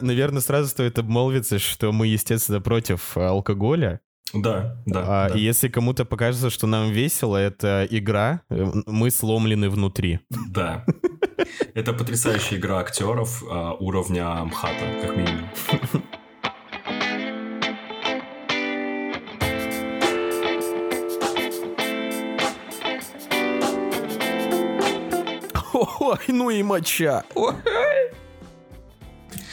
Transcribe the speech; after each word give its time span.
Наверное, 0.00 0.42
сразу 0.42 0.68
стоит 0.68 0.98
обмолвиться, 0.98 1.58
что 1.58 1.90
мы, 1.90 2.06
естественно, 2.06 2.60
против 2.60 3.16
алкоголя. 3.16 4.00
Да, 4.34 4.76
да. 4.84 5.04
А, 5.06 5.28
да. 5.30 5.34
И 5.34 5.40
если 5.40 5.68
кому-то 5.68 6.04
покажется, 6.04 6.50
что 6.50 6.66
нам 6.66 6.90
весело, 6.90 7.36
это 7.38 7.86
игра, 7.88 8.42
э, 8.50 8.66
мы 8.86 9.10
сломлены 9.10 9.70
внутри. 9.70 10.20
Да. 10.50 10.84
Это 11.74 11.94
потрясающая 11.94 12.58
игра 12.58 12.80
актеров 12.80 13.42
а, 13.48 13.72
уровня 13.74 14.44
МХАТа, 14.44 14.84
как 15.00 15.16
минимум. 15.16 15.48
Ой, 26.00 26.18
ну 26.28 26.50
и 26.50 26.62
моча. 26.62 27.24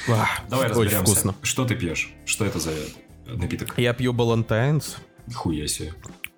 Давай 0.07 0.67
Очень 0.67 0.69
разберемся. 0.69 0.99
вкусно. 0.99 1.35
Что 1.41 1.65
ты 1.65 1.75
пьешь? 1.75 2.11
Что 2.25 2.45
это 2.45 2.59
за 2.59 2.71
напиток? 3.27 3.73
Я 3.77 3.93
пью 3.93 4.13
Балантайнс. 4.13 4.97
Хуя 5.33 5.67
себе. 5.67 5.93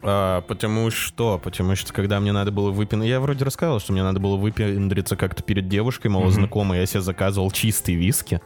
А, 0.08 0.42
потому 0.42 0.92
что, 0.92 1.40
потому 1.40 1.76
что 1.76 1.92
когда 1.92 2.20
мне 2.20 2.32
надо 2.32 2.52
было 2.52 2.70
выпить, 2.70 3.00
я 3.04 3.20
вроде 3.20 3.44
рассказывал, 3.44 3.80
что 3.80 3.92
мне 3.92 4.04
надо 4.04 4.20
было 4.20 4.36
выпендриться 4.36 5.16
как-то 5.16 5.42
перед 5.42 5.68
девушкой 5.68 6.08
малознакомой, 6.08 6.78
я 6.78 6.86
себе 6.86 7.02
заказывал 7.02 7.50
чистый 7.50 7.96
виски, 7.96 8.40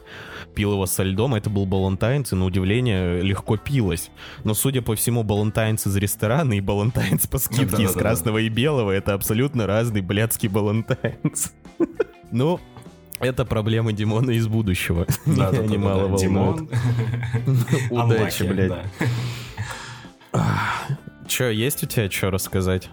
пил 0.54 0.72
его 0.72 0.86
со 0.86 1.02
льдом, 1.02 1.34
это 1.34 1.50
был 1.50 1.66
Балантайнс, 1.66 2.32
и 2.32 2.36
на 2.36 2.46
удивление 2.46 3.20
легко 3.20 3.58
пилось. 3.58 4.10
Но, 4.42 4.54
судя 4.54 4.80
по 4.80 4.96
всему, 4.96 5.22
Балантайнс 5.22 5.86
из 5.86 5.94
ресторана 5.96 6.54
и 6.54 6.62
Балантайнс 6.62 7.26
по 7.26 7.36
скидке 7.36 7.82
из 7.82 7.92
красного 7.92 8.38
и 8.38 8.48
белого, 8.48 8.90
это 8.92 9.12
абсолютно 9.12 9.66
разный 9.66 10.00
блядский 10.00 10.48
Балантайнс. 10.48 11.52
Ну, 12.32 12.60
это 13.20 13.44
проблемы 13.44 13.92
Димона 13.92 14.30
из 14.32 14.46
будущего. 14.46 15.06
Да, 15.26 15.50
Меня 15.50 15.66
немало 15.66 16.08
волнует. 16.08 16.20
Димон. 16.20 16.68
Удачи, 17.90 18.42
блядь. 18.42 18.72
да. 20.32 20.38
Че, 21.28 21.50
есть 21.50 21.82
у 21.84 21.86
тебя 21.86 22.10
что 22.10 22.30
рассказать? 22.30 22.90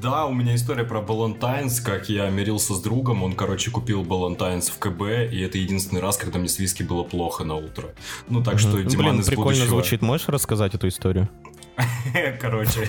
Да, 0.00 0.26
у 0.26 0.32
меня 0.32 0.54
история 0.54 0.84
про 0.84 1.00
Балантайнс, 1.00 1.80
как 1.80 2.08
я 2.08 2.30
мирился 2.30 2.74
с 2.74 2.80
другом, 2.80 3.24
он, 3.24 3.32
короче, 3.34 3.70
купил 3.72 4.04
Балантайнс 4.04 4.68
в 4.68 4.78
КБ, 4.78 5.32
и 5.32 5.40
это 5.40 5.58
единственный 5.58 6.00
раз, 6.00 6.16
когда 6.16 6.38
мне 6.38 6.48
с 6.48 6.58
виски 6.60 6.84
было 6.84 7.02
плохо 7.02 7.42
на 7.42 7.56
утро. 7.56 7.88
Ну, 8.28 8.44
так 8.44 8.60
что 8.60 8.76
Мгм. 8.76 8.86
Диман 8.86 9.06
Блин, 9.06 9.20
из 9.20 9.26
прикольно 9.26 9.50
будущего... 9.50 9.68
звучит. 9.68 10.02
Можешь 10.02 10.28
рассказать 10.28 10.74
эту 10.74 10.86
историю? 10.86 11.28
Короче, 12.40 12.88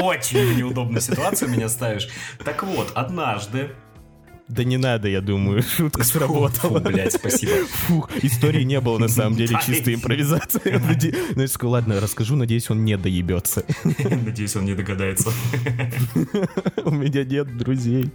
очень 0.00 0.56
неудобную 0.56 1.00
ситуацию 1.00 1.50
меня 1.50 1.68
ставишь. 1.68 2.08
Так 2.44 2.62
вот, 2.64 2.92
однажды... 2.94 3.70
Да 4.52 4.64
не 4.64 4.76
надо, 4.76 5.08
я 5.08 5.22
думаю, 5.22 5.62
шутка 5.62 6.02
Фу, 6.02 6.08
сработала. 6.08 6.78
блядь, 6.78 7.14
спасибо. 7.14 7.52
Фух, 7.66 8.10
истории 8.22 8.64
не 8.64 8.80
было 8.82 8.98
на 8.98 9.08
самом 9.08 9.34
деле, 9.34 9.54
Да, 9.54 9.60
чистая 9.62 9.94
и- 9.94 9.96
импровизация. 9.96 10.60
Наде- 10.78 11.16
Ну, 11.34 11.40
я 11.42 11.48
сказал, 11.48 11.72
ладно, 11.72 12.00
расскажу, 12.00 12.36
надеюсь, 12.36 12.68
он 12.68 12.84
не 12.84 12.98
доебется. 12.98 13.64
Надеюсь, 14.04 14.54
он 14.54 14.66
не 14.66 14.74
догадается. 14.74 15.30
У 16.84 16.90
меня 16.90 17.24
нет 17.24 17.56
друзей. 17.56 18.10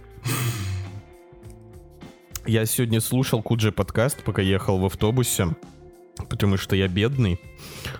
Я 2.46 2.64
сегодня 2.66 3.00
слушал 3.00 3.42
Куджи 3.42 3.72
подкаст, 3.72 4.22
пока 4.22 4.40
ехал 4.40 4.78
в 4.78 4.84
автобусе, 4.86 5.56
потому 6.30 6.56
что 6.56 6.76
я 6.76 6.86
бедный. 6.88 7.40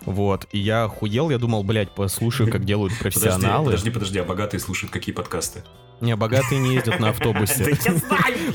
Вот, 0.04 0.46
и 0.52 0.58
я 0.58 0.84
охуел, 0.84 1.30
я 1.30 1.38
думал, 1.38 1.64
блядь, 1.64 1.90
послушаю, 1.94 2.50
как 2.50 2.64
делают 2.64 2.92
Подожди, 2.98 3.20
профессионалы. 3.20 3.66
подожди, 3.66 3.90
подожди, 3.90 4.18
а 4.18 4.24
богатые 4.24 4.60
слушают 4.60 4.92
какие 4.92 5.14
подкасты? 5.14 5.62
Не, 6.00 6.14
богатые 6.16 6.60
не 6.60 6.74
ездят 6.74 7.00
на 7.00 7.10
автобусе. 7.10 7.76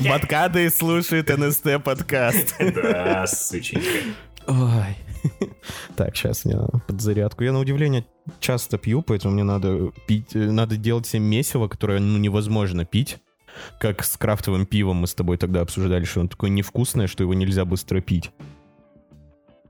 Богатые 0.00 0.70
слушают 0.70 1.28
НСТ 1.28 1.82
подкаст. 1.82 2.54
Да, 2.74 3.26
сученька. 3.26 3.84
Ой. 4.46 4.96
Так, 5.96 6.16
сейчас 6.16 6.44
мне 6.44 6.56
подзарядку. 6.86 7.44
Я 7.44 7.52
на 7.52 7.60
удивление 7.60 8.06
часто 8.40 8.78
пью, 8.78 9.02
поэтому 9.02 9.34
мне 9.34 9.44
надо 9.44 9.90
пить, 10.06 10.34
э, 10.34 10.50
надо 10.50 10.76
делать 10.76 11.06
себе 11.06 11.20
месиво, 11.20 11.68
которое 11.68 12.00
ну, 12.00 12.18
невозможно 12.18 12.84
пить. 12.84 13.18
Как 13.78 14.04
с 14.04 14.16
крафтовым 14.16 14.66
пивом 14.66 14.96
мы 14.96 15.06
с 15.06 15.14
тобой 15.14 15.36
тогда 15.36 15.60
обсуждали, 15.60 16.04
что 16.04 16.20
оно 16.20 16.28
такое 16.28 16.50
невкусное, 16.50 17.06
что 17.06 17.22
его 17.22 17.34
нельзя 17.34 17.64
быстро 17.64 18.00
пить. 18.00 18.30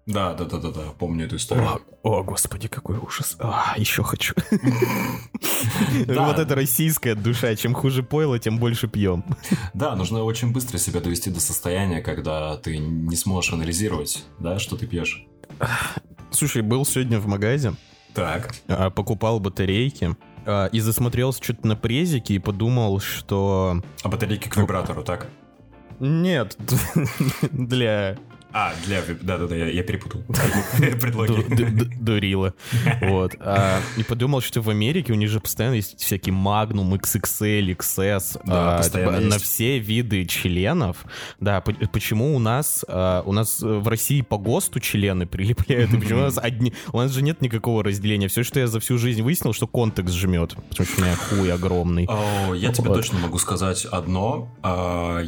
Да, 0.06 0.34
да, 0.34 0.44
да, 0.44 0.58
да, 0.58 0.70
да, 0.70 0.82
помню 0.98 1.24
эту 1.24 1.36
историю. 1.36 1.80
О, 2.02 2.18
о, 2.18 2.22
господи, 2.22 2.68
какой 2.68 2.98
ужас. 2.98 3.36
А, 3.38 3.74
еще 3.76 4.02
хочу. 4.02 4.34
Вот 6.06 6.38
это 6.38 6.54
российская 6.54 7.14
душа. 7.14 7.54
Чем 7.56 7.72
хуже 7.74 8.02
пойло, 8.02 8.38
тем 8.38 8.58
больше 8.58 8.86
пьем. 8.86 9.24
Да, 9.72 9.96
нужно 9.96 10.22
очень 10.22 10.52
быстро 10.52 10.76
себя 10.78 11.00
довести 11.00 11.30
до 11.30 11.40
состояния, 11.40 12.02
когда 12.02 12.56
ты 12.58 12.76
не 12.78 13.16
сможешь 13.16 13.52
анализировать, 13.52 14.24
да, 14.38 14.58
что 14.58 14.76
ты 14.76 14.86
пьешь. 14.86 15.26
Слушай, 16.30 16.62
был 16.62 16.84
сегодня 16.84 17.18
в 17.18 17.26
магазе, 17.26 17.74
Так. 18.12 18.54
а, 18.68 18.90
покупал 18.90 19.40
батарейки 19.40 20.16
а, 20.44 20.66
и 20.66 20.80
засмотрелся 20.80 21.42
что-то 21.42 21.66
на 21.66 21.76
презики 21.76 22.34
и 22.34 22.38
подумал, 22.38 23.00
что... 23.00 23.80
А 24.02 24.08
батарейки 24.08 24.48
к 24.48 24.56
вибратору, 24.56 25.02
так? 25.02 25.28
Нет, 26.00 26.58
для 27.52 28.18
А, 28.56 28.72
для... 28.86 29.02
Да-да-да, 29.20 29.56
я, 29.56 29.66
я 29.68 29.82
перепутал. 29.82 30.22
Предлоги. 31.00 31.42
ду- 31.42 31.84
ду- 31.84 31.90
дурила. 32.00 32.54
Вот. 33.02 33.32
А, 33.40 33.80
И 33.96 34.04
подумал, 34.04 34.40
что 34.40 34.60
в 34.60 34.70
Америке 34.70 35.12
у 35.12 35.16
них 35.16 35.28
же 35.28 35.40
постоянно 35.40 35.74
есть 35.74 36.00
всякие 36.00 36.32
Magnum, 36.34 36.92
XXL, 37.00 37.76
XS. 37.76 38.40
А, 38.46 38.80
на 39.20 39.38
все 39.40 39.78
виды 39.80 40.24
членов. 40.26 40.98
Да, 41.40 41.60
по- 41.62 41.72
почему 41.92 42.36
у 42.36 42.38
нас 42.38 42.84
а, 42.86 43.22
у 43.26 43.32
нас 43.32 43.60
в 43.60 43.88
России 43.88 44.20
по 44.20 44.38
ГОСТу 44.38 44.78
члены 44.78 45.26
прилепляют, 45.26 45.92
и 45.92 45.96
почему 45.98 46.20
у 46.20 46.22
нас 46.22 46.38
одни... 46.42 46.72
У 46.92 46.98
нас 46.98 47.10
же 47.10 47.22
нет 47.22 47.42
никакого 47.42 47.82
разделения. 47.82 48.28
Все, 48.28 48.44
что 48.44 48.60
я 48.60 48.68
за 48.68 48.78
всю 48.78 48.98
жизнь 48.98 49.22
выяснил, 49.22 49.52
что 49.52 49.66
контекст 49.66 50.14
жмет, 50.14 50.54
потому 50.70 50.86
что 50.88 51.00
у 51.02 51.04
меня 51.04 51.16
хуй 51.16 51.52
огромный. 51.52 52.08
Я 52.56 52.72
тебе 52.72 52.90
точно 52.94 53.18
могу 53.18 53.38
сказать 53.38 53.84
одно. 53.84 54.54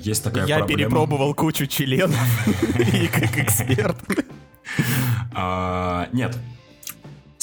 Есть 0.05 0.23
такая 0.23 0.47
Я 0.47 0.59
проблема. 0.59 0.79
перепробовал 0.79 1.35
кучу 1.35 1.67
членов, 1.67 2.17
и 2.93 3.09
как 3.21 3.39
эксперт. 3.39 3.97
А, 5.39 6.09
Нет. 6.13 6.37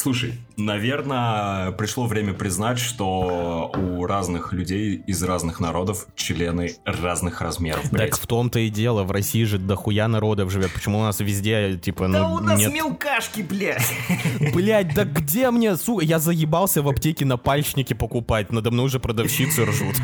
Слушай, 0.04 0.34
наверное, 0.58 1.72
пришло 1.72 2.08
время 2.08 2.34
признать, 2.34 2.78
что 2.78 3.72
у 3.74 4.06
разных 4.06 4.52
людей 4.52 5.02
из 5.08 5.24
разных 5.24 5.62
народов 5.62 6.08
члены 6.18 6.76
разных 6.84 7.40
размеров, 7.40 7.90
блядь. 7.90 8.10
Так 8.10 8.20
в 8.20 8.28
том-то 8.28 8.60
и 8.60 8.70
дело, 8.70 9.04
в 9.04 9.12
России 9.12 9.46
же 9.46 9.60
дохуя 9.60 10.10
народов 10.10 10.52
живет. 10.52 10.74
Почему 10.74 11.00
у 11.00 11.04
нас 11.04 11.22
везде, 11.22 11.80
типа, 11.82 12.10
ну, 12.10 12.38
нет... 12.58 12.74
мелкашки, 12.74 13.44
блядь. 13.44 13.94
Блять, 14.54 14.94
да 14.94 15.06
где 15.06 15.50
мне, 15.52 15.78
сука, 15.78 16.04
я 16.04 16.20
заебался 16.20 16.82
в 16.82 16.90
аптеке 16.90 17.24
на 17.24 17.38
пальчнике 17.38 17.96
покупать, 17.96 18.52
надо 18.52 18.72
мной 18.72 18.88
уже 18.88 19.00
продавщицы 19.00 19.64
ржут. 19.64 19.96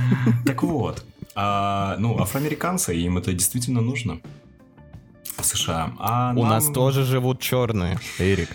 Так 0.46 0.64
вот, 0.64 1.04
а, 1.36 1.98
ну, 2.00 2.18
афроамериканцы, 2.22 2.96
им 2.96 3.18
это 3.18 3.34
действительно 3.34 3.82
нужно. 3.82 4.22
В 5.42 5.46
США. 5.46 5.92
А 6.00 6.32
У 6.36 6.42
нам- 6.42 6.50
нас 6.50 6.68
тоже 6.68 7.04
живут 7.04 7.40
черные, 7.40 7.98
Эрик. 8.20 8.50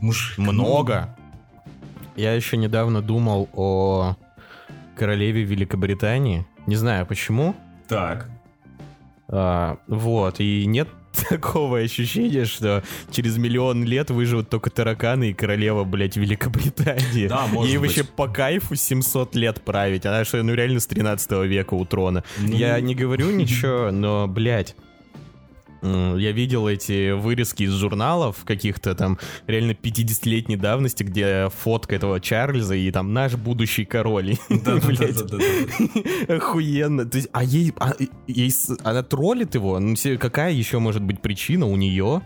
Мужик, 0.00 0.38
ну, 0.38 0.52
Много. 0.52 1.16
Я 2.16 2.34
еще 2.34 2.56
недавно 2.56 3.02
думал 3.02 3.48
о 3.52 4.16
королеве 4.96 5.42
Великобритании. 5.44 6.46
Не 6.66 6.76
знаю 6.76 7.06
почему. 7.06 7.54
Так. 7.88 8.28
А, 9.28 9.78
вот, 9.86 10.40
и 10.40 10.64
нет 10.66 10.88
такого 11.28 11.78
ощущения, 11.78 12.44
что 12.44 12.82
через 13.10 13.36
миллион 13.36 13.84
лет 13.84 14.10
выживут 14.10 14.48
только 14.48 14.70
тараканы 14.70 15.30
и 15.30 15.32
королева, 15.34 15.84
блядь, 15.84 16.16
Великобритании. 16.16 17.28
Да, 17.28 17.46
может 17.46 17.70
Ей 17.70 17.78
быть. 17.78 17.96
вообще 17.96 18.04
по 18.04 18.28
кайфу 18.28 18.74
700 18.74 19.34
лет 19.36 19.62
править. 19.64 20.06
Она 20.06 20.24
что, 20.24 20.42
ну 20.42 20.54
реально 20.54 20.80
с 20.80 20.86
13 20.86 21.30
века 21.46 21.74
у 21.74 21.84
трона. 21.84 22.24
Ну. 22.38 22.54
Я 22.56 22.80
не 22.80 22.94
говорю 22.94 23.30
ничего, 23.30 23.90
но, 23.90 24.26
блядь, 24.28 24.74
я 25.82 26.32
видел 26.32 26.68
эти 26.68 27.12
вырезки 27.12 27.64
из 27.64 27.72
журналов 27.72 28.44
каких-то 28.44 28.94
там 28.94 29.18
реально 29.46 29.72
50-летней 29.72 30.56
давности, 30.56 31.02
где 31.02 31.50
фотка 31.50 31.96
этого 31.96 32.20
Чарльза 32.20 32.74
и 32.74 32.90
там 32.90 33.12
наш 33.12 33.34
будущий 33.34 33.84
король. 33.84 34.36
Блядь. 34.48 35.16
Да-да-да-да-да. 35.16 36.34
Охуенно. 36.34 37.04
То 37.06 37.16
есть, 37.16 37.28
а 37.32 37.44
ей, 37.44 37.72
а, 37.78 37.94
ей 38.26 38.52
она 38.84 39.02
троллит 39.02 39.54
его? 39.54 39.78
Ну, 39.78 39.94
какая 40.18 40.52
еще 40.52 40.78
может 40.78 41.02
быть 41.02 41.20
причина 41.20 41.66
у 41.66 41.76
нее 41.76 42.22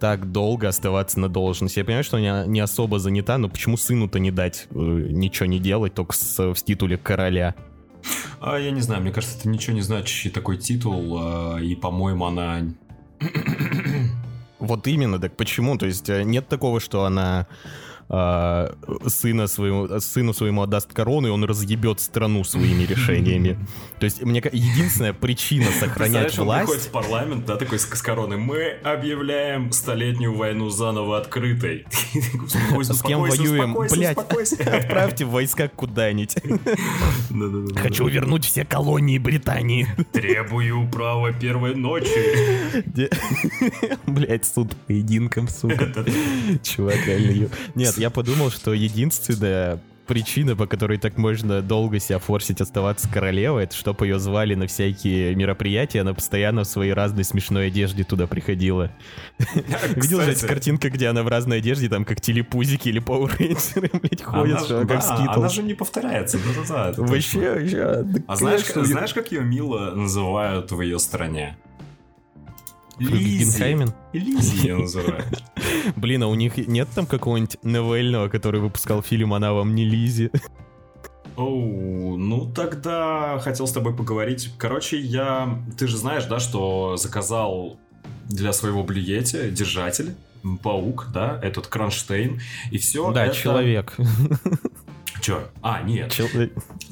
так 0.00 0.30
долго 0.32 0.68
оставаться 0.68 1.18
на 1.20 1.28
должности? 1.28 1.78
Я 1.78 1.84
понимаю, 1.84 2.04
что 2.04 2.16
она 2.18 2.46
не 2.46 2.60
особо 2.60 2.98
занята, 2.98 3.38
но 3.38 3.48
почему 3.48 3.76
сыну-то 3.76 4.18
не 4.18 4.30
дать 4.30 4.66
э, 4.70 4.74
ничего 4.74 5.46
не 5.46 5.58
делать, 5.58 5.94
только 5.94 6.14
с, 6.14 6.52
в 6.52 6.62
титуле 6.62 6.96
короля? 6.96 7.54
А, 8.40 8.58
я 8.58 8.70
не 8.70 8.80
знаю, 8.80 9.02
мне 9.02 9.12
кажется, 9.12 9.38
это 9.38 9.48
ничего 9.48 9.74
не 9.74 9.82
значащий 9.82 10.30
такой 10.30 10.58
титул, 10.58 11.18
а, 11.20 11.58
и, 11.58 11.74
по-моему, 11.74 12.26
она... 12.26 12.62
Вот 14.58 14.86
именно, 14.86 15.18
так 15.18 15.36
почему? 15.36 15.76
То 15.76 15.86
есть 15.86 16.08
э, 16.08 16.22
нет 16.22 16.48
такого, 16.48 16.78
что 16.78 17.04
она 17.04 17.48
а, 18.14 18.74
сына 19.06 19.46
своему, 19.46 19.88
сыну 19.98 20.34
своему 20.34 20.60
отдаст 20.60 20.92
корону, 20.92 21.28
и 21.28 21.30
он 21.30 21.44
разъебет 21.44 21.98
страну 21.98 22.44
своими 22.44 22.82
решениями. 22.82 23.58
То 24.00 24.04
есть, 24.04 24.22
мне 24.22 24.42
единственная 24.52 25.14
причина 25.14 25.70
сохранять 25.80 26.36
власть... 26.36 26.70
Он 26.70 26.78
в 26.78 26.88
парламент, 26.88 27.46
да, 27.46 27.56
такой 27.56 27.78
с, 27.78 27.88
с 27.88 28.02
короной. 28.02 28.36
Мы 28.36 28.76
объявляем 28.84 29.72
столетнюю 29.72 30.36
войну 30.36 30.68
заново 30.68 31.16
открытой. 31.16 31.86
С 32.82 33.02
кем 33.02 33.20
воюем? 33.20 33.74
Блять, 33.90 34.18
отправьте 34.60 35.24
войска 35.24 35.68
куда-нибудь. 35.68 36.36
Хочу 37.78 38.08
вернуть 38.08 38.44
все 38.44 38.66
колонии 38.66 39.16
Британии. 39.16 39.86
Требую 40.12 40.86
права 40.90 41.32
первой 41.32 41.74
ночи. 41.74 42.10
Блять, 44.06 44.44
суд 44.44 44.76
поединком, 44.86 45.48
сука. 45.48 46.04
Чувак, 46.62 47.06
реально. 47.06 47.48
Нет, 47.74 48.01
я 48.02 48.10
подумал, 48.10 48.50
что 48.50 48.72
единственная 48.72 49.80
причина, 50.08 50.56
по 50.56 50.66
которой 50.66 50.98
так 50.98 51.16
можно 51.18 51.62
долго 51.62 52.00
себя 52.00 52.18
форсить 52.18 52.60
оставаться 52.60 53.08
королевой, 53.08 53.62
это 53.62 53.76
чтобы 53.76 54.06
ее 54.08 54.18
звали 54.18 54.56
на 54.56 54.66
всякие 54.66 55.36
мероприятия, 55.36 56.00
она 56.00 56.14
постоянно 56.14 56.64
в 56.64 56.66
своей 56.66 56.92
разной 56.92 57.22
смешной 57.22 57.68
одежде 57.68 58.02
туда 58.02 58.26
приходила. 58.26 58.90
Видел 59.94 60.20
же 60.20 60.32
эти 60.32 60.44
картинка, 60.44 60.90
где 60.90 61.06
она 61.06 61.22
в 61.22 61.28
разной 61.28 61.58
одежде, 61.58 61.88
там 61.88 62.04
как 62.04 62.20
телепузики 62.20 62.88
или 62.88 62.98
пауэрейнджеры, 62.98 63.90
блядь, 64.02 64.22
ходят, 64.22 64.64
что 64.64 64.84
как 64.84 65.00
скитл. 65.04 65.38
Она 65.38 65.48
же 65.48 65.62
не 65.62 65.74
повторяется, 65.74 66.38
да-да-да. 66.38 67.00
Вообще, 67.00 67.54
вообще. 67.54 68.04
А 68.26 68.34
знаешь, 68.34 69.14
как 69.14 69.30
ее 69.30 69.42
мило 69.42 69.92
называют 69.92 70.72
в 70.72 70.80
ее 70.80 70.98
стране? 70.98 71.56
Лизи. 72.98 73.86
Лизи 74.12 74.56
ее 74.66 74.76
называют. 74.76 75.42
Блин, 75.96 76.22
а 76.22 76.28
у 76.28 76.34
них 76.34 76.56
нет 76.56 76.88
там 76.94 77.06
какого-нибудь 77.06 77.58
новельного, 77.62 78.28
который 78.28 78.60
выпускал 78.60 79.02
фильм 79.02 79.34
«Она 79.34 79.52
вам 79.52 79.74
не 79.74 79.84
Лизи»? 79.84 80.30
Оу, 81.36 82.16
ну 82.18 82.52
тогда 82.52 83.38
хотел 83.40 83.66
с 83.66 83.72
тобой 83.72 83.94
поговорить. 83.96 84.50
Короче, 84.58 84.98
я... 85.00 85.62
Ты 85.78 85.86
же 85.86 85.96
знаешь, 85.96 86.26
да, 86.26 86.38
что 86.38 86.96
заказал 86.96 87.78
для 88.28 88.52
своего 88.52 88.84
блиете 88.84 89.50
держатель, 89.50 90.14
паук, 90.62 91.08
да, 91.12 91.38
этот 91.42 91.68
Кронштейн, 91.68 92.40
и 92.70 92.78
все 92.78 93.12
Да, 93.12 93.26
это... 93.26 93.34
человек. 93.36 93.94
Че? 95.22 95.44
А, 95.62 95.82
нет. 95.82 96.10
Чел... 96.10 96.26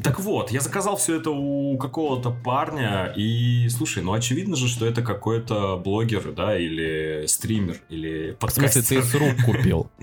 Так 0.04 0.20
вот, 0.20 0.52
я 0.52 0.60
заказал 0.60 0.96
все 0.96 1.16
это 1.16 1.32
у 1.32 1.76
какого-то 1.78 2.30
парня, 2.30 3.12
и 3.16 3.68
слушай, 3.68 4.04
ну 4.04 4.12
очевидно 4.12 4.54
же, 4.54 4.68
что 4.68 4.86
это 4.86 5.02
какой-то 5.02 5.76
блогер, 5.76 6.32
да, 6.32 6.56
или 6.56 7.24
стример, 7.26 7.78
или 7.88 8.36
подкастер. 8.38 8.82
В 8.82 8.86
смысле, 8.86 9.00
ты 9.00 9.06
с 9.06 9.14
рук 9.14 9.44
купил? 9.44 9.90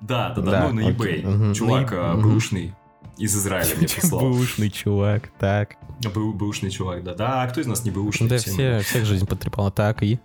Да, 0.00 0.30
да, 0.30 0.42
да, 0.42 0.68
ну 0.68 0.80
на 0.80 0.90
eBay. 0.90 1.54
Чувак 1.54 1.92
а, 1.92 2.16
бэушный 2.16 2.74
из 3.18 3.36
Израиля 3.36 3.76
мне 3.76 3.86
прислал. 3.86 4.20
Бэушный 4.22 4.68
чувак, 4.68 5.30
так. 5.38 5.76
Бэушный 6.02 6.70
чувак, 6.70 7.04
да. 7.04 7.14
Да, 7.14 7.42
а 7.42 7.46
кто 7.46 7.60
из 7.60 7.68
нас 7.68 7.84
не 7.84 7.92
бэушный? 7.92 8.28
Да, 8.28 8.38
все, 8.38 8.80
всех 8.80 9.04
жизнь 9.04 9.26
потрепала. 9.26 9.70
Так, 9.70 10.02
и? 10.02 10.18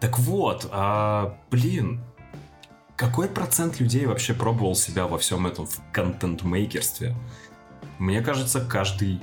Так 0.00 0.18
вот, 0.18 0.66
а, 0.72 1.36
блин, 1.50 2.00
какой 2.96 3.28
процент 3.28 3.78
людей 3.78 4.06
вообще 4.06 4.32
пробовал 4.32 4.74
себя 4.74 5.06
во 5.06 5.18
всем 5.18 5.46
этом 5.46 5.66
в 5.66 5.80
контент-мейкерстве? 5.92 7.14
Мне 7.98 8.22
кажется, 8.22 8.64
каждый 8.64 9.20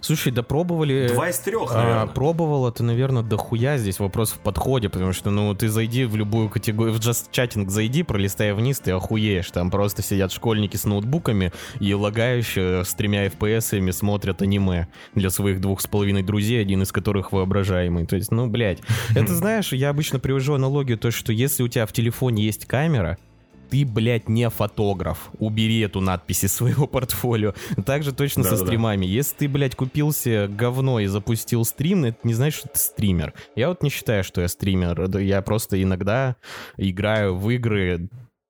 Слушай, 0.00 0.32
да 0.32 0.42
пробовали... 0.42 1.08
Два 1.08 1.30
из 1.30 1.38
трех, 1.38 1.72
наверное. 1.72 2.02
А, 2.02 2.06
пробовал 2.06 2.68
это, 2.68 2.82
наверное, 2.82 3.22
дохуя 3.22 3.78
здесь 3.78 3.98
вопрос 3.98 4.32
в 4.32 4.38
подходе, 4.38 4.88
потому 4.88 5.12
что, 5.12 5.30
ну, 5.30 5.54
ты 5.54 5.68
зайди 5.68 6.04
в 6.04 6.16
любую 6.16 6.48
категорию, 6.48 6.94
в 6.94 6.98
Just 6.98 7.30
Chatting 7.32 7.68
зайди, 7.68 8.02
пролистай 8.02 8.52
вниз, 8.52 8.78
ты 8.80 8.92
охуеешь. 8.92 9.50
Там 9.50 9.70
просто 9.70 10.02
сидят 10.02 10.32
школьники 10.32 10.76
с 10.76 10.84
ноутбуками 10.84 11.52
и 11.78 11.92
лагающие 11.94 12.84
с 12.84 12.94
тремя 12.94 13.26
FPS-ами 13.26 13.90
смотрят 13.90 14.42
аниме 14.42 14.88
для 15.14 15.30
своих 15.30 15.60
двух 15.60 15.80
с 15.80 15.86
половиной 15.86 16.22
друзей, 16.22 16.60
один 16.60 16.82
из 16.82 16.92
которых 16.92 17.32
воображаемый. 17.32 18.06
То 18.06 18.16
есть, 18.16 18.30
ну, 18.30 18.46
блядь. 18.46 18.80
Это, 19.14 19.34
знаешь, 19.34 19.72
я 19.72 19.90
обычно 19.90 20.18
привожу 20.18 20.54
аналогию, 20.54 20.98
то, 20.98 21.10
что 21.10 21.32
если 21.32 21.62
у 21.62 21.68
тебя 21.68 21.86
в 21.86 21.92
телефоне 21.92 22.44
есть 22.44 22.66
камера, 22.66 23.18
ты, 23.70 23.84
блядь, 23.84 24.28
не 24.28 24.50
фотограф. 24.50 25.30
Убери 25.38 25.80
эту 25.80 26.00
надпись 26.00 26.44
из 26.44 26.52
своего 26.52 26.86
портфолио. 26.86 27.54
Также 27.86 28.12
точно 28.12 28.42
да, 28.42 28.50
со 28.50 28.58
да, 28.58 28.64
стримами. 28.64 29.06
Да. 29.06 29.12
Если 29.12 29.36
ты, 29.36 29.48
блядь, 29.48 29.76
купился 29.76 30.48
говно 30.48 31.00
и 31.00 31.06
запустил 31.06 31.64
стрим, 31.64 32.04
это 32.04 32.18
не 32.24 32.34
значит, 32.34 32.60
что 32.60 32.68
ты 32.68 32.78
стример. 32.78 33.32
Я 33.54 33.68
вот 33.68 33.82
не 33.82 33.90
считаю, 33.90 34.24
что 34.24 34.40
я 34.40 34.48
стример. 34.48 35.18
Я 35.18 35.42
просто 35.42 35.80
иногда 35.82 36.36
играю 36.76 37.36
в 37.36 37.48
игры 37.50 38.08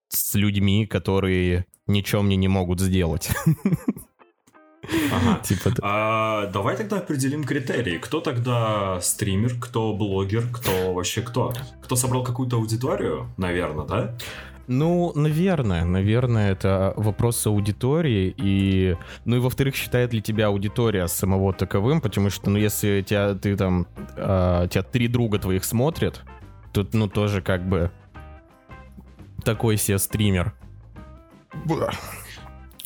с 0.09 0.35
людьми, 0.35 0.87
которые 0.87 1.67
ничего 1.87 2.23
мне 2.23 2.37
не 2.37 2.49
могут 2.49 2.81
сделать. 2.81 3.31
Ага. 5.13 5.41
Типа... 5.45 5.73
А, 5.83 6.47
давай 6.47 6.77
тогда 6.77 6.99
определим 6.99 7.45
критерии. 7.45 7.99
Кто 7.99 8.21
тогда 8.21 9.01
стример, 9.01 9.55
кто 9.61 9.93
блогер, 9.93 10.49
кто 10.53 10.95
вообще 10.95 11.21
кто? 11.21 11.53
Кто 11.83 11.97
собрал 11.97 12.25
какую-то 12.25 12.57
аудиторию, 12.57 13.29
наверное, 13.37 13.87
да? 13.87 14.19
Ну, 14.73 15.11
наверное, 15.17 15.85
наверное, 15.85 16.53
это 16.53 16.95
вопрос 16.97 17.45
аудитории, 17.45 18.33
и, 18.37 18.97
ну 19.25 19.35
и 19.35 19.41
во-вторых, 19.41 19.75
считает 19.75 20.13
ли 20.13 20.23
тебя 20.23 20.47
аудитория 20.47 21.09
самого 21.09 21.53
таковым, 21.53 22.01
потому 22.01 22.31
что, 22.31 22.51
ну, 22.51 22.57
если 22.57 23.03
тебя, 23.03 23.35
ты 23.35 23.57
там, 23.57 23.89
э, 24.17 24.69
тебя 24.71 24.85
три 24.85 25.09
друга 25.09 25.41
твоих 25.41 25.65
смотрят, 25.65 26.23
тут, 26.73 26.95
ну, 26.95 27.09
тоже 27.09 27.43
как 27.43 27.69
бы 27.69 27.91
такой 29.45 29.77
себе 29.77 29.99
стример. 29.99 30.55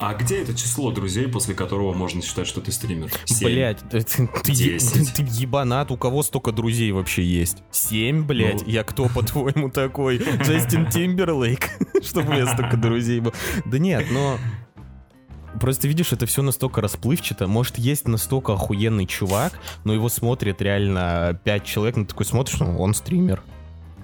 А 0.06 0.12
где 0.12 0.42
это 0.42 0.52
число 0.54 0.90
друзей, 0.90 1.28
после 1.28 1.54
которого 1.54 1.94
можно 1.94 2.20
считать, 2.20 2.46
что 2.46 2.60
ты 2.60 2.72
стример? 2.72 3.10
Блять, 3.40 3.78
ты, 3.90 4.02
ты, 4.02 4.28
ты, 4.42 4.78
ты 4.78 5.22
ебанат, 5.30 5.90
у 5.90 5.96
кого 5.96 6.22
столько 6.22 6.52
друзей 6.52 6.92
вообще 6.92 7.24
есть? 7.24 7.62
Семь, 7.70 8.24
блять? 8.24 8.60
Ну... 8.66 8.68
Я 8.70 8.84
кто, 8.84 9.08
по-твоему, 9.14 9.70
такой? 9.70 10.18
Джастин 10.18 10.86
Тимберлейк? 10.90 11.70
Чтобы 12.02 12.28
у 12.28 12.32
меня 12.34 12.46
столько 12.52 12.76
друзей 12.76 13.20
было. 13.20 13.32
Да 13.64 13.78
нет, 13.78 14.04
но... 14.10 14.36
Просто 15.58 15.88
видишь, 15.88 16.12
это 16.12 16.26
все 16.26 16.42
настолько 16.42 16.82
расплывчато. 16.82 17.46
Может, 17.46 17.78
есть 17.78 18.06
настолько 18.06 18.52
охуенный 18.52 19.06
чувак, 19.06 19.54
но 19.84 19.94
его 19.94 20.10
смотрит 20.10 20.60
реально 20.60 21.40
пять 21.44 21.64
человек, 21.64 21.96
ну 21.96 22.04
такой 22.04 22.26
смотришь, 22.26 22.60
ну, 22.60 22.78
он 22.78 22.92
стример 22.92 23.42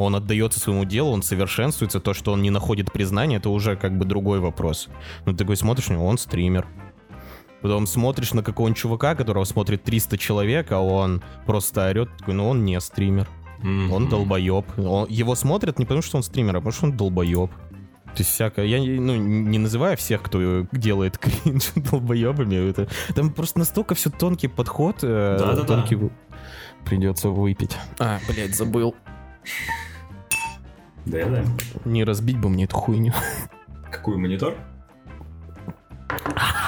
он 0.00 0.17
отдается 0.17 0.58
своему 0.58 0.87
делу, 0.87 1.11
он 1.11 1.23
совершенствуется, 1.23 2.00
то, 2.00 2.14
что 2.14 2.32
он 2.32 2.41
не 2.41 2.49
находит 2.50 2.91
признания, 2.91 3.37
это 3.37 3.50
уже 3.50 3.76
как 3.76 3.99
бы 3.99 4.06
другой 4.06 4.41
вопрос. 4.41 4.88
Ну, 5.26 5.32
ты 5.32 5.38
такой 5.38 5.56
смотришь, 5.56 5.91
ну, 5.91 6.05
он 6.06 6.17
стример. 6.17 6.67
Потом 7.61 7.87
смотришь 7.87 8.32
на 8.32 8.43
какого-нибудь 8.43 8.79
чувака, 8.81 9.14
которого 9.14 9.44
смотрит 9.44 9.85
300 9.85 10.17
человек, 10.17 10.73
а 10.73 10.81
он 10.81 11.23
просто 11.44 11.87
орет, 11.91 12.08
такой, 12.17 12.32
ну, 12.32 12.49
он 12.49 12.64
не 12.64 12.81
стример. 12.81 13.29
Mm-hmm. 13.62 13.93
Он 13.93 14.08
долбоеб. 14.08 14.64
Он, 14.79 15.06
его 15.11 15.35
смотрят 15.35 15.79
не 15.79 15.85
потому, 15.85 16.00
что 16.00 16.17
он 16.17 16.23
стример, 16.23 16.57
а 16.57 16.61
потому, 16.61 16.73
что 16.73 16.87
он 16.87 16.97
долбоеб. 16.97 17.50
То 17.50 18.16
есть 18.16 18.30
всякое. 18.30 18.64
Я 18.64 18.78
ну, 18.78 19.14
не 19.16 19.59
называю 19.59 19.99
всех, 19.99 20.23
кто 20.23 20.66
делает 20.73 21.19
кринж 21.19 21.73
долбоебами. 21.75 22.71
Это, 22.71 22.88
там 23.14 23.35
просто 23.35 23.59
настолько 23.59 23.95
все 23.95 24.09
тонкий 24.09 24.49
подход. 24.49 25.00
Э, 25.02 25.37
Да-да-да. 25.38 25.64
Тонкий... 25.64 26.11
Придется 26.87 27.28
выпить. 27.28 27.76
А, 27.99 28.19
блядь, 28.26 28.57
забыл. 28.57 28.95
Да, 31.11 31.26
да. 31.29 31.45
Не 31.85 32.05
разбить 32.05 32.38
бы 32.38 32.49
мне 32.49 32.64
эту 32.64 32.76
хуйню. 32.76 33.12
Какой 33.90 34.17
монитор? 34.17 34.55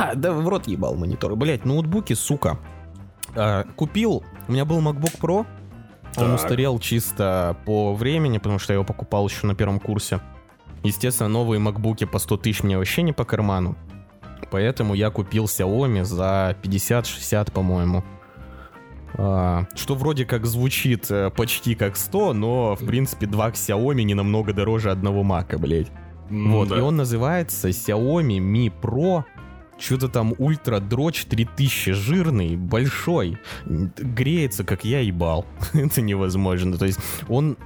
А, 0.01 0.15
да 0.15 0.33
в 0.33 0.49
рот 0.49 0.67
ебал 0.67 0.97
монитор. 0.97 1.37
Блять, 1.37 1.65
ноутбуки, 1.65 2.15
сука. 2.15 2.59
А, 3.37 3.65
купил, 3.77 4.25
у 4.49 4.53
меня 4.53 4.65
был 4.65 4.81
MacBook 4.81 5.21
Pro, 5.21 5.47
так. 6.13 6.25
он 6.25 6.33
устарел 6.33 6.79
чисто 6.79 7.57
по 7.65 7.95
времени, 7.95 8.39
потому 8.39 8.59
что 8.59 8.73
я 8.73 8.77
его 8.77 8.85
покупал 8.85 9.29
еще 9.29 9.47
на 9.47 9.55
первом 9.55 9.79
курсе. 9.79 10.21
Естественно, 10.83 11.29
новые 11.29 11.61
макбуки 11.61 12.05
по 12.05 12.19
100 12.19 12.37
тысяч 12.39 12.63
мне 12.65 12.77
вообще 12.77 13.03
не 13.03 13.13
по 13.13 13.25
карману. 13.25 13.77
Поэтому 14.51 14.95
я 14.95 15.11
купил 15.11 15.45
Xiaomi 15.45 16.05
за 16.05 16.57
50-60, 16.63 17.53
по-моему. 17.53 18.05
А, 19.14 19.66
что 19.75 19.95
вроде 19.95 20.25
как 20.25 20.47
звучит 20.47 21.11
э, 21.11 21.31
почти 21.31 21.75
как 21.75 21.97
100, 21.97 22.33
но 22.33 22.76
в 22.76 22.85
принципе 22.85 23.26
два 23.26 23.50
Xiaomi 23.50 24.02
не 24.02 24.14
намного 24.14 24.52
дороже 24.52 24.90
одного 24.90 25.23
Мака, 25.23 25.59
блядь. 25.59 25.88
Вот, 26.31 26.69
да. 26.69 26.78
и 26.78 26.81
он 26.81 26.97
называется 26.97 27.69
Xiaomi 27.69 28.38
Mi 28.38 28.73
Pro 28.81 29.25
что-то 29.78 30.09
там 30.09 30.35
ультра 30.38 30.78
дрочь 30.78 31.25
3000 31.25 31.92
жирный, 31.92 32.57
большой, 32.57 33.38
греется, 33.66 34.64
как 34.64 34.85
я 34.85 35.00
ебал. 35.00 35.45
Это 35.73 36.00
невозможно. 36.00 36.78
То 36.78 36.87
есть 36.87 36.99
он, 37.28 37.57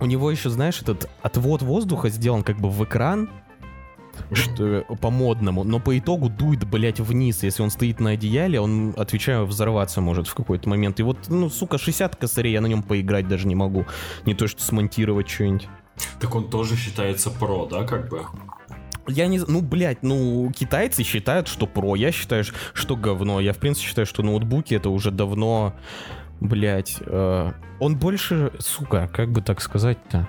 у 0.00 0.06
него 0.06 0.30
еще, 0.30 0.50
знаешь, 0.50 0.82
этот 0.82 1.08
отвод 1.22 1.62
воздуха 1.62 2.08
сделан 2.08 2.42
как 2.42 2.58
бы 2.58 2.68
в 2.68 2.84
экран, 2.84 3.30
что 4.32 4.84
по-модному, 5.00 5.64
но 5.64 5.80
по 5.80 5.98
итогу 5.98 6.28
дует, 6.28 6.64
блядь, 6.64 7.00
вниз. 7.00 7.42
Если 7.42 7.62
он 7.62 7.70
стоит 7.70 8.00
на 8.00 8.10
одеяле, 8.10 8.60
он, 8.60 8.94
отвечаю, 8.96 9.46
взорваться 9.46 10.00
может 10.00 10.28
в 10.28 10.34
какой-то 10.34 10.68
момент. 10.68 11.00
И 11.00 11.02
вот, 11.02 11.28
ну, 11.28 11.50
сука, 11.50 11.78
60 11.78 12.16
косарей, 12.16 12.52
я 12.52 12.60
на 12.60 12.66
нем 12.66 12.82
поиграть 12.82 13.28
даже 13.28 13.46
не 13.46 13.54
могу. 13.54 13.86
Не 14.26 14.34
то, 14.34 14.46
что 14.46 14.62
смонтировать 14.62 15.28
что-нибудь. 15.28 15.68
Так 16.20 16.34
он 16.34 16.50
тоже 16.50 16.76
считается 16.76 17.30
про, 17.30 17.66
да, 17.66 17.84
как 17.84 18.08
бы? 18.08 18.24
Я 19.08 19.26
не... 19.26 19.38
Ну, 19.38 19.60
блядь, 19.60 20.02
ну, 20.02 20.50
китайцы 20.54 21.02
считают, 21.02 21.48
что 21.48 21.66
про, 21.66 21.96
я 21.96 22.12
считаю, 22.12 22.44
что 22.74 22.96
говно. 22.96 23.40
Я, 23.40 23.52
в 23.52 23.58
принципе, 23.58 23.88
считаю, 23.88 24.06
что 24.06 24.22
ноутбуки 24.22 24.74
это 24.74 24.90
уже 24.90 25.10
давно, 25.10 25.74
блядь, 26.40 26.96
э, 27.00 27.52
он 27.80 27.96
больше, 27.96 28.52
сука, 28.58 29.10
как 29.12 29.30
бы 29.30 29.42
так 29.42 29.60
сказать-то? 29.60 30.28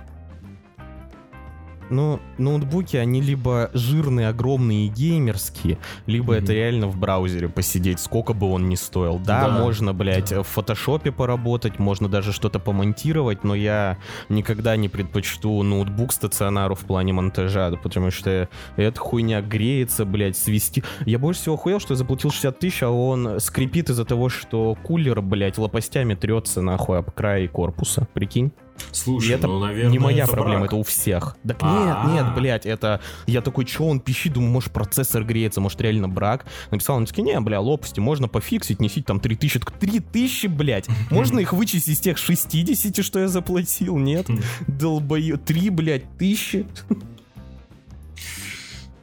Ну, 1.91 2.19
ноутбуки, 2.37 2.95
они 2.95 3.21
либо 3.21 3.69
жирные, 3.73 4.29
огромные 4.29 4.87
и 4.87 4.89
геймерские, 4.89 5.77
либо 6.05 6.33
mm-hmm. 6.35 6.43
это 6.43 6.53
реально 6.53 6.87
в 6.87 6.97
браузере 6.97 7.49
посидеть, 7.49 7.99
сколько 7.99 8.33
бы 8.33 8.49
он 8.49 8.69
ни 8.69 8.75
стоил. 8.75 9.19
Да, 9.19 9.47
да 9.47 9.59
можно, 9.59 9.93
блядь, 9.93 10.29
да. 10.29 10.41
в 10.41 10.47
фотошопе 10.47 11.11
поработать, 11.11 11.79
можно 11.79 12.07
даже 12.07 12.31
что-то 12.31 12.59
помонтировать, 12.59 13.43
но 13.43 13.55
я 13.55 13.97
никогда 14.29 14.75
не 14.77 14.87
предпочту 14.89 15.61
ноутбук 15.63 16.13
стационару 16.13 16.75
в 16.75 16.81
плане 16.81 17.13
монтажа, 17.13 17.71
потому 17.83 18.09
что 18.09 18.47
эта 18.77 18.99
хуйня 18.99 19.41
греется, 19.41 20.05
блядь, 20.05 20.37
свести. 20.37 20.83
Я 21.05 21.19
больше 21.19 21.41
всего 21.41 21.55
охуел, 21.55 21.79
что 21.79 21.93
я 21.93 21.97
заплатил 21.97 22.31
60 22.31 22.57
тысяч, 22.57 22.83
а 22.83 22.89
он 22.89 23.39
скрипит 23.39 23.89
из-за 23.89 24.05
того, 24.05 24.29
что 24.29 24.77
кулер, 24.81 25.21
блядь, 25.21 25.57
лопастями 25.57 26.15
трется 26.15 26.61
нахуй 26.61 26.99
об 26.99 27.11
край 27.11 27.47
корпуса. 27.47 28.07
Прикинь? 28.13 28.51
Слушай, 28.91 29.29
и 29.29 29.33
это 29.33 29.47
ну, 29.47 29.59
наверное, 29.59 29.91
не 29.91 29.99
моя 29.99 30.23
это 30.23 30.33
проблема, 30.33 30.59
брак. 30.59 30.69
это 30.69 30.75
у 30.75 30.83
всех. 30.83 31.37
Так 31.47 31.61
нет, 31.61 31.97
нет, 32.07 32.35
блядь, 32.35 32.65
это... 32.65 32.99
Я 33.25 33.41
такой, 33.41 33.65
что 33.65 33.87
он 33.87 33.99
пищит, 33.99 34.33
думаю, 34.33 34.51
может 34.51 34.71
процессор 34.71 35.23
греется, 35.23 35.61
может 35.61 35.79
реально 35.81 36.09
брак. 36.09 36.45
Написал, 36.71 36.97
он 36.97 37.05
такой, 37.05 37.23
не, 37.23 37.39
бля, 37.39 37.59
лопасти 37.59 37.99
можно 37.99 38.27
пофиксить, 38.27 38.79
несить 38.79 39.05
там 39.05 39.19
3000. 39.19 39.59
3000, 39.79 40.47
блядь, 40.47 40.87
можно 41.09 41.39
их 41.39 41.53
вычесть 41.53 41.87
из 41.87 41.99
тех 41.99 42.17
60, 42.17 43.03
что 43.03 43.19
я 43.19 43.27
заплатил, 43.27 43.97
нет? 43.97 44.27
Долбою, 44.67 45.37
3, 45.37 45.69
блядь, 45.69 46.17
тысячи. 46.17 46.65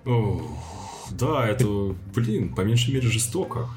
Да, 0.05 1.47
это, 1.47 1.67
блин, 2.15 2.55
по 2.55 2.61
меньшей 2.63 2.95
мере 2.95 3.09
жестоко. 3.09 3.69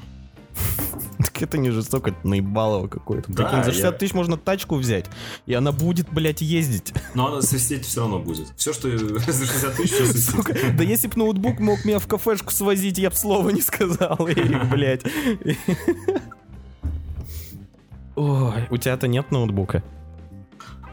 Это 1.42 1.58
не 1.58 1.70
жестоко, 1.70 2.10
это 2.10 2.26
наебалово 2.26 2.86
какое-то. 2.88 3.32
Да, 3.32 3.44
Прикинь, 3.44 3.64
за 3.64 3.70
60 3.72 3.92
я- 3.92 3.98
тысяч 3.98 4.14
можно 4.14 4.36
тачку 4.36 4.76
взять, 4.76 5.06
и 5.46 5.54
она 5.54 5.72
будет, 5.72 6.08
блядь, 6.10 6.40
ездить. 6.40 6.92
Но 7.14 7.26
она 7.26 7.42
свистеть 7.42 7.84
все 7.84 8.00
равно 8.00 8.18
будет. 8.20 8.52
Все, 8.56 8.72
что 8.72 8.88
за 8.98 9.20
60 9.20 9.74
тысяч, 9.76 9.90
все 9.92 10.06
Сука, 10.18 10.54
да 10.76 10.84
если 10.84 11.08
бы 11.08 11.14
ноутбук 11.18 11.58
мог 11.60 11.84
меня 11.84 11.98
в 11.98 12.06
кафешку 12.06 12.52
свозить, 12.52 12.98
я 12.98 13.10
бы 13.10 13.16
слова 13.16 13.50
не 13.50 13.60
сказал, 13.60 14.16
Эрик, 14.28 14.64
блядь. 14.70 15.02
Ой, 18.14 18.66
у 18.70 18.76
тебя-то 18.76 19.08
нет 19.08 19.30
ноутбука? 19.30 19.82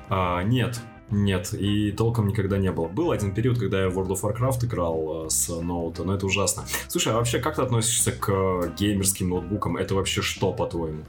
А, 0.10 0.41
нет, 0.44 0.79
нет, 1.12 1.54
и 1.54 1.92
толком 1.92 2.28
никогда 2.28 2.58
не 2.58 2.72
было. 2.72 2.88
Был 2.88 3.12
один 3.12 3.34
период, 3.34 3.60
когда 3.60 3.82
я 3.82 3.89
в 3.89 3.98
World 3.98 4.10
of 4.10 4.22
Warcraft 4.22 4.66
играл 4.66 5.25
э, 5.25 5.30
с 5.30 5.50
ноута, 5.50 6.04
но 6.04 6.13
это 6.13 6.25
ужасно. 6.25 6.63
Слушай, 6.88 7.13
а 7.13 7.18
вообще 7.18 7.39
как 7.39 7.56
ты 7.56 7.62
относишься 7.62 8.12
к 8.12 8.30
э, 8.30 8.72
геймерским 8.78 9.30
ноутбукам? 9.30 9.78
Это 9.78 9.96
вообще 9.96 10.22
что, 10.22 10.54
по-твоему? 10.54 11.04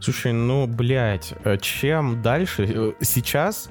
Слушай, 0.00 0.32
ну, 0.32 0.66
блядь, 0.66 1.34
э, 1.44 1.58
чем 1.58 2.22
дальше? 2.22 2.94
Сейчас, 3.00 3.68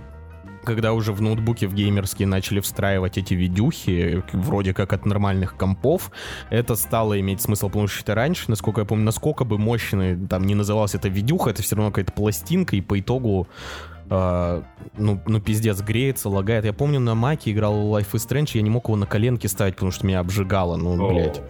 когда 0.65 0.91
уже 0.91 1.13
в 1.13 1.21
ноутбуке 1.21 1.67
в 1.67 1.73
геймерские 1.73 2.27
начали 2.27 2.59
встраивать 2.59 3.17
эти 3.17 3.33
видюхи, 3.33 4.23
вроде 4.33 4.73
как 4.73 4.91
от 4.91 5.05
нормальных 5.05 5.55
компов, 5.55 6.11
это 6.49 6.75
стало 6.75 7.17
иметь 7.21 7.41
смысл, 7.41 7.67
потому 7.67 7.87
что 7.87 8.13
раньше, 8.13 8.45
насколько 8.49 8.81
я 8.81 8.85
помню, 8.85 9.05
насколько 9.05 9.45
бы 9.45 9.57
мощной 9.57 10.17
там 10.27 10.43
не 10.43 10.55
называлась 10.55 10.95
эта 10.95 11.07
видюха, 11.07 11.51
это 11.51 11.63
все 11.63 11.77
равно 11.77 11.91
какая-то 11.91 12.11
пластинка, 12.11 12.75
и 12.75 12.81
по 12.81 12.99
итогу 12.99 13.47
а, 14.13 14.63
ну, 14.97 15.21
ну, 15.25 15.39
пиздец, 15.39 15.81
греется, 15.81 16.27
лагает. 16.27 16.65
Я 16.65 16.73
помню, 16.73 16.99
на 16.99 17.15
маке 17.15 17.51
играл 17.51 17.73
Life 17.97 18.11
is 18.11 18.27
Strange, 18.27 18.51
я 18.55 18.61
не 18.61 18.69
мог 18.69 18.89
его 18.89 18.97
на 18.97 19.05
коленке 19.05 19.47
ставить, 19.47 19.75
потому 19.75 19.91
что 19.91 20.05
меня 20.05 20.19
обжигало, 20.19 20.75
ну, 20.75 21.01
О, 21.01 21.09
блядь. 21.09 21.41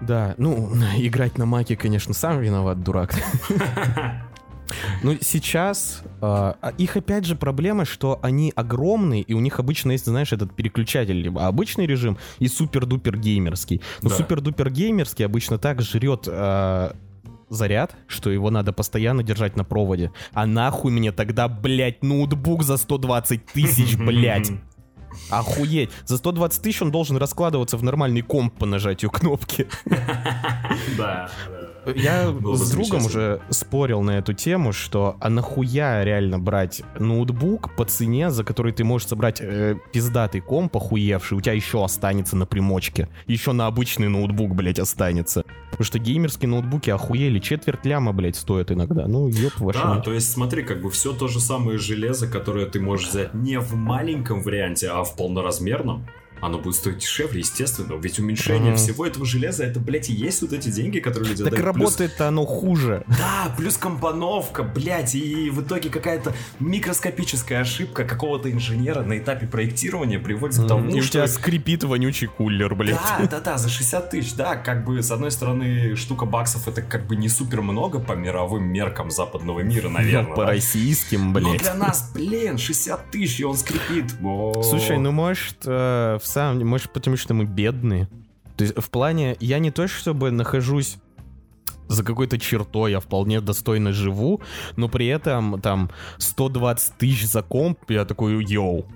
Да, 0.00 0.34
ну, 0.36 0.70
играть 0.98 1.38
на 1.38 1.46
маке, 1.46 1.76
конечно, 1.76 2.12
сам 2.12 2.40
виноват, 2.40 2.82
дурак. 2.82 3.14
Ну, 5.02 5.16
сейчас 5.22 6.02
а 6.20 6.74
их 6.76 6.98
опять 6.98 7.24
же 7.24 7.36
проблема, 7.36 7.86
что 7.86 8.18
они 8.22 8.52
огромные, 8.54 9.22
и 9.22 9.32
у 9.32 9.40
них 9.40 9.60
обычно 9.60 9.92
есть, 9.92 10.04
знаешь, 10.04 10.34
этот 10.34 10.54
переключатель, 10.54 11.16
либо 11.16 11.46
обычный 11.46 11.86
режим 11.86 12.18
и 12.38 12.48
супер-дупер 12.48 13.16
геймерский. 13.16 13.80
Но 14.02 14.10
Да. 14.10 14.16
супер-дупер 14.16 14.68
геймерский 14.70 15.24
обычно 15.24 15.56
так 15.56 15.80
жрет 15.80 16.28
заряд, 17.48 17.94
что 18.06 18.30
его 18.30 18.50
надо 18.50 18.72
постоянно 18.72 19.22
держать 19.22 19.56
на 19.56 19.64
проводе. 19.64 20.12
А 20.32 20.46
нахуй 20.46 20.92
мне 20.92 21.12
тогда, 21.12 21.48
блядь, 21.48 22.02
ноутбук 22.02 22.62
за 22.62 22.76
120 22.76 23.46
тысяч, 23.46 23.96
блядь. 23.98 24.50
Охуеть. 25.30 25.90
За 26.04 26.16
120 26.18 26.62
тысяч 26.62 26.82
он 26.82 26.90
должен 26.90 27.16
раскладываться 27.16 27.76
в 27.76 27.82
нормальный 27.82 28.22
комп 28.22 28.54
по 28.54 28.66
нажатию 28.66 29.10
кнопки. 29.10 29.66
Да. 30.96 31.28
Я 31.96 32.30
Было 32.30 32.56
с 32.56 32.70
другом 32.70 33.06
уже 33.06 33.40
спорил 33.50 34.02
на 34.02 34.18
эту 34.18 34.32
тему, 34.32 34.72
что 34.72 35.16
а 35.20 35.28
нахуя 35.30 36.04
реально 36.04 36.38
брать 36.38 36.82
ноутбук 36.98 37.74
по 37.76 37.84
цене, 37.84 38.30
за 38.30 38.44
который 38.44 38.72
ты 38.72 38.84
можешь 38.84 39.08
собрать 39.08 39.40
э, 39.40 39.76
пиздатый 39.92 40.40
комп 40.40 40.76
охуевший, 40.76 41.38
у 41.38 41.40
тебя 41.40 41.54
еще 41.54 41.84
останется 41.84 42.36
на 42.36 42.46
примочке. 42.46 43.08
Еще 43.26 43.52
на 43.52 43.66
обычный 43.66 44.08
ноутбук, 44.08 44.54
блядь, 44.54 44.78
останется. 44.78 45.44
Потому 45.70 45.84
что 45.84 45.98
геймерские 45.98 46.48
ноутбуки 46.48 46.90
охуели, 46.90 47.38
четверть 47.38 47.84
ляма, 47.84 48.12
блядь, 48.12 48.36
стоят 48.36 48.70
иногда. 48.72 49.06
Ну, 49.06 49.28
ёб 49.28 49.58
вашу 49.58 49.78
Да, 49.78 49.94
мать. 49.94 50.04
то 50.04 50.12
есть 50.12 50.30
смотри, 50.30 50.62
как 50.62 50.82
бы 50.82 50.90
все 50.90 51.12
то 51.12 51.28
же 51.28 51.40
самое 51.40 51.78
железо, 51.78 52.26
которое 52.28 52.66
ты 52.66 52.80
можешь 52.80 53.08
взять 53.08 53.34
не 53.34 53.58
в 53.58 53.74
маленьком 53.74 54.42
варианте, 54.42 54.88
а 54.88 55.04
в 55.04 55.16
полноразмерном. 55.16 56.06
Оно 56.40 56.58
будет 56.58 56.74
стоить 56.76 56.98
дешевле, 56.98 57.40
естественно. 57.40 57.94
Ведь 58.00 58.18
уменьшение 58.18 58.70
Мгм. 58.70 58.76
всего 58.76 59.06
этого 59.06 59.26
железа, 59.26 59.64
это, 59.64 59.80
блядь, 59.80 60.08
и 60.10 60.12
есть 60.12 60.42
вот 60.42 60.52
эти 60.52 60.68
деньги, 60.68 60.98
которые 61.00 61.30
люди 61.30 61.44
Так 61.44 61.52
отдают. 61.54 61.74
Плюс- 61.74 61.84
работает-то 61.90 62.28
оно 62.28 62.44
хуже. 62.46 63.04
Да, 63.08 63.54
плюс 63.56 63.76
компоновка, 63.76 64.62
блядь, 64.62 65.14
и 65.14 65.50
в 65.50 65.62
итоге 65.62 65.90
какая-то 65.90 66.34
микроскопическая 66.82 67.60
ошибка 67.60 68.04
какого-то 68.04 68.50
инженера 68.50 69.02
на 69.02 69.18
этапе 69.18 69.46
проектирования 69.46 70.18
приводит 70.18 70.58
к 70.58 70.66
тому, 70.66 70.90
И 70.90 71.00
у 71.00 71.02
что... 71.02 71.12
тебя 71.14 71.28
скрипит 71.28 71.84
вонючий 71.84 72.28
кулер, 72.28 72.74
блядь. 72.74 72.96
Да, 72.96 73.26
да, 73.30 73.40
да, 73.40 73.58
за 73.58 73.68
60 73.68 74.10
тысяч, 74.10 74.34
да, 74.34 74.56
как 74.56 74.84
бы, 74.84 75.02
с 75.02 75.10
одной 75.10 75.30
стороны, 75.30 75.96
штука 75.96 76.24
баксов 76.24 76.68
это 76.68 76.82
как 76.82 77.06
бы 77.06 77.16
не 77.16 77.28
супер 77.28 77.62
много 77.62 77.98
по 77.98 78.12
мировым 78.12 78.64
меркам 78.64 79.10
западного 79.10 79.60
мира, 79.60 79.88
наверное. 79.88 80.28
Ну, 80.30 80.34
по 80.36 80.42
да? 80.44 80.50
российским, 80.52 81.32
Но 81.32 81.40
блядь. 81.40 81.62
для 81.62 81.74
нас, 81.74 82.10
блин, 82.14 82.58
60 82.58 83.10
тысяч, 83.10 83.40
и 83.40 83.44
он 83.44 83.56
скрипит. 83.56 84.14
О. 84.22 84.62
Слушай, 84.62 84.98
ну 84.98 85.10
может, 85.12 85.56
э, 85.66 86.18
в 86.22 86.26
самом 86.28 86.58
деле, 86.58 86.70
может 86.70 86.92
потому 86.92 87.16
что 87.16 87.34
мы 87.34 87.44
бедные. 87.44 88.08
То 88.56 88.64
есть 88.64 88.76
в 88.76 88.90
плане, 88.90 89.36
я 89.40 89.58
не 89.58 89.70
то 89.70 89.86
чтобы 89.88 90.30
нахожусь 90.30 90.98
за 91.88 92.04
какой-то 92.04 92.38
чертой, 92.38 92.92
я 92.92 93.00
вполне 93.00 93.40
достойно 93.40 93.92
живу, 93.92 94.42
но 94.76 94.88
при 94.88 95.06
этом 95.06 95.60
там 95.60 95.90
120 96.18 96.94
тысяч 96.98 97.26
за 97.26 97.42
комп, 97.42 97.78
я 97.88 98.04
такой, 98.04 98.44
йоу, 98.44 98.86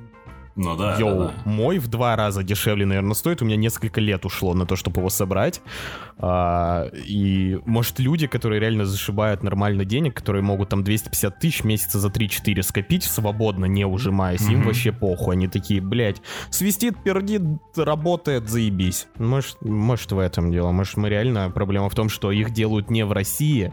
Ну 0.55 0.77
да, 0.77 0.97
йоу, 0.99 1.19
да, 1.19 1.25
да. 1.29 1.51
мой 1.51 1.79
в 1.79 1.89
два 1.89 2.15
раза 2.15 2.43
дешевле, 2.43 2.85
наверное, 2.85 3.15
стоит, 3.15 3.41
у 3.41 3.45
меня 3.45 3.57
несколько 3.57 4.01
лет 4.01 4.25
ушло 4.27 4.53
на 4.55 4.67
то, 4.67 4.77
чтобы 4.77 5.01
его 5.01 5.09
собрать. 5.09 5.63
А, 6.19 6.87
и, 6.93 7.59
может, 7.65 7.99
люди, 7.99 8.27
которые 8.27 8.61
реально 8.61 8.85
зашибают 8.85 9.43
нормально 9.43 9.85
денег, 9.85 10.15
которые 10.15 10.43
могут 10.43 10.69
там 10.69 10.85
250 10.85 11.39
тысяч 11.39 11.65
месяца 11.65 11.99
за 11.99 12.09
3-4 12.09 12.63
скопить 12.63 13.05
свободно, 13.05 13.65
не 13.65 13.85
ужимаясь, 13.87 14.43
им 14.49 14.59
Мгм. 14.59 14.67
вообще 14.67 14.93
похуй. 14.93 15.35
Они 15.35 15.49
такие, 15.49 15.81
блядь, 15.81 16.21
свистит, 16.51 17.03
пердит, 17.03 17.43
работает, 17.77 18.49
заебись. 18.49 19.07
Может, 19.17 19.63
может 19.63 20.13
в 20.13 20.19
этом 20.19 20.51
дело. 20.53 20.71
Может, 20.71 20.97
мы 20.97 21.09
реально... 21.09 21.51
Проблема 21.51 21.89
в 21.89 21.95
том, 21.95 22.09
что 22.09 22.31
их 22.31 22.51
делают 22.53 22.91
не 22.91 23.05
в 23.05 23.13
России, 23.13 23.73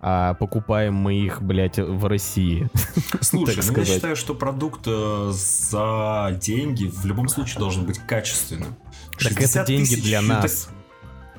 а 0.00 0.34
покупаем 0.34 0.94
мы 0.94 1.14
их, 1.14 1.42
блядь, 1.42 1.78
в 1.78 2.06
России. 2.06 2.68
Слушай, 3.20 3.62
ну 3.66 3.78
я 3.78 3.84
считаю, 3.84 4.16
что 4.16 4.34
продукт 4.34 4.82
э, 4.86 5.30
за 5.32 6.36
деньги 6.40 6.86
в 6.86 7.04
любом 7.06 7.28
случае 7.28 7.58
должен 7.58 7.84
быть 7.84 7.98
качественным. 7.98 8.76
Так 9.18 9.32
это 9.32 9.40
60 9.40 9.66
деньги 9.66 9.94
для 9.96 10.18
это- 10.18 10.26
нас. 10.26 10.68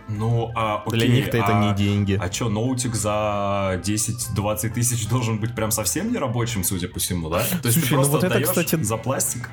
Ну, 0.09 0.51
а 0.55 0.83
окей, 0.85 0.99
Для 0.99 1.07
них-то 1.09 1.37
это 1.37 1.59
а- 1.59 1.63
не 1.69 1.75
деньги. 1.75 2.17
А 2.21 2.29
чё, 2.29 2.47
ноутик 2.47 2.95
за 2.95 3.81
10-20 3.83 4.69
тысяч 4.69 5.07
должен 5.09 5.37
быть 5.37 5.53
прям 5.53 5.69
совсем 5.71 6.13
нерабочим, 6.13 6.63
судя 6.63 6.87
по 6.87 6.99
всему, 6.99 7.29
да? 7.29 7.39
То 7.61 7.67
есть 7.67 7.79
Слушай, 7.79 7.89
ты 7.89 7.95
ну 7.95 7.95
просто 7.97 8.11
вот 8.13 8.23
это, 8.23 8.41
кстати, 8.41 8.81
за 8.81 8.97
пластик? 8.97 9.49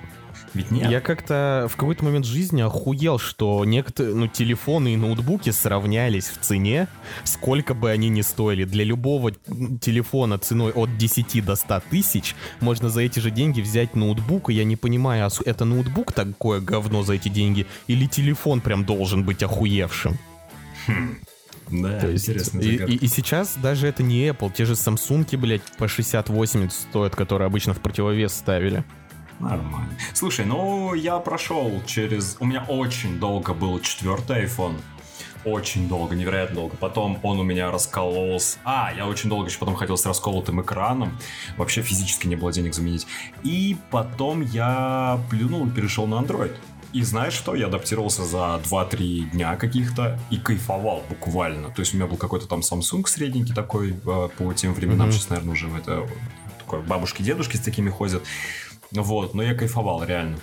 Ведь 0.54 0.70
нет. 0.70 0.88
Я 0.90 1.00
как-то 1.00 1.66
в 1.68 1.76
какой-то 1.76 2.04
момент 2.04 2.24
жизни 2.26 2.62
охуел, 2.62 3.18
что 3.18 3.64
некоторые, 3.64 4.14
ну, 4.14 4.28
телефоны 4.28 4.94
и 4.94 4.96
ноутбуки 4.96 5.50
сравнялись 5.50 6.26
в 6.28 6.38
цене, 6.40 6.86
сколько 7.24 7.74
бы 7.74 7.90
они 7.90 8.08
ни 8.08 8.20
стоили. 8.22 8.64
Для 8.64 8.84
любого 8.84 9.32
телефона 9.80 10.38
ценой 10.38 10.70
от 10.72 10.96
10 10.96 11.44
до 11.44 11.56
100 11.56 11.82
тысяч 11.90 12.36
можно 12.60 12.88
за 12.88 13.00
эти 13.02 13.18
же 13.18 13.30
деньги 13.32 13.60
взять 13.60 13.96
ноутбук, 13.96 14.50
и 14.50 14.54
я 14.54 14.62
не 14.64 14.76
понимаю, 14.76 15.26
а 15.26 15.30
это 15.44 15.64
ноутбук 15.64 16.12
такое 16.12 16.60
говно 16.60 17.02
за 17.02 17.14
эти 17.14 17.28
деньги, 17.28 17.66
или 17.88 18.06
телефон 18.06 18.60
прям 18.60 18.84
должен 18.84 19.24
быть 19.24 19.42
охуевшим? 19.42 20.16
Да, 21.70 21.98
То 21.98 22.10
есть, 22.10 22.28
интересно. 22.28 22.60
и, 22.60 22.76
и- 22.76 22.96
и 22.96 23.08
сейчас 23.08 23.56
даже 23.56 23.86
это 23.88 24.02
не 24.02 24.28
Apple, 24.28 24.52
те 24.54 24.66
же 24.66 24.74
Samsung, 24.74 25.36
блядь, 25.38 25.62
по 25.78 25.84
60-80 25.88 26.70
стоят, 26.72 27.16
которые 27.16 27.46
обычно 27.46 27.72
в 27.72 27.80
противовес 27.80 28.34
ставили. 28.34 28.84
Нормально. 29.40 29.88
Слушай, 30.12 30.46
ну 30.46 30.94
я 30.94 31.18
прошел 31.18 31.82
через... 31.86 32.36
У 32.40 32.46
меня 32.46 32.64
очень 32.68 33.18
долго 33.18 33.54
был 33.54 33.80
четвертый 33.80 34.44
iPhone. 34.44 34.80
Очень 35.44 35.88
долго, 35.88 36.14
невероятно 36.14 36.56
долго. 36.56 36.76
Потом 36.76 37.18
он 37.22 37.38
у 37.38 37.42
меня 37.42 37.70
раскололся. 37.70 38.58
А, 38.64 38.92
я 38.96 39.06
очень 39.06 39.28
долго 39.28 39.48
еще 39.48 39.58
потом 39.58 39.74
ходил 39.74 39.98
с 39.98 40.06
расколотым 40.06 40.62
экраном. 40.62 41.18
Вообще 41.58 41.82
физически 41.82 42.26
не 42.26 42.36
было 42.36 42.50
денег 42.50 42.74
заменить. 42.74 43.06
И 43.42 43.76
потом 43.90 44.40
я 44.40 45.20
плюнул 45.30 45.66
и 45.66 45.70
перешел 45.70 46.06
на 46.06 46.14
Android. 46.14 46.56
И 46.94 47.02
знаешь 47.02 47.32
что? 47.32 47.56
Я 47.56 47.66
адаптировался 47.66 48.24
за 48.24 48.60
2-3 48.64 49.30
дня 49.32 49.56
каких-то 49.56 50.18
и 50.30 50.38
кайфовал 50.38 51.02
буквально. 51.08 51.68
То 51.70 51.80
есть 51.80 51.92
у 51.92 51.96
меня 51.96 52.06
был 52.06 52.16
какой-то 52.16 52.46
там 52.46 52.60
Samsung 52.60 53.06
средненький 53.06 53.52
такой 53.52 53.90
э, 53.90 54.28
по 54.38 54.54
тем 54.54 54.72
временам. 54.72 55.08
Mm-hmm. 55.08 55.12
Сейчас, 55.12 55.28
наверное, 55.28 55.52
уже 55.52 55.68
это 55.76 56.08
такой 56.60 56.82
бабушки-дедушки 56.82 57.56
с 57.56 57.60
такими 57.60 57.90
ходят. 57.90 58.22
Вот, 58.92 59.34
но 59.34 59.42
я 59.42 59.54
кайфовал, 59.54 60.04
реально. 60.04 60.38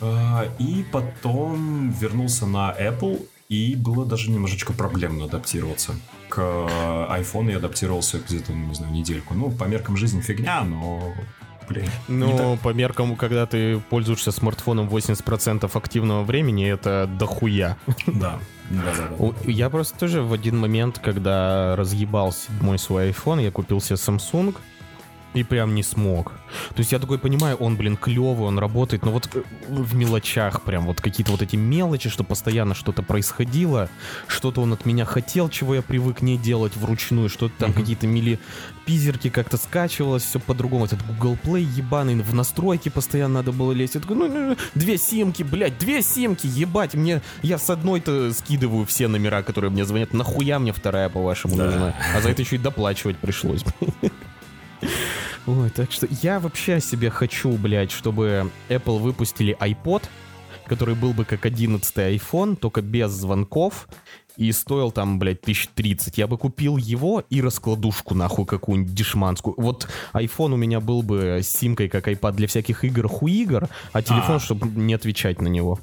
А, 0.00 0.46
и 0.58 0.84
потом 0.92 1.90
вернулся 1.90 2.46
на 2.46 2.74
Apple, 2.78 3.26
и 3.48 3.74
было 3.76 4.04
даже 4.04 4.30
немножечко 4.30 4.72
проблемно 4.72 5.26
адаптироваться. 5.26 5.94
К 6.28 6.40
iPhone 6.40 7.50
я 7.50 7.58
адаптировался 7.58 8.18
где-то, 8.18 8.52
не 8.52 8.74
знаю, 8.74 8.92
недельку. 8.92 9.34
Ну, 9.34 9.50
по 9.50 9.64
меркам 9.64 9.96
жизни 9.96 10.20
фигня, 10.20 10.62
но 10.64 11.14
блин. 11.68 11.86
Ну, 12.08 12.58
по 12.62 12.72
меркам, 12.72 13.16
когда 13.16 13.46
ты 13.46 13.78
пользуешься 13.78 14.32
смартфоном 14.32 14.88
80% 14.88 15.70
активного 15.72 16.24
времени, 16.24 16.68
это 16.68 17.08
дохуя. 17.18 17.76
Да. 18.06 18.38
Да, 18.70 18.82
да, 18.96 19.08
да. 19.18 19.50
Я 19.50 19.68
просто 19.68 19.98
тоже 19.98 20.22
в 20.22 20.32
один 20.32 20.58
момент, 20.58 20.98
когда 20.98 21.76
разъебался 21.76 22.50
мой 22.62 22.78
свой 22.78 23.10
iPhone, 23.10 23.42
я 23.42 23.50
купил 23.50 23.78
себе 23.80 23.96
Samsung, 23.96 24.56
и 25.34 25.42
прям 25.42 25.74
не 25.74 25.82
смог. 25.82 26.32
То 26.70 26.78
есть 26.78 26.92
я 26.92 26.98
такой 26.98 27.18
понимаю, 27.18 27.56
он, 27.56 27.76
блин, 27.76 27.96
клевый, 27.96 28.46
он 28.46 28.58
работает, 28.58 29.04
но 29.04 29.10
вот 29.10 29.28
э, 29.34 29.42
в 29.68 29.94
мелочах 29.94 30.62
прям, 30.62 30.86
вот 30.86 31.00
какие-то 31.00 31.32
вот 31.32 31.42
эти 31.42 31.56
мелочи, 31.56 32.08
что 32.08 32.24
постоянно 32.24 32.74
что-то 32.74 33.02
происходило, 33.02 33.88
что-то 34.28 34.62
он 34.62 34.72
от 34.72 34.86
меня 34.86 35.04
хотел, 35.04 35.48
чего 35.48 35.74
я 35.74 35.82
привык 35.82 36.22
не 36.22 36.38
делать 36.38 36.76
вручную, 36.76 37.28
что-то 37.28 37.54
там 37.58 37.70
mm-hmm. 37.70 37.74
какие-то 37.74 38.06
мили 38.06 38.38
пизерки 38.86 39.30
как-то 39.30 39.56
скачивалось, 39.56 40.22
все 40.22 40.38
по-другому. 40.38 40.84
Этот 40.84 41.04
Google 41.06 41.36
Play 41.42 41.62
ебаный, 41.62 42.14
в 42.16 42.34
настройки 42.34 42.88
постоянно 42.88 43.34
надо 43.34 43.52
было 43.52 43.72
лезть. 43.72 43.94
Я 43.96 44.00
такой, 44.00 44.16
ну, 44.16 44.28
ну, 44.28 44.50
ну 44.50 44.56
две 44.74 44.98
симки, 44.98 45.42
блядь, 45.42 45.78
две 45.78 46.02
симки, 46.02 46.46
ебать, 46.46 46.94
мне, 46.94 47.22
я 47.42 47.58
с 47.58 47.68
одной-то 47.70 48.32
скидываю 48.32 48.86
все 48.86 49.08
номера, 49.08 49.42
которые 49.42 49.70
мне 49.70 49.84
звонят, 49.84 50.12
нахуя 50.12 50.58
мне 50.58 50.72
вторая, 50.72 51.08
по-вашему, 51.08 51.56
да. 51.56 51.64
нужна? 51.66 51.94
А 52.14 52.20
за 52.20 52.30
это 52.30 52.42
еще 52.42 52.56
и 52.56 52.58
доплачивать 52.58 53.16
пришлось. 53.18 53.64
Ой, 55.46 55.68
так 55.70 55.92
что 55.92 56.08
я 56.22 56.40
вообще 56.40 56.80
себе 56.80 57.10
хочу, 57.10 57.52
блядь, 57.52 57.90
чтобы 57.90 58.50
Apple 58.70 58.98
выпустили 58.98 59.56
iPod, 59.60 60.04
который 60.66 60.94
был 60.94 61.12
бы 61.12 61.26
как 61.26 61.44
11 61.44 61.96
iPhone, 61.96 62.56
только 62.56 62.80
без 62.80 63.10
звонков, 63.10 63.86
и 64.38 64.50
стоил 64.52 64.90
там, 64.90 65.18
блядь, 65.18 65.42
1030. 65.42 66.16
Я 66.16 66.26
бы 66.26 66.38
купил 66.38 66.78
его 66.78 67.22
и 67.28 67.42
раскладушку, 67.42 68.14
нахуй, 68.14 68.46
какую-нибудь 68.46 68.94
дешманскую. 68.94 69.54
Вот 69.58 69.86
iPhone 70.14 70.54
у 70.54 70.56
меня 70.56 70.80
был 70.80 71.02
бы 71.02 71.40
с 71.42 71.48
симкой, 71.48 71.90
как 71.90 72.08
iPad 72.08 72.32
для 72.32 72.46
всяких 72.46 72.82
игр, 72.84 73.06
хуигр, 73.06 73.68
а 73.92 74.02
телефон, 74.02 74.36
а. 74.36 74.40
чтобы 74.40 74.66
не 74.68 74.94
отвечать 74.94 75.42
на 75.42 75.48
него. 75.48 75.78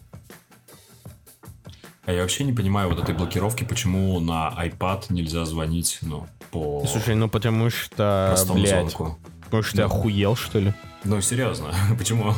А 2.03 2.13
я 2.13 2.23
вообще 2.23 2.43
не 2.43 2.51
понимаю 2.51 2.89
вот 2.89 2.99
этой 2.99 3.13
блокировки, 3.13 3.63
почему 3.63 4.19
на 4.19 4.51
iPad 4.57 5.05
нельзя 5.09 5.45
звонить, 5.45 5.99
ну, 6.01 6.25
по... 6.49 6.83
Слушай, 6.87 7.13
ну 7.13 7.29
потому 7.29 7.69
что, 7.69 8.35
блядь, 8.53 8.89
звонку. 8.89 9.17
Потому 9.51 9.63
что 9.63 9.75
ты 9.75 9.81
охуел, 9.83 10.35
что 10.35 10.59
ли? 10.59 10.73
Ну, 11.03 11.21
серьезно, 11.21 11.73
почему? 11.97 12.33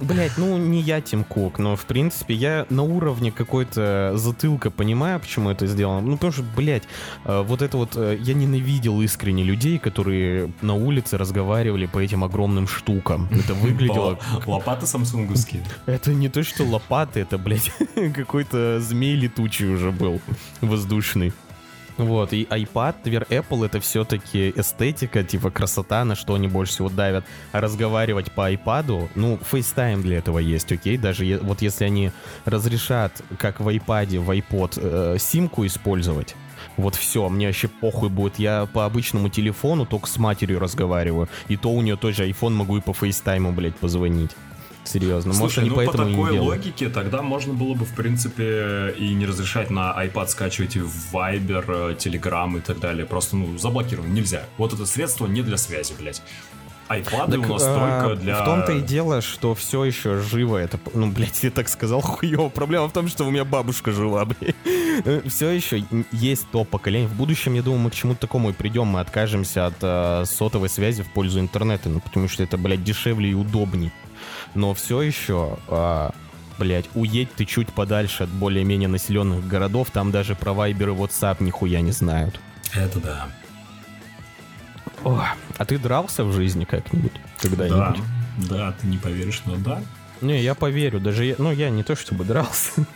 Блять, 0.00 0.32
ну 0.36 0.58
не 0.58 0.80
я 0.80 1.00
Тим 1.00 1.22
Кук, 1.22 1.60
но 1.60 1.76
в 1.76 1.84
принципе 1.84 2.34
я 2.34 2.66
на 2.70 2.82
уровне 2.82 3.30
какой-то 3.30 4.12
затылка 4.16 4.70
понимаю, 4.70 5.20
почему 5.20 5.48
это 5.50 5.66
сделано. 5.68 6.00
Ну 6.00 6.14
потому 6.14 6.32
что, 6.32 6.42
блять, 6.56 6.82
э, 7.24 7.42
вот 7.42 7.62
это 7.62 7.76
вот 7.76 7.92
э, 7.94 8.18
я 8.20 8.34
ненавидел 8.34 9.00
искренне 9.00 9.44
людей, 9.44 9.78
которые 9.78 10.52
на 10.60 10.74
улице 10.74 11.18
разговаривали 11.18 11.86
по 11.86 12.00
этим 12.00 12.24
огромным 12.24 12.66
штукам. 12.66 13.28
Это 13.30 13.54
выглядело... 13.54 14.18
Лопаты 14.44 14.86
самсунговские. 14.86 15.64
Это 15.86 16.12
не 16.12 16.28
то, 16.28 16.42
что 16.42 16.64
лопаты, 16.64 17.20
это, 17.20 17.38
блядь, 17.38 17.70
какой-то 18.14 18.80
змей 18.80 19.14
летучий 19.14 19.68
уже 19.68 19.92
был, 19.92 20.20
воздушный. 20.60 21.32
Вот, 21.98 22.32
и 22.32 22.44
iPad, 22.44 22.94
например, 22.98 23.26
Apple 23.28 23.66
это 23.66 23.80
все-таки 23.80 24.52
эстетика, 24.56 25.22
типа 25.22 25.50
красота, 25.50 26.04
на 26.04 26.14
что 26.14 26.34
они 26.34 26.48
больше 26.48 26.72
всего 26.72 26.88
давят. 26.88 27.24
А 27.52 27.60
разговаривать 27.60 28.32
по 28.32 28.52
iPad, 28.52 29.10
ну, 29.14 29.38
FaceTime 29.50 30.02
для 30.02 30.18
этого 30.18 30.38
есть, 30.38 30.72
окей? 30.72 30.96
Даже 30.96 31.24
е- 31.24 31.38
вот 31.38 31.62
если 31.62 31.84
они 31.84 32.10
разрешат, 32.44 33.22
как 33.38 33.60
в 33.60 33.68
iPad, 33.68 34.18
в 34.18 34.30
iPod, 34.30 34.72
э, 34.76 35.18
симку 35.18 35.66
использовать, 35.66 36.34
вот 36.76 36.94
все, 36.94 37.28
мне 37.28 37.46
вообще 37.46 37.68
похуй 37.68 38.08
будет. 38.08 38.38
Я 38.38 38.66
по 38.72 38.86
обычному 38.86 39.28
телефону 39.28 39.84
только 39.84 40.08
с 40.08 40.16
матерью 40.16 40.58
разговариваю. 40.58 41.28
И 41.48 41.56
то 41.56 41.70
у 41.70 41.82
нее 41.82 41.96
тоже 41.96 42.28
iPhone 42.28 42.54
могу 42.54 42.78
и 42.78 42.80
по 42.80 42.94
фейстайму, 42.94 43.52
блядь, 43.52 43.76
позвонить. 43.76 44.30
Серьезно, 44.92 45.32
Слушай, 45.32 45.40
может, 45.42 45.58
они 45.58 45.70
ну 45.70 45.76
поэтому 45.76 46.04
по 46.04 46.26
такой 46.26 46.38
логике 46.38 46.88
тогда 46.90 47.22
можно 47.22 47.54
было 47.54 47.72
бы, 47.72 47.86
в 47.86 47.94
принципе, 47.94 48.94
и 48.98 49.14
не 49.14 49.24
разрешать 49.24 49.70
на 49.70 49.90
iPad 50.04 50.28
скачивать 50.28 50.76
в 50.76 51.14
Viber, 51.14 51.96
Telegram 51.96 52.58
и 52.58 52.60
так 52.60 52.78
далее. 52.78 53.06
Просто, 53.06 53.36
ну, 53.36 53.56
заблокировано, 53.56 54.12
нельзя. 54.12 54.44
Вот 54.58 54.74
это 54.74 54.84
средство 54.84 55.26
не 55.26 55.40
для 55.40 55.56
связи, 55.56 55.94
блядь. 55.98 56.22
Айпады 56.88 57.38
у 57.38 57.46
нас 57.46 57.62
а, 57.64 58.02
только 58.02 58.20
для... 58.20 58.42
В 58.42 58.44
том-то 58.44 58.72
и 58.72 58.82
дело, 58.82 59.22
что 59.22 59.54
все 59.54 59.82
еще 59.82 60.18
живо. 60.18 60.58
Это, 60.58 60.78
ну, 60.92 61.10
блядь, 61.10 61.42
я 61.42 61.50
так 61.50 61.70
сказал, 61.70 62.00
хуево. 62.02 62.50
Проблема 62.50 62.88
в 62.88 62.92
том, 62.92 63.08
что 63.08 63.24
у 63.24 63.30
меня 63.30 63.46
бабушка 63.46 63.92
жила, 63.92 64.24
блядь. 64.26 64.54
Э, 65.06 65.22
все 65.26 65.48
еще 65.48 65.84
есть 66.10 66.46
то 66.52 66.64
поколение. 66.64 67.08
В 67.08 67.14
будущем, 67.14 67.54
я 67.54 67.62
думаю, 67.62 67.80
мы 67.80 67.90
к 67.90 67.94
чему-то 67.94 68.20
такому 68.20 68.50
и 68.50 68.52
придем. 68.52 68.88
Мы 68.88 69.00
откажемся 69.00 69.66
от 69.66 69.76
э, 69.80 70.24
сотовой 70.26 70.68
связи 70.68 71.02
в 71.02 71.10
пользу 71.10 71.40
интернета. 71.40 71.88
Ну, 71.88 72.00
потому 72.00 72.28
что 72.28 72.42
это, 72.42 72.58
блядь, 72.58 72.84
дешевле 72.84 73.30
и 73.30 73.34
удобней 73.34 73.90
но 74.54 74.74
все 74.74 75.02
еще, 75.02 75.58
а, 75.68 76.12
блять, 76.58 76.88
уедь 76.94 77.32
ты 77.34 77.44
чуть 77.44 77.68
подальше 77.72 78.24
от 78.24 78.30
более-менее 78.30 78.88
населенных 78.88 79.46
городов, 79.46 79.90
там 79.90 80.10
даже 80.10 80.34
про 80.34 80.52
Viber 80.52 80.94
и 80.94 80.96
WhatsApp 80.96 81.36
нихуя 81.40 81.80
не 81.80 81.92
знают. 81.92 82.40
Это 82.74 83.00
да. 83.00 83.28
О, 85.04 85.24
а 85.58 85.64
ты 85.64 85.78
дрался 85.78 86.24
в 86.24 86.32
жизни 86.32 86.64
как-нибудь? 86.64 87.12
Когда-нибудь? 87.40 88.00
Да, 88.48 88.56
да, 88.56 88.72
ты 88.72 88.86
не 88.86 88.98
поверишь, 88.98 89.42
но 89.46 89.56
да. 89.56 89.82
Не, 90.20 90.40
я 90.40 90.54
поверю, 90.54 91.00
даже 91.00 91.24
я, 91.24 91.34
ну 91.38 91.50
я 91.50 91.68
не 91.70 91.82
то 91.82 91.96
чтобы 91.96 92.24
дрался, 92.24 92.86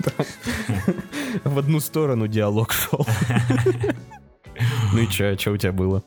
в 1.45 1.59
одну 1.59 1.81
сторону 1.81 2.29
диалог 2.29 2.73
шел. 2.73 3.07
Ну 4.92 5.03
и 5.03 5.07
что, 5.11 5.38
что 5.38 5.51
у 5.51 5.57
тебя 5.59 5.73
было? 5.73 6.03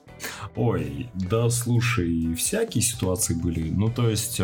Ой, 0.56 1.12
да 1.14 1.52
слушай, 1.52 2.34
всякие 2.34 2.82
ситуации 2.82 3.36
были. 3.36 3.70
Ну 3.70 3.90
то 3.90 4.10
есть... 4.10 4.42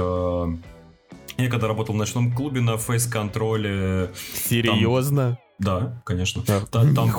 Э, 1.38 1.44
я 1.44 1.50
когда 1.50 1.68
работал 1.68 1.96
в 1.96 1.98
ночном 1.98 2.32
клубе 2.34 2.62
на 2.62 2.78
фейс-контроле... 2.78 4.12
Серьезно? 4.34 5.24
Там... 5.24 5.46
Да, 5.58 6.02
конечно. 6.04 6.44
А, 6.50 6.66
там, 6.70 6.94
там, 6.94 7.10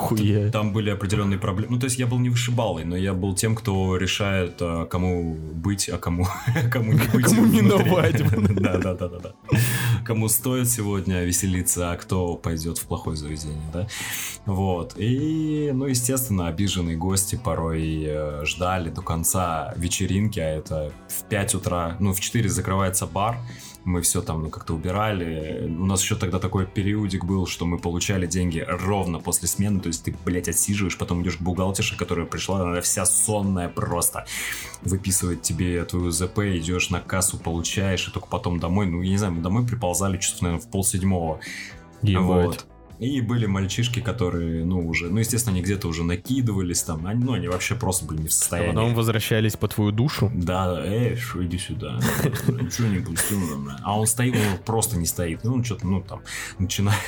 там 0.53 0.73
были 0.75 0.91
определенные 0.91 1.39
проблемы. 1.39 1.75
Ну, 1.75 1.81
то 1.81 1.85
есть 1.85 1.99
я 1.99 2.07
был 2.07 2.19
не 2.19 2.29
вышибалой, 2.29 2.85
но 2.85 2.95
я 2.95 3.15
был 3.15 3.35
тем, 3.35 3.55
кто 3.55 3.97
решает, 3.97 4.57
а, 4.61 4.85
кому 4.85 5.35
быть, 5.35 5.89
а 5.89 5.97
кому, 5.97 6.27
кому 6.71 6.93
не 6.93 6.99
быть. 6.99 7.25
Кому 7.25 7.47
миновать. 7.47 8.23
Да, 8.57 8.79
да, 8.79 8.95
да, 8.95 9.09
да, 9.09 9.19
да. 9.19 9.35
Кому 10.05 10.29
стоит 10.29 10.69
сегодня 10.69 11.25
веселиться, 11.25 11.93
а 11.93 11.97
кто 11.97 12.37
пойдет 12.37 12.79
в 12.79 12.87
плохое 12.87 13.17
заведение, 13.17 13.71
да. 13.73 13.89
Вот. 14.45 14.95
И, 14.97 15.71
ну, 15.73 15.87
естественно, 15.87 16.49
обиженные 16.49 16.97
гости 16.97 17.41
порой 17.43 18.05
э, 18.07 18.45
ждали 18.45 18.91
до 18.91 19.03
конца 19.03 19.73
вечеринки, 19.77 20.41
а 20.41 20.49
это 20.49 20.93
в 21.09 21.25
5 21.29 21.55
утра, 21.55 21.97
ну, 22.01 22.13
в 22.13 22.21
4 22.21 22.49
закрывается 22.49 23.07
бар, 23.07 23.39
мы 23.87 24.03
все 24.03 24.21
там 24.21 24.43
ну, 24.43 24.51
как-то 24.51 24.75
убирали. 24.75 25.65
У 25.67 25.87
нас 25.87 26.03
еще 26.03 26.17
тогда 26.17 26.41
такой 26.41 26.67
периодик 26.67 27.25
был, 27.25 27.47
что 27.47 27.67
мы 27.67 27.79
получали 27.79 28.27
деньги 28.27 28.65
ровно 28.67 29.21
после 29.21 29.47
смены, 29.49 29.81
то 29.81 29.87
есть 29.87 30.05
ты, 30.05 30.15
блядь, 30.25 30.49
отсиживаешь, 30.49 30.99
потом 30.99 31.23
идешь 31.23 31.37
к 31.37 31.41
бухгалтерше, 31.41 31.97
которая 31.97 32.27
пришла, 32.27 32.63
она 32.63 32.81
вся 32.81 33.07
сонная 33.07 33.69
просто, 33.69 34.27
выписывает 34.83 35.43
тебе 35.43 35.85
твою 35.85 36.11
ЗП, 36.11 36.41
идешь 36.41 36.91
на 36.91 37.01
кассу, 37.01 37.39
получаешь, 37.39 38.09
и 38.09 38.11
только 38.11 38.27
потом 38.27 38.59
домой, 38.59 38.87
ну, 38.87 39.03
я 39.03 39.11
не 39.11 39.19
знаю, 39.19 39.35
мы 39.35 39.43
домой 39.43 39.67
приползали 39.67 40.19
часов, 40.19 40.43
наверное, 40.43 40.63
в 40.63 40.71
полседьмого. 40.71 41.41
Вот. 42.03 42.67
И 42.99 43.21
были 43.21 43.47
мальчишки, 43.47 44.01
которые, 44.01 44.65
ну, 44.65 44.87
уже, 44.87 45.11
ну, 45.11 45.19
естественно, 45.19 45.55
они 45.55 45.63
где-то 45.63 45.89
уже 45.89 46.03
накидывались 46.03 46.83
там, 46.83 47.07
они, 47.07 47.23
ну, 47.23 47.35
они 47.35 47.49
вообще 47.49 47.75
просто 47.75 48.07
были 48.07 48.23
не 48.23 48.29
в 48.29 48.33
состоянии. 48.33 48.71
А 48.71 48.75
потом 48.75 48.95
возвращались 48.95 49.57
по 49.57 49.69
твою 49.69 49.93
душу? 49.93 50.31
Да, 50.35 50.83
эй, 50.85 51.17
шо, 51.17 51.45
иди 51.45 51.59
сюда. 51.59 52.01
Ничего 52.49 52.89
не 52.89 53.01
пустил, 53.01 53.39
А 53.83 53.99
он 53.99 54.07
стоит, 54.07 54.35
он 54.35 54.59
просто 54.65 54.97
не 54.97 55.07
стоит. 55.07 55.45
Ну, 55.45 55.63
что-то, 55.63 55.87
ну, 55.87 56.01
там, 56.01 56.23
начинает... 56.59 56.99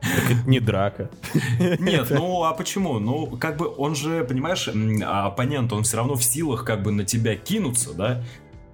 Так 0.00 0.30
это 0.30 0.48
не 0.48 0.60
драка. 0.60 1.10
Нет, 1.58 2.10
ну 2.10 2.44
а 2.44 2.52
почему? 2.52 3.00
Ну, 3.00 3.26
как 3.36 3.56
бы 3.56 3.66
он 3.66 3.96
же, 3.96 4.22
понимаешь, 4.24 4.68
оппонент, 4.68 5.72
он 5.72 5.82
все 5.82 5.96
равно 5.96 6.14
в 6.14 6.22
силах 6.22 6.64
как 6.64 6.84
бы 6.84 6.92
на 6.92 7.04
тебя 7.04 7.34
кинуться, 7.34 7.94
да? 7.94 8.22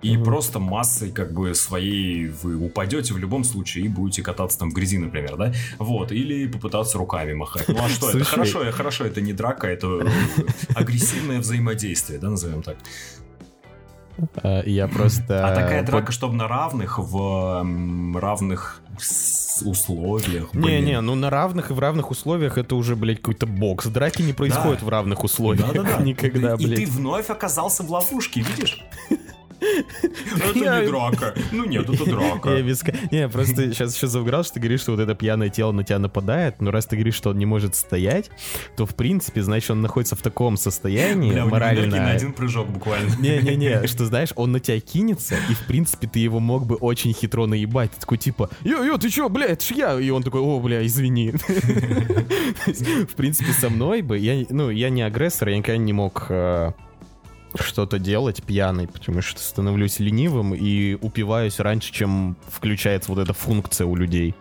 И 0.05 0.17
угу. 0.17 0.25
просто 0.27 0.59
массой 0.59 1.11
как 1.11 1.33
бы 1.33 1.55
своей 1.55 2.29
вы 2.29 2.57
упадете 2.57 3.15
в 3.15 3.19
любом 3.19 3.43
случае 3.43 3.87
и 3.87 3.89
будете 3.89 4.23
кататься 4.23 4.59
там 4.59 4.71
в 4.71 4.75
грязи, 4.75 4.99
например, 4.99 5.37
да? 5.37 5.53
Вот, 5.79 6.13
или 6.13 6.47
попытаться 6.47 6.99
руками 6.99 7.33
махать. 7.33 7.69
Ну 7.69 7.83
а 7.83 7.89
что, 7.89 8.11
это 8.11 8.25
хорошо, 8.25 8.71
хорошо, 8.71 9.05
это 9.05 9.23
не 9.23 9.33
драка, 9.33 9.67
это 9.67 10.03
э, 10.03 10.09
агрессивное 10.75 11.41
взаимодействие, 11.41 12.19
да, 12.19 12.29
назовем 12.29 12.63
так. 12.63 12.77
А, 14.43 14.63
я 14.65 14.89
просто... 14.89 15.47
А 15.47 15.55
такая 15.55 15.83
драка, 15.83 16.13
чтобы 16.13 16.35
на 16.35 16.49
равных, 16.49 16.99
в 16.99 17.67
равных 18.15 18.83
условиях. 19.65 20.53
Не-не, 20.53 21.01
ну 21.01 21.15
на 21.15 21.31
равных 21.31 21.71
и 21.71 21.75
в 21.75 21.79
равных 21.79 22.11
условиях 22.11 22.59
это 22.59 22.77
уже, 22.77 22.95
блядь, 22.95 23.19
какой-то 23.19 23.47
бокс. 23.47 23.87
Драки 23.87 24.21
не 24.21 24.35
происходят 24.35 24.81
да. 24.81 24.87
в 24.87 24.89
равных 24.91 25.25
условиях. 25.25 25.73
Да-да-да. 25.73 26.03
Никогда, 26.05 26.57
блядь. 26.59 26.79
И 26.79 26.85
ты 26.85 26.91
вновь 26.91 27.31
оказался 27.31 27.83
в 27.83 27.91
ловушке, 27.91 28.43
видишь? 28.43 28.85
Это 29.61 30.59
не 30.59 30.87
драка. 30.87 31.35
Ну 31.53 31.65
нет, 31.65 31.89
это 31.89 32.05
драка. 32.05 32.57
Я. 32.57 32.65
Не, 33.11 33.29
просто 33.29 33.73
сейчас 33.73 33.97
еще 33.97 34.07
завграл, 34.07 34.45
что 34.45 34.55
ты 34.55 34.61
говоришь, 34.61 34.81
что 34.81 34.93
вот 34.93 35.01
это 35.01 35.15
пьяное 35.15 35.49
тело 35.49 35.73
на 35.73 35.85
тебя 35.85 35.99
нападает, 35.99 36.61
но 36.61 36.71
раз 36.71 36.87
ты 36.87 36.97
говоришь, 36.97 37.15
что 37.15 37.31
он 37.31 37.39
не 37.39 37.47
может 37.47 37.75
стоять, 37.75 38.31
то 38.77 38.87
в 38.87 38.95
принципе, 38.95 39.43
значит, 39.43 39.71
он 39.71 39.83
находится 39.83 40.17
в 40.17 40.23
таком 40.23 40.57
состоянии 40.57 41.33
Бля, 41.33 41.45
морально... 41.45 41.97
на 41.97 42.11
один 42.11 42.33
прыжок 42.33 42.69
буквально. 42.69 43.15
Не-не-не, 43.19 43.87
что 43.87 44.05
знаешь, 44.05 44.31
он 44.37 44.53
на 44.53 44.61
тебя 44.61 44.81
кинется, 44.81 45.37
и 45.51 45.55
в 45.55 45.67
принципе 45.67 46.07
ты 46.07 46.19
его 46.19 46.41
мог 46.41 46.67
бы 46.67 46.77
очень 46.77 47.13
хитро 47.13 47.47
наебать. 47.47 47.93
Ты 47.93 48.01
такой 48.01 48.19
типа, 48.19 48.51
йо-йо, 48.63 48.99
ты 48.99 49.11
чё, 49.11 49.29
бля, 49.29 49.47
это 49.47 49.65
ж 49.65 49.71
я. 49.71 50.01
И 50.01 50.11
он 50.11 50.23
такой, 50.23 50.41
о, 50.41 50.61
бля, 50.61 50.85
извини. 50.87 51.33
В 52.67 53.15
принципе, 53.17 53.53
со 53.53 53.71
мной 53.71 54.03
бы, 54.03 54.19
я, 54.19 54.45
ну, 54.51 54.71
я 54.71 54.91
не 54.91 55.03
агрессор, 55.03 55.49
я 55.49 55.59
никогда 55.59 55.79
не 55.79 55.93
мог 55.93 56.27
э, 56.29 56.73
что-то 57.59 57.99
делать 57.99 58.43
пьяный, 58.43 58.89
потому 58.89 59.23
что 59.23 59.41
становлюсь 59.41 60.01
ленивым 60.01 60.55
и 60.55 60.95
упиваюсь 60.95 61.61
раньше, 61.61 61.93
чем 61.93 62.37
включается 62.49 63.13
вот 63.13 63.21
эта 63.21 63.33
функция 63.33 63.87
у 63.87 63.97
людей 63.97 64.35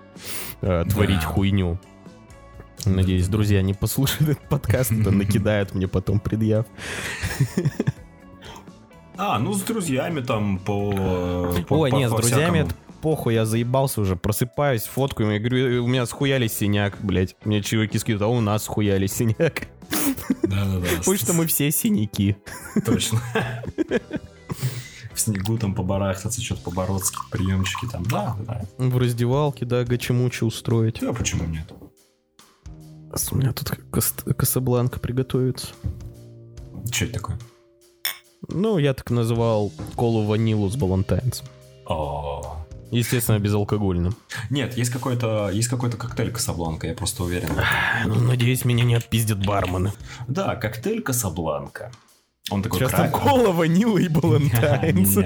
э, 0.61 0.85
творить 0.89 1.21
да. 1.21 1.27
хуйню. 1.27 1.79
Надеюсь, 2.85 3.27
друзья 3.27 3.61
не 3.61 3.73
послушают 3.73 4.29
этот 4.29 4.49
подкаст, 4.49 4.91
это 4.91 5.11
накидают 5.11 5.73
мне 5.73 5.87
потом 5.87 6.19
предъяв. 6.19 6.65
А, 9.15 9.37
ну 9.37 9.53
с 9.53 9.61
друзьями 9.61 10.21
там 10.21 10.57
по... 10.57 10.91
по 11.67 11.75
Ой, 11.75 11.91
по, 11.91 11.95
нет, 11.95 12.09
по 12.09 12.17
с 12.17 12.21
друзьями 12.21 12.59
это 12.61 12.75
похуй, 13.03 13.33
я 13.33 13.45
заебался 13.45 13.99
уже, 13.99 14.15
просыпаюсь, 14.15 14.83
фоткаю, 14.83 15.33
я 15.33 15.39
говорю, 15.39 15.83
у 15.83 15.87
меня 15.87 16.05
схуяли 16.05 16.47
синяк, 16.47 16.97
блядь. 17.01 17.35
Мне 17.43 17.61
чуваки 17.61 17.99
скидывают, 17.99 18.23
а 18.23 18.27
у 18.27 18.39
нас 18.39 18.63
схуяли 18.63 19.07
синяк. 19.07 19.67
Да-да-да. 20.43 20.87
Потому 20.99 21.17
что 21.17 21.33
мы 21.33 21.47
все 21.47 21.71
синяки. 21.71 22.37
Точно. 22.85 23.21
В 25.13 25.19
снегу 25.19 25.57
там 25.57 25.75
побарахтаться, 25.75 26.41
что-то 26.41 26.63
по-бородски, 26.63 27.17
приемчики 27.29 27.87
там, 27.91 28.03
да, 28.03 28.35
да. 28.47 28.61
В 28.77 28.97
раздевалке, 28.97 29.65
да, 29.65 29.83
гачемучи 29.83 30.43
устроить. 30.43 30.99
Да, 31.01 31.13
почему 31.13 31.45
нет? 31.45 31.71
У 33.31 33.35
меня 33.35 33.53
тут 33.53 33.69
Касабланка 34.35 34.99
приготовится. 34.99 35.67
Что 36.91 37.05
это 37.05 37.13
такое? 37.13 37.39
Ну, 38.49 38.79
я 38.79 38.93
так 38.95 39.11
называл 39.11 39.71
колу 39.95 40.25
ванилу 40.25 40.67
с 40.69 40.75
балантайнцем. 40.75 41.45
О, 41.85 42.62
Естественно, 42.93 43.39
безалкогольным. 43.39 44.15
Нет, 44.49 44.77
есть 44.77 44.91
какой-то 44.91 45.49
есть 45.49 45.67
какой-то 45.67 45.97
коктейль 45.97 46.31
Касабланка, 46.31 46.87
я 46.87 46.93
просто 46.93 47.23
уверен. 47.23 47.49
Ну, 48.05 48.15
надеюсь, 48.15 48.65
меня 48.65 48.83
не 48.83 48.95
отпиздят 48.95 49.43
бармены. 49.45 49.91
Да, 50.27 50.55
коктейль 50.55 51.01
Касабланка. 51.01 51.91
Он 52.51 52.61
такой 52.61 52.79
Сейчас 52.79 52.91
там 52.91 53.09
кола, 53.09 53.51
ванила 53.51 53.97
и 53.97 54.09
балантайнс. 54.09 55.17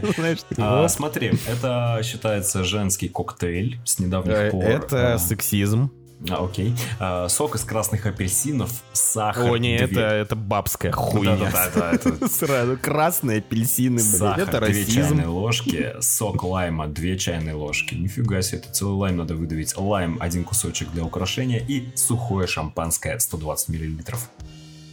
смотри, 0.88 1.34
это 1.48 2.00
считается 2.04 2.64
женский 2.64 3.10
коктейль 3.10 3.80
с 3.84 3.98
недавних 3.98 4.34
э, 4.34 4.52
пор. 4.52 4.64
Это 4.64 5.16
а. 5.16 5.20
сексизм. 5.20 5.92
А, 6.30 6.44
окей. 6.44 6.74
А, 7.00 7.28
сок 7.30 7.56
из 7.56 7.64
красных 7.64 8.06
апельсинов, 8.06 8.72
сахар. 8.92 9.52
О, 9.52 9.58
не, 9.58 9.78
две... 9.78 9.86
это, 9.86 10.00
это 10.00 10.36
бабская 10.36 10.92
хуйня. 10.92 11.38
Да, 11.52 11.52
да, 11.52 11.72
да, 11.76 11.92
это... 11.94 12.28
Сразу 12.30 12.78
красные 12.78 13.40
апельсины, 13.40 14.02
блядь, 14.20 14.40
это 14.40 14.60
расизм. 14.60 14.92
две 14.92 15.04
чайные 15.04 15.28
ложки, 15.28 15.96
сок 16.02 16.44
лайма, 16.44 16.88
две 16.88 17.18
чайные 17.18 17.54
ложки. 17.54 17.94
Нифига 17.94 18.42
себе, 18.42 18.60
это 18.60 18.72
целый 18.72 18.96
лайм 18.96 19.18
надо 19.18 19.36
выдавить. 19.36 19.78
Лайм, 19.78 20.18
один 20.20 20.44
кусочек 20.44 20.92
для 20.92 21.04
украшения 21.04 21.60
и 21.60 21.96
сухое 21.96 22.48
шампанское 22.48 23.20
120 23.20 23.70
миллилитров. 23.70 24.30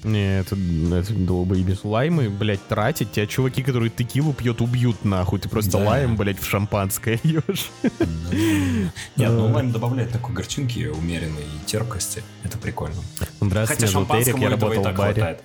Не, 0.05 0.41
это, 0.41 0.55
это 0.55 1.13
долбоебись. 1.15 1.83
Лаймы, 1.83 2.29
блядь, 2.29 2.67
тратить. 2.69 3.13
Тебя 3.13 3.27
чуваки, 3.27 3.63
которые 3.63 3.91
текилу 3.91 4.33
пьют, 4.35 4.61
убьют 4.61 5.05
нахуй. 5.05 5.41
Ты 5.41 5.49
просто 5.49 5.73
да. 5.73 5.79
лайм, 5.79 6.17
блядь, 6.17 6.39
в 6.39 6.47
шампанское 6.47 7.19
льешь. 7.25 7.71
Нет, 9.17 9.33
ну 9.33 9.47
лайм 9.47 9.73
добавляет 9.73 10.13
такой 10.13 10.35
горчинки 10.35 10.87
умеренной 10.87 11.43
и 11.43 11.67
терпкости. 11.67 12.23
Это 12.43 12.59
прикольно. 12.59 12.97
Хотя 13.41 13.87
шампанскому 13.87 14.49
работал 14.49 14.83
в 14.83 14.95
баре. 14.95 14.95
Хватает. 14.95 15.43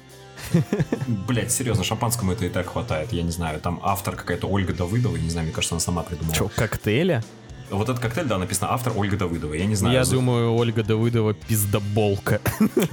Блять, 1.08 1.52
серьезно, 1.52 1.84
шампанскому 1.84 2.34
это 2.34 2.46
и 2.46 2.50
так 2.50 2.68
хватает. 2.68 3.14
Я 3.14 3.24
не 3.24 3.32
знаю, 3.32 3.60
там 3.60 3.80
автор 3.84 4.16
какая-то 4.16 4.48
Ольга 4.48 4.74
Давыдова, 4.74 5.16
не 5.16 5.30
знаю, 5.30 5.46
мне 5.46 5.54
кажется, 5.54 5.76
она 5.76 5.80
сама 5.80 6.04
придумала. 6.04 6.36
Что, 6.36 6.50
коктейля? 6.56 7.24
Вот 7.70 7.88
этот 7.88 8.00
коктейль, 8.00 8.26
да, 8.26 8.38
написано 8.38 8.72
автор 8.72 8.94
Ольга 8.96 9.16
Давыдова. 9.16 9.54
Я 9.54 9.66
не 9.66 9.76
знаю. 9.76 9.94
Я 9.94 10.04
за... 10.04 10.16
думаю, 10.16 10.54
Ольга 10.56 10.84
Давыдова 10.84 11.34
пиздоболка. 11.34 12.42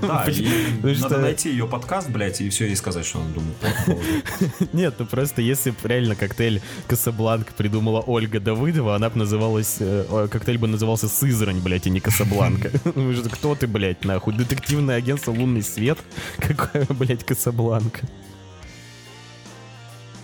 Да, 0.02 0.26
надо 0.82 1.18
найти 1.18 1.50
ее 1.50 1.66
подкаст, 1.66 2.10
блядь, 2.10 2.40
и 2.40 2.48
все 2.50 2.66
ей 2.66 2.76
сказать, 2.76 3.06
что 3.06 3.20
она 3.20 3.30
думает. 3.30 4.72
Нет, 4.72 4.94
ну 4.98 5.06
просто 5.06 5.40
если 5.40 5.74
реально 5.82 6.14
коктейль 6.14 6.60
Касабланка 6.88 7.52
придумала 7.54 8.00
Ольга 8.00 8.38
Давыдова, 8.38 8.96
она 8.96 9.08
бы 9.08 9.18
называлась... 9.18 9.76
Э, 9.80 10.28
коктейль 10.30 10.58
бы 10.58 10.68
назывался 10.68 11.08
Сызрань, 11.08 11.60
блядь, 11.60 11.86
а 11.86 11.90
не 11.90 12.00
Касабланка. 12.00 12.70
Ну, 12.96 13.12
кто 13.30 13.54
ты, 13.54 13.66
блядь, 13.66 14.04
нахуй? 14.04 14.34
Детективное 14.34 14.96
агентство 14.96 15.30
«Лунный 15.30 15.62
свет»? 15.62 15.98
Какая, 16.38 16.86
блядь, 16.88 17.24
Касабланка? 17.24 18.00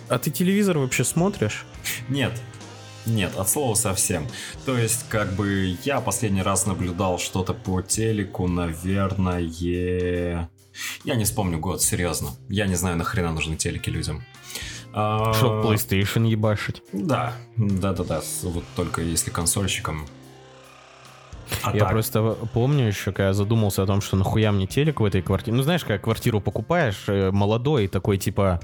А 0.09 0.17
ты 0.19 0.31
телевизор 0.31 0.77
вообще 0.77 1.03
смотришь? 1.03 1.65
Нет, 2.09 2.39
нет, 3.05 3.35
от 3.37 3.49
слова 3.49 3.75
совсем. 3.75 4.27
То 4.65 4.77
есть, 4.77 5.07
как 5.09 5.33
бы, 5.33 5.77
я 5.83 6.01
последний 6.01 6.41
раз 6.41 6.65
наблюдал 6.65 7.19
что-то 7.19 7.53
по 7.53 7.81
телеку, 7.81 8.47
наверное... 8.47 10.49
Я 11.03 11.15
не 11.15 11.23
вспомню 11.23 11.59
год, 11.59 11.81
серьезно. 11.81 12.29
Я 12.49 12.65
не 12.65 12.75
знаю, 12.75 12.97
нахрена 12.97 13.31
нужны 13.31 13.55
телеки 13.55 13.89
людям. 13.89 14.23
А, 14.93 15.33
Чтоб 15.33 15.65
PlayStation 15.65 16.27
ебашить. 16.27 16.81
Да, 16.91 17.33
да-да-да, 17.57 18.21
вот 18.43 18.63
только 18.75 19.01
если 19.01 19.31
консольщикам. 19.31 20.07
А 21.61 21.73
я 21.73 21.81
так. 21.81 21.91
просто 21.91 22.37
помню 22.53 22.87
еще, 22.87 23.11
когда 23.11 23.27
я 23.27 23.33
задумался 23.33 23.83
о 23.83 23.85
том, 23.85 24.01
что 24.01 24.17
нахуя 24.17 24.51
мне 24.51 24.65
телек 24.65 24.99
в 24.99 25.05
этой 25.05 25.21
квартире. 25.21 25.57
Ну, 25.57 25.63
знаешь, 25.63 25.83
как 25.83 26.03
квартиру 26.03 26.41
покупаешь, 26.41 27.03
э, 27.07 27.31
молодой, 27.31 27.87
такой 27.87 28.17
типа 28.17 28.59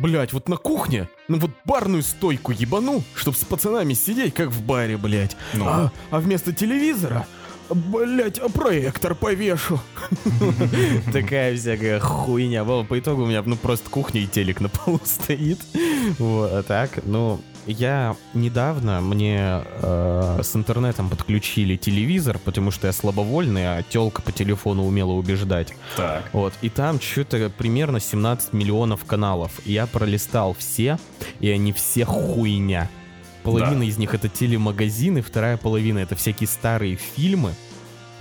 Блять, 0.00 0.32
вот 0.32 0.48
на 0.48 0.56
кухне, 0.56 1.08
ну 1.28 1.38
вот 1.38 1.50
барную 1.64 2.02
стойку 2.02 2.52
ебану, 2.52 3.02
чтоб 3.14 3.34
с 3.34 3.44
пацанами 3.44 3.94
сидеть, 3.94 4.34
как 4.34 4.50
в 4.50 4.62
баре, 4.62 4.96
блять. 4.96 5.36
Ну. 5.54 5.66
А, 5.66 5.92
а 6.10 6.20
вместо 6.20 6.52
телевизора 6.52 7.26
Блять, 7.68 8.38
а 8.38 8.48
проектор 8.48 9.14
повешу. 9.14 9.80
Такая 11.12 11.56
всякая 11.56 11.98
хуйня. 11.98 12.64
По 12.64 12.98
итогу 12.98 13.22
у 13.22 13.26
меня 13.26 13.42
ну 13.44 13.56
просто 13.56 13.90
кухня 13.90 14.20
и 14.20 14.26
телек 14.26 14.60
на 14.60 14.68
полу 14.68 15.00
стоит. 15.04 15.58
Вот, 16.18 16.52
а 16.52 16.62
так, 16.62 17.04
ну, 17.04 17.40
я 17.66 18.16
недавно 18.34 19.00
мне 19.00 19.62
э, 19.64 20.40
с 20.42 20.54
интернетом 20.54 21.08
подключили 21.08 21.76
телевизор, 21.76 22.38
потому 22.38 22.70
что 22.70 22.86
я 22.86 22.92
слабовольный, 22.92 23.78
а 23.78 23.82
телка 23.82 24.22
по 24.22 24.32
телефону 24.32 24.84
умела 24.84 25.12
убеждать. 25.12 25.74
Так. 25.96 26.28
Вот. 26.32 26.52
И 26.62 26.68
там 26.68 27.00
что-то 27.00 27.50
примерно 27.50 28.00
17 28.00 28.52
миллионов 28.52 29.04
каналов. 29.04 29.52
Я 29.64 29.86
пролистал 29.86 30.54
все, 30.54 30.98
и 31.40 31.50
они 31.50 31.72
все 31.72 32.04
хуйня. 32.04 32.88
Половина 33.42 33.80
да. 33.80 33.84
из 33.84 33.96
них 33.96 34.12
это 34.12 34.28
телемагазины, 34.28 35.22
вторая 35.22 35.56
половина 35.56 36.00
это 36.00 36.16
всякие 36.16 36.48
старые 36.48 36.96
фильмы. 36.96 37.54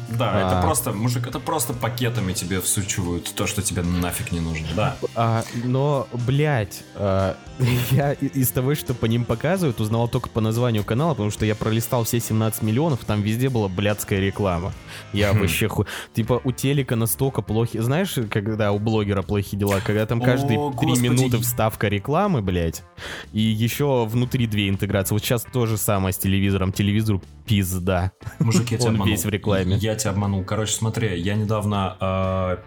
Да, 0.09 0.31
а... 0.33 0.47
это 0.47 0.61
просто, 0.61 0.91
мужик, 0.91 1.27
это 1.27 1.39
просто 1.39 1.73
пакетами 1.73 2.33
тебе 2.33 2.61
всучивают 2.61 3.33
то, 3.33 3.47
что 3.47 3.61
тебе 3.61 3.81
нафиг 3.81 4.31
не 4.31 4.39
нужно, 4.39 4.67
да. 4.75 4.97
А, 5.15 5.43
но, 5.63 6.07
блядь, 6.13 6.83
а, 6.95 7.37
я 7.91 8.13
из 8.13 8.49
того, 8.49 8.75
что 8.75 8.93
по 8.93 9.05
ним 9.05 9.25
показывают, 9.25 9.79
узнал 9.79 10.07
только 10.07 10.29
по 10.29 10.41
названию 10.41 10.83
канала, 10.83 11.11
потому 11.11 11.31
что 11.31 11.45
я 11.45 11.55
пролистал 11.55 12.03
все 12.03 12.19
17 12.19 12.61
миллионов, 12.61 13.05
там 13.05 13.21
везде 13.21 13.49
была 13.49 13.67
блядская 13.67 14.19
реклама. 14.19 14.73
Я 15.13 15.33
хм. 15.33 15.39
вообще 15.39 15.67
ху... 15.67 15.85
Типа 16.13 16.41
у 16.43 16.51
телека 16.51 16.95
настолько 16.95 17.41
плохи... 17.41 17.79
Знаешь, 17.79 18.15
когда 18.29 18.71
у 18.71 18.79
блогера 18.79 19.21
плохие 19.21 19.59
дела, 19.59 19.79
когда 19.85 20.05
там 20.05 20.21
каждые 20.21 20.59
три 20.79 20.99
минуты 20.99 21.37
вставка 21.37 21.87
рекламы, 21.87 22.41
блядь, 22.41 22.83
и 23.31 23.39
еще 23.39 24.05
внутри 24.05 24.47
две 24.47 24.69
интеграции. 24.69 25.13
Вот 25.13 25.23
сейчас 25.23 25.45
то 25.51 25.65
же 25.65 25.77
самое 25.77 26.13
с 26.13 26.17
телевизором. 26.17 26.71
Телевизору 26.71 27.21
пизда. 27.45 28.11
Мужик, 28.39 28.71
я 28.71 28.77
тебя 28.79 28.89
Он 28.89 29.03
весь 29.03 29.25
в 29.25 29.29
рекламе. 29.29 29.77
Я 29.77 29.95
тебя 29.95 30.11
обманул. 30.11 30.43
Короче, 30.43 30.73
смотри, 30.73 31.19
я 31.19 31.35
недавно... 31.35 31.97
Э 31.99 32.57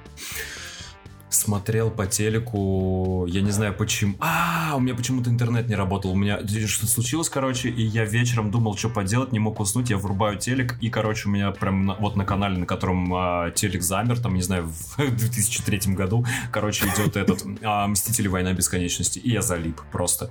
смотрел 1.31 1.91
по 1.91 2.07
телеку, 2.07 3.27
я 3.29 3.41
не 3.43 3.51
знаю 3.51 3.75
почему. 3.75 4.17
А, 4.21 4.75
у 4.77 4.81
меня 4.81 4.95
почему-то 4.95 5.31
интернет 5.31 5.69
не 5.69 5.75
работал. 5.75 6.13
У 6.13 6.17
меня 6.17 6.41
что-то 6.67 6.91
случилось, 6.91 7.29
короче, 7.29 7.69
и 7.69 7.83
я 7.83 8.05
вечером 8.05 8.51
думал, 8.51 8.77
что 8.77 8.89
поделать, 8.89 9.33
не 9.33 9.39
мог 9.39 9.61
уснуть. 9.61 9.91
Я 9.91 9.99
врубаю 9.99 10.39
телек, 10.39 10.77
и, 10.81 10.91
короче, 10.91 11.29
у 11.29 11.33
меня 11.33 11.51
прям 11.51 11.87
на, 11.87 11.95
вот 11.95 12.17
на 12.17 12.25
канале, 12.25 12.59
на 12.59 12.67
котором 12.67 13.13
а, 13.15 13.51
телек 13.51 13.83
замер, 13.83 14.21
там, 14.21 14.35
не 14.35 14.43
знаю, 14.43 14.67
в 14.67 14.97
2003 15.17 15.95
году, 15.95 16.25
короче, 16.51 16.87
идет 16.87 17.17
этот 17.17 17.45
а, 17.63 17.87
Мстители 17.87 18.29
Война 18.29 18.53
Бесконечности, 18.53 19.19
и 19.19 19.31
я 19.31 19.43
залип 19.43 19.81
просто. 19.93 20.31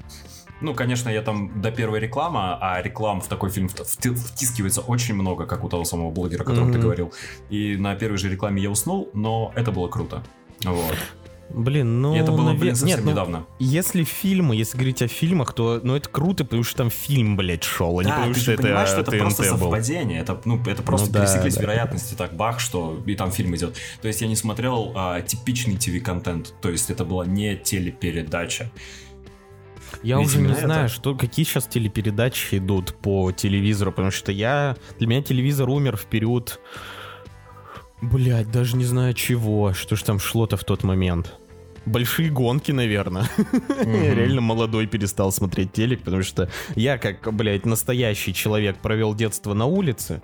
Ну, 0.61 0.73
конечно, 0.73 1.09
я 1.09 1.21
там 1.21 1.61
до 1.61 1.71
первой 1.71 1.99
рекламы, 1.99 2.57
а 2.59 2.81
реклам 2.81 3.21
в 3.21 3.27
такой 3.27 3.49
фильм 3.49 3.69
втискивается 3.69 4.81
очень 4.81 5.13
много, 5.13 5.45
как 5.45 5.63
у 5.63 5.69
того 5.69 5.83
самого 5.83 6.11
блогера, 6.11 6.41
о 6.41 6.45
котором 6.45 6.69
mm-hmm. 6.69 6.73
ты 6.73 6.79
говорил. 6.79 7.13
И 7.49 7.77
на 7.77 7.95
первой 7.95 8.17
же 8.17 8.29
рекламе 8.29 8.61
я 8.61 8.71
уснул, 8.71 9.09
но 9.13 9.51
это 9.55 9.71
было 9.71 9.87
круто. 9.87 10.23
Вот. 10.63 10.95
Блин, 11.49 12.01
ну... 12.01 12.15
И 12.15 12.19
это 12.19 12.31
было, 12.31 12.53
блин, 12.53 12.75
совсем 12.75 12.97
Нет, 12.97 13.05
ну, 13.05 13.11
недавно. 13.11 13.45
Если 13.59 14.03
фильмы, 14.03 14.55
если 14.55 14.77
говорить 14.77 15.01
о 15.01 15.07
фильмах, 15.07 15.53
то 15.53 15.79
ну, 15.81 15.95
это 15.95 16.09
круто, 16.09 16.43
потому 16.43 16.63
что 16.63 16.77
там 16.77 16.89
фильм, 16.89 17.37
блядь, 17.37 17.63
шел, 17.63 17.99
а 17.99 18.03
да, 18.03 18.09
не 18.09 18.15
потому 18.15 18.33
ты 18.33 18.39
что 18.41 18.51
это 18.51 18.63
понимаешь, 18.63 18.89
что 18.89 19.01
это 19.01 19.11
ТНТ 19.11 19.19
просто 19.19 19.43
был. 19.43 19.59
совпадение. 19.59 20.19
Это, 20.19 20.41
ну, 20.43 20.61
это 20.65 20.83
просто 20.83 21.07
ну, 21.07 21.13
пересеклись 21.13 21.55
да, 21.55 21.61
вероятности 21.61 22.15
да. 22.17 22.27
так, 22.27 22.35
бах, 22.35 22.59
что 22.59 23.01
и 23.05 23.15
там 23.15 23.31
фильм 23.31 23.55
идет. 23.55 23.75
То 24.01 24.07
есть 24.07 24.21
я 24.21 24.27
не 24.27 24.35
смотрел 24.35 24.91
а, 24.95 25.21
типичный 25.21 25.77
ТВ-контент. 25.77 26.53
То 26.61 26.69
есть 26.69 26.89
это 26.89 27.05
была 27.05 27.25
не 27.25 27.55
телепередача. 27.55 28.69
Я 30.03 30.19
Ведь 30.19 30.27
уже 30.27 30.41
не 30.41 30.51
это... 30.51 30.61
знаю, 30.61 30.89
что, 30.89 31.15
какие 31.15 31.45
сейчас 31.45 31.65
телепередачи 31.65 32.57
идут 32.57 32.95
по 32.95 33.31
телевизору, 33.31 33.91
потому 33.91 34.11
что 34.11 34.31
я... 34.31 34.75
Для 34.99 35.07
меня 35.07 35.21
телевизор 35.21 35.69
умер 35.69 35.97
в 35.97 36.05
период 36.05 36.59
Блять, 38.01 38.51
даже 38.51 38.77
не 38.77 38.85
знаю 38.85 39.13
чего. 39.13 39.73
Что 39.73 39.95
ж 39.95 40.03
там 40.03 40.19
шло-то 40.19 40.55
в 40.55 40.63
тот 40.63 40.83
момент? 40.83 41.33
Большие 41.85 42.29
гонки, 42.29 42.71
наверное. 42.71 43.29
Mm-hmm. 43.37 44.05
Я 44.05 44.13
реально 44.13 44.41
молодой 44.41 44.87
перестал 44.87 45.31
смотреть 45.31 45.71
телек, 45.71 46.03
потому 46.03 46.21
что 46.21 46.49
я, 46.75 46.97
как, 46.97 47.33
блядь, 47.33 47.65
настоящий 47.65 48.33
человек, 48.33 48.77
провел 48.77 49.15
детство 49.15 49.53
на 49.53 49.65
улице 49.65 50.21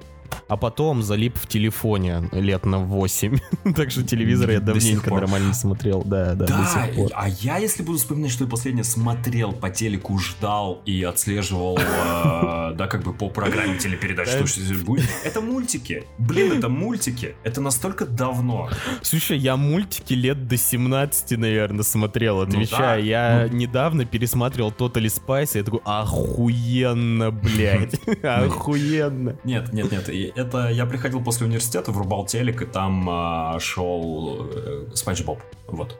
а 0.47 0.57
потом 0.57 1.03
залип 1.03 1.37
в 1.37 1.47
телефоне 1.47 2.29
лет 2.31 2.65
на 2.65 2.79
8. 2.79 3.37
так 3.75 3.91
что 3.91 4.03
телевизор 4.03 4.51
я 4.51 4.59
давненько 4.59 5.13
нормально 5.13 5.47
не 5.47 5.53
смотрел. 5.53 6.03
Да, 6.03 6.33
да, 6.35 6.45
да, 6.45 6.89
а 7.13 7.29
я, 7.29 7.57
если 7.57 7.83
буду 7.83 7.97
вспоминать, 7.97 8.31
что 8.31 8.43
я 8.43 8.49
последнее 8.49 8.83
смотрел 8.83 9.51
по 9.53 9.69
телеку, 9.69 10.17
ждал 10.17 10.81
и 10.85 11.03
отслеживал, 11.03 11.77
э, 11.79 12.72
да, 12.73 12.87
как 12.87 13.03
бы 13.03 13.13
по 13.13 13.29
программе 13.29 13.77
телепередач, 13.77 14.27
что 14.27 14.47
здесь 14.47 14.81
будет, 14.81 15.05
это 15.23 15.41
мультики. 15.41 16.03
Блин, 16.17 16.57
это 16.57 16.69
мультики. 16.69 17.35
Это 17.43 17.61
настолько 17.61 18.05
давно. 18.05 18.69
Слушай, 19.01 19.37
я 19.37 19.57
мультики 19.57 20.13
лет 20.13 20.47
до 20.47 20.57
17, 20.57 21.37
наверное, 21.37 21.83
смотрел, 21.83 22.37
ну 22.37 22.43
отвечаю. 22.43 23.03
Я 23.03 23.47
ну. 23.49 23.57
недавно 23.57 24.05
пересматривал 24.05 24.71
Totally 24.71 25.07
Spice, 25.07 25.51
и 25.55 25.57
я 25.59 25.63
такой, 25.63 25.81
охуенно, 25.83 27.31
блядь. 27.31 27.99
Охуенно. 28.23 29.37
Нет, 29.43 29.73
нет, 29.73 29.91
нет, 29.91 30.09
это 30.35 30.69
я 30.69 30.85
приходил 30.85 31.23
после 31.23 31.47
университета, 31.47 31.91
врубал 31.91 32.25
телек, 32.25 32.61
и 32.61 32.65
там 32.65 33.07
а, 33.09 33.59
шел 33.59 34.49
э, 34.51 34.87
Спанч 34.93 35.23
Боб. 35.23 35.41
Вот. 35.67 35.97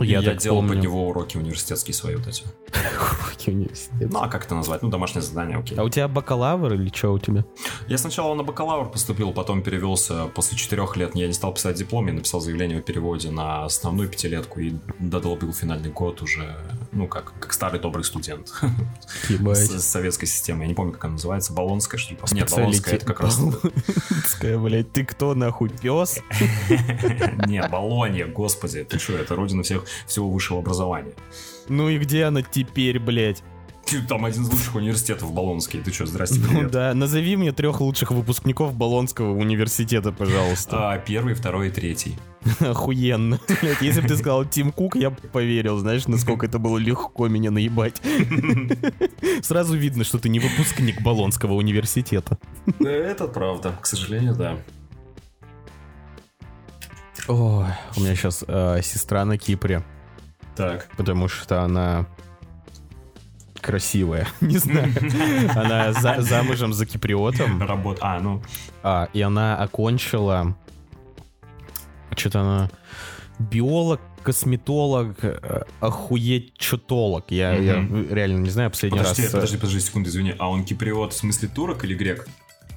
Я, 0.00 0.20
я 0.20 0.34
делал 0.34 0.58
помню. 0.58 0.74
под 0.74 0.82
него 0.82 1.08
уроки 1.08 1.36
университетские 1.36 1.94
свои 1.94 2.16
вот 2.16 2.26
эти. 2.26 2.44
Уроки 3.22 3.50
университета. 3.50 4.08
Ну, 4.10 4.20
а 4.20 4.28
как 4.28 4.46
это 4.46 4.54
назвать? 4.54 4.82
Ну, 4.82 4.88
домашнее 4.88 5.22
задание, 5.22 5.58
окей. 5.58 5.76
А 5.78 5.84
у 5.84 5.88
тебя 5.88 6.08
бакалавр 6.08 6.74
или 6.74 6.88
что 6.94 7.12
у 7.12 7.18
тебя? 7.18 7.44
Я 7.88 7.98
сначала 7.98 8.34
на 8.34 8.42
бакалавр 8.42 8.90
поступил, 8.90 9.32
потом 9.32 9.62
перевелся 9.62 10.26
после 10.26 10.56
четырех 10.56 10.96
лет. 10.96 11.14
Я 11.14 11.26
не 11.26 11.32
стал 11.32 11.52
писать 11.52 11.76
диплом, 11.76 12.06
я 12.06 12.12
написал 12.12 12.40
заявление 12.40 12.78
о 12.78 12.82
переводе 12.82 13.30
на 13.30 13.64
основную 13.64 14.08
пятилетку 14.08 14.60
и 14.60 14.74
додолбил 14.98 15.52
финальный 15.52 15.90
год 15.90 16.22
уже, 16.22 16.56
ну, 16.92 17.06
как, 17.06 17.32
как 17.38 17.52
старый 17.52 17.80
добрый 17.80 18.04
студент. 18.04 18.52
С 19.28 19.84
советской 19.84 20.26
системой. 20.26 20.62
Я 20.62 20.68
не 20.68 20.74
помню, 20.74 20.92
как 20.92 21.04
она 21.04 21.12
называется. 21.14 21.52
Болонская, 21.52 21.98
что 21.98 22.14
ли? 22.14 22.20
Нет, 22.32 22.50
Болонская, 22.50 22.94
это 22.94 23.06
как 23.06 23.20
раз... 23.20 23.38
Болонская, 23.38 24.58
блядь, 24.58 24.92
ты 24.92 25.04
кто, 25.04 25.34
нахуй, 25.34 25.68
пес? 25.68 26.20
Не, 27.46 27.62
Болонья, 27.68 28.26
господи, 28.26 28.84
ты 28.84 28.98
что, 28.98 29.14
это 29.14 29.34
родина 29.34 29.62
всех 29.62 29.84
всего 30.06 30.30
высшего 30.30 30.60
образования. 30.60 31.12
Ну 31.68 31.88
и 31.88 31.98
где 31.98 32.24
она 32.24 32.42
теперь, 32.42 32.98
блядь? 32.98 33.42
Там 34.08 34.24
один 34.24 34.42
из 34.42 34.50
лучших 34.50 34.76
университетов 34.76 35.32
Болонский. 35.32 35.80
Ты 35.80 35.92
что, 35.92 36.06
здрасте, 36.06 36.38
ну 36.38 36.48
привет. 36.48 36.62
Ну 36.64 36.70
да, 36.70 36.94
назови 36.94 37.36
мне 37.36 37.50
трех 37.52 37.80
лучших 37.80 38.12
выпускников 38.12 38.74
Болонского 38.74 39.32
университета, 39.32 40.12
пожалуйста. 40.12 40.92
А, 40.92 40.98
первый, 40.98 41.34
второй 41.34 41.68
и 41.68 41.70
третий. 41.70 42.16
Охуенно. 42.60 43.40
Блядь, 43.60 43.82
если 43.82 44.00
бы 44.00 44.08
ты 44.08 44.16
сказал 44.16 44.44
Тим 44.44 44.70
Кук, 44.70 44.94
я 44.96 45.10
бы 45.10 45.16
поверил, 45.16 45.78
знаешь, 45.78 46.06
насколько 46.06 46.46
это 46.46 46.58
было 46.58 46.78
легко 46.78 47.26
меня 47.26 47.50
наебать. 47.50 48.00
Сразу 49.42 49.76
видно, 49.76 50.04
что 50.04 50.18
ты 50.18 50.28
не 50.28 50.38
выпускник 50.38 51.02
Болонского 51.02 51.54
университета. 51.54 52.38
Это 52.78 53.26
правда, 53.26 53.76
к 53.80 53.86
сожалению, 53.86 54.36
да. 54.36 54.58
Ой, 57.28 57.66
у 57.96 58.00
меня 58.00 58.14
сейчас 58.14 58.44
э, 58.46 58.80
сестра 58.82 59.24
на 59.24 59.38
Кипре. 59.38 59.82
Так. 60.56 60.88
Потому 60.96 61.28
что 61.28 61.62
она 61.62 62.06
красивая, 63.60 64.26
не 64.40 64.58
знаю. 64.58 64.92
Она 65.54 65.92
за, 65.92 66.16
замужем 66.20 66.72
за 66.72 66.86
киприотом. 66.86 67.62
Работа. 67.62 68.00
А, 68.02 68.20
ну. 68.20 68.42
А, 68.82 69.08
и 69.12 69.20
она 69.20 69.56
окончила... 69.56 70.56
Что-то 72.16 72.40
она... 72.40 72.70
Биолог, 73.38 74.00
косметолог, 74.22 75.16
э, 75.22 75.62
охуеть 75.80 76.56
чутолог. 76.58 77.30
Я, 77.30 77.52
угу. 77.52 77.62
я 77.62 78.14
реально 78.14 78.38
не 78.40 78.50
знаю, 78.50 78.70
последний 78.70 78.98
подожди, 78.98 79.22
раз... 79.22 79.32
Подожди, 79.32 79.56
подожди, 79.56 79.80
секунду, 79.80 80.10
извини. 80.10 80.34
А 80.38 80.50
он 80.50 80.64
киприот 80.64 81.12
в 81.12 81.16
смысле 81.16 81.48
турок 81.48 81.84
или 81.84 81.94
грек? 81.94 82.28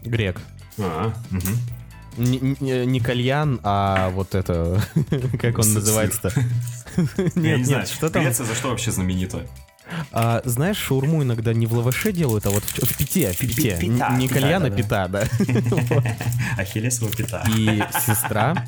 Грек. 0.04 0.40
А, 0.78 1.14
угу. 1.32 1.42
Не, 2.18 2.86
не 2.86 3.00
кальян, 3.00 3.60
а 3.64 4.10
вот 4.10 4.36
это... 4.36 4.82
Как 5.40 5.60
он 5.60 5.74
называется-то? 5.74 6.32
Нет, 7.36 7.68
нет, 7.68 7.88
что 7.88 8.10
там? 8.10 8.24
Греция 8.24 8.46
за 8.46 8.56
что 8.56 8.70
вообще 8.70 8.92
знаменита? 8.92 9.48
А, 10.12 10.42
знаешь, 10.46 10.78
шаурму 10.78 11.24
иногда 11.24 11.54
не 11.54 11.66
в 11.66 11.74
лаваше 11.74 12.12
делают, 12.12 12.46
а 12.46 12.52
вот 12.52 12.64
в, 12.64 12.86
в 12.86 12.98
пите, 12.98 13.32
в 13.32 13.38
пите. 13.38 13.78
Пита, 13.80 14.14
не 14.16 14.28
пита, 14.28 14.40
кальяна, 14.40 14.70
да, 14.70 14.76
пита, 14.76 15.08
да. 15.08 15.28
Ахиллесова 16.58 17.12
пита. 17.12 17.44
И 17.56 17.84
сестра 18.06 18.66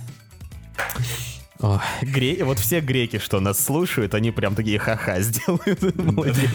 о, 1.61 1.79
гре... 2.01 2.43
Вот 2.43 2.59
все 2.59 2.81
греки, 2.81 3.17
что 3.17 3.39
нас 3.39 3.63
слушают, 3.63 4.13
они 4.13 4.31
прям 4.31 4.55
такие 4.55 4.77
ха-ха 4.77 5.19
сделают. 5.21 5.95
Молодец, 5.95 6.49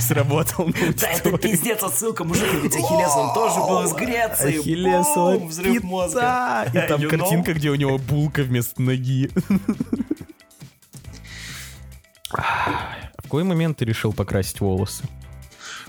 сработал. 0.00 0.70
Да 1.00 1.08
это 1.08 1.36
пиздец, 1.36 1.82
отсылка, 1.82 2.24
мужик, 2.24 2.48
ведь 2.62 2.74
Ахиллес, 2.74 3.14
он 3.16 3.34
тоже 3.34 3.60
был 3.60 3.82
из 3.84 3.92
Греции. 3.92 4.58
Ахиллесова 4.58 5.44
взрыв 5.44 5.82
мозга. 5.82 6.66
И 6.72 6.88
там 6.88 7.02
картинка, 7.08 7.52
где 7.52 7.70
у 7.70 7.74
него 7.74 7.98
булка 7.98 8.42
вместо 8.42 8.80
ноги. 8.80 9.30
В 12.30 13.22
какой 13.22 13.44
момент 13.44 13.78
ты 13.78 13.84
решил 13.84 14.12
покрасить 14.12 14.60
волосы? 14.60 15.04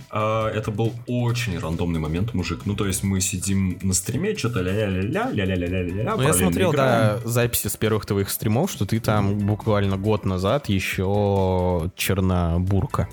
А, 0.10 0.50
это 0.50 0.72
был 0.72 0.94
очень 1.08 1.58
рандомный 1.60 2.00
момент, 2.00 2.34
мужик. 2.34 2.62
Ну, 2.66 2.76
то 2.76 2.86
есть 2.86 3.04
мы 3.04 3.20
сидим 3.22 3.78
на 3.82 3.94
стриме, 3.94 4.36
что-то 4.36 4.62
ля-ля-ля-ля, 4.62 5.32
ля-ля-ля-ля-ля. 5.32 6.16
Ну, 6.16 6.22
я 6.22 6.34
смотрел, 6.34 6.72
да, 6.72 7.20
записи 7.24 7.68
с 7.68 7.78
первых 7.78 8.06
твоих 8.06 8.30
стримов, 8.30 8.72
что 8.72 8.86
ты 8.86 9.00
там 9.00 9.38
буквально 9.40 9.98
год 9.98 10.26
назад 10.26 10.70
еще 10.70 11.92
чернобурка. 11.96 13.08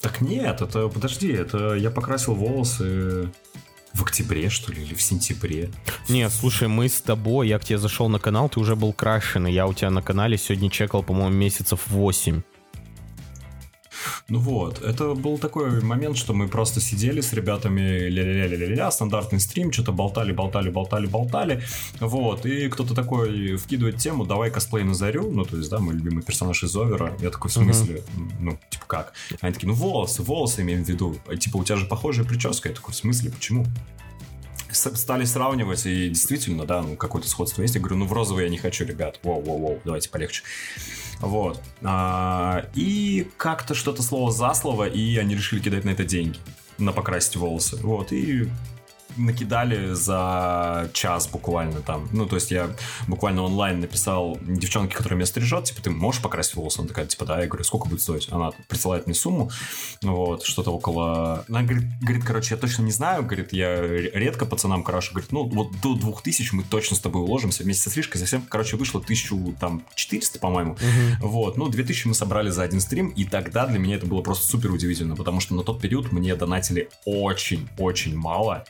Так 0.00 0.20
нет, 0.20 0.60
это, 0.60 0.88
подожди, 0.88 1.28
это 1.28 1.74
я 1.74 1.90
покрасил 1.90 2.34
волосы 2.34 3.30
в 3.94 4.02
октябре, 4.02 4.48
что 4.48 4.72
ли, 4.72 4.82
или 4.82 4.94
в 4.94 5.02
сентябре? 5.02 5.70
Нет, 6.08 6.32
слушай, 6.32 6.66
мы 6.66 6.88
с 6.88 7.00
тобой, 7.00 7.48
я 7.48 7.58
к 7.58 7.64
тебе 7.64 7.78
зашел 7.78 8.08
на 8.08 8.18
канал, 8.18 8.48
ты 8.48 8.58
уже 8.58 8.74
был 8.74 8.92
крашеный. 8.92 9.52
Я 9.52 9.66
у 9.66 9.74
тебя 9.74 9.90
на 9.90 10.02
канале 10.02 10.38
сегодня 10.38 10.70
чекал, 10.70 11.02
по-моему, 11.02 11.34
месяцев 11.36 11.80
8. 11.88 12.42
Ну 14.28 14.38
вот, 14.38 14.80
это 14.82 15.14
был 15.14 15.38
такой 15.38 15.82
момент, 15.82 16.16
что 16.16 16.32
мы 16.32 16.48
просто 16.48 16.80
сидели 16.80 17.20
с 17.20 17.32
ребятами, 17.32 18.08
ля-ля-ля-ля-ля, 18.08 18.90
стандартный 18.90 19.40
стрим, 19.40 19.72
что-то 19.72 19.92
болтали, 19.92 20.32
болтали, 20.32 20.70
болтали, 20.70 21.06
болтали, 21.06 21.62
вот, 22.00 22.46
и 22.46 22.68
кто-то 22.68 22.94
такой 22.94 23.56
вкидывает 23.56 23.96
тему, 23.98 24.24
давай 24.24 24.50
косплей 24.50 24.84
на 24.84 24.94
Зарю, 24.94 25.30
ну, 25.30 25.44
то 25.44 25.56
есть, 25.56 25.70
да, 25.70 25.78
мой 25.78 25.94
любимый 25.94 26.22
персонаж 26.22 26.62
из 26.62 26.76
Овера, 26.76 27.12
я 27.20 27.30
такой, 27.30 27.50
в 27.50 27.54
смысле, 27.54 27.96
uh-huh. 27.96 28.32
ну, 28.40 28.58
типа 28.70 28.84
как? 28.86 29.12
Они 29.40 29.52
такие, 29.52 29.68
ну, 29.68 29.74
волосы, 29.74 30.22
волосы 30.22 30.62
имеем 30.62 30.84
в 30.84 30.88
виду, 30.88 31.16
типа, 31.38 31.58
у 31.58 31.64
тебя 31.64 31.76
же 31.76 31.86
похожая 31.86 32.24
прическа, 32.24 32.68
я 32.68 32.74
такой, 32.74 32.94
в 32.94 32.96
смысле, 32.96 33.30
почему? 33.30 33.66
Стали 34.72 35.24
сравнивать, 35.24 35.86
и 35.86 36.08
действительно, 36.08 36.64
да, 36.64 36.82
ну, 36.82 36.96
какое-то 36.96 37.28
сходство 37.28 37.62
есть. 37.62 37.74
Я 37.74 37.80
говорю, 37.80 37.96
ну, 37.96 38.06
в 38.06 38.12
розовый 38.12 38.44
я 38.44 38.50
не 38.50 38.58
хочу, 38.58 38.84
ребят. 38.84 39.20
Воу-воу-воу, 39.22 39.80
давайте 39.84 40.10
полегче. 40.10 40.42
Вот. 41.20 41.60
А, 41.82 42.66
и 42.74 43.28
как-то 43.36 43.74
что-то 43.74 44.02
слово 44.02 44.32
за 44.32 44.52
слово, 44.54 44.88
и 44.88 45.16
они 45.16 45.34
решили 45.34 45.60
кидать 45.60 45.84
на 45.84 45.90
это 45.90 46.04
деньги. 46.04 46.38
На 46.78 46.92
покрасить 46.92 47.36
волосы. 47.36 47.76
Вот, 47.76 48.12
и 48.12 48.48
накидали 49.16 49.92
за 49.92 50.90
час 50.92 51.28
буквально 51.28 51.80
там. 51.80 52.08
Ну, 52.12 52.26
то 52.26 52.36
есть 52.36 52.50
я 52.50 52.70
буквально 53.06 53.42
онлайн 53.42 53.80
написал 53.80 54.38
девчонке, 54.42 54.96
которая 54.96 55.16
меня 55.16 55.26
стрижет, 55.26 55.64
типа, 55.64 55.82
ты 55.82 55.90
можешь 55.90 56.22
покрасить 56.22 56.54
волосы? 56.54 56.80
Она 56.80 56.88
такая, 56.88 57.06
типа, 57.06 57.24
да. 57.24 57.40
Я 57.40 57.46
говорю, 57.46 57.64
сколько 57.64 57.88
будет 57.88 58.00
стоить? 58.00 58.28
Она 58.30 58.52
присылает 58.68 59.06
мне 59.06 59.14
сумму, 59.14 59.50
вот, 60.02 60.44
что-то 60.44 60.72
около... 60.72 61.44
Она 61.48 61.62
говорит, 61.62 61.84
говорит, 62.00 62.24
короче, 62.24 62.54
я 62.54 62.60
точно 62.60 62.82
не 62.82 62.92
знаю, 62.92 63.22
говорит, 63.22 63.52
я 63.52 63.80
редко 63.82 64.46
пацанам 64.46 64.82
крашу, 64.82 65.12
говорит, 65.12 65.32
ну, 65.32 65.44
вот 65.44 65.80
до 65.82 65.94
2000 65.94 66.54
мы 66.54 66.62
точно 66.62 66.96
с 66.96 67.00
тобой 67.00 67.22
уложимся, 67.22 67.62
вместе 67.62 67.84
со 67.84 67.90
стрижкой 67.90 68.20
совсем, 68.20 68.42
короче, 68.48 68.76
вышло 68.76 69.00
1400, 69.00 70.38
по-моему, 70.38 70.72
угу. 70.72 71.28
вот, 71.28 71.56
ну, 71.56 71.68
2000 71.68 72.08
мы 72.08 72.14
собрали 72.14 72.50
за 72.50 72.62
один 72.62 72.80
стрим, 72.80 73.08
и 73.08 73.24
тогда 73.24 73.66
для 73.66 73.78
меня 73.78 73.96
это 73.96 74.06
было 74.06 74.22
просто 74.22 74.46
супер 74.46 74.70
удивительно, 74.70 75.16
потому 75.16 75.40
что 75.40 75.54
на 75.54 75.62
тот 75.62 75.80
период 75.80 76.12
мне 76.12 76.34
донатили 76.34 76.88
очень-очень 77.04 78.16
мало, 78.16 78.64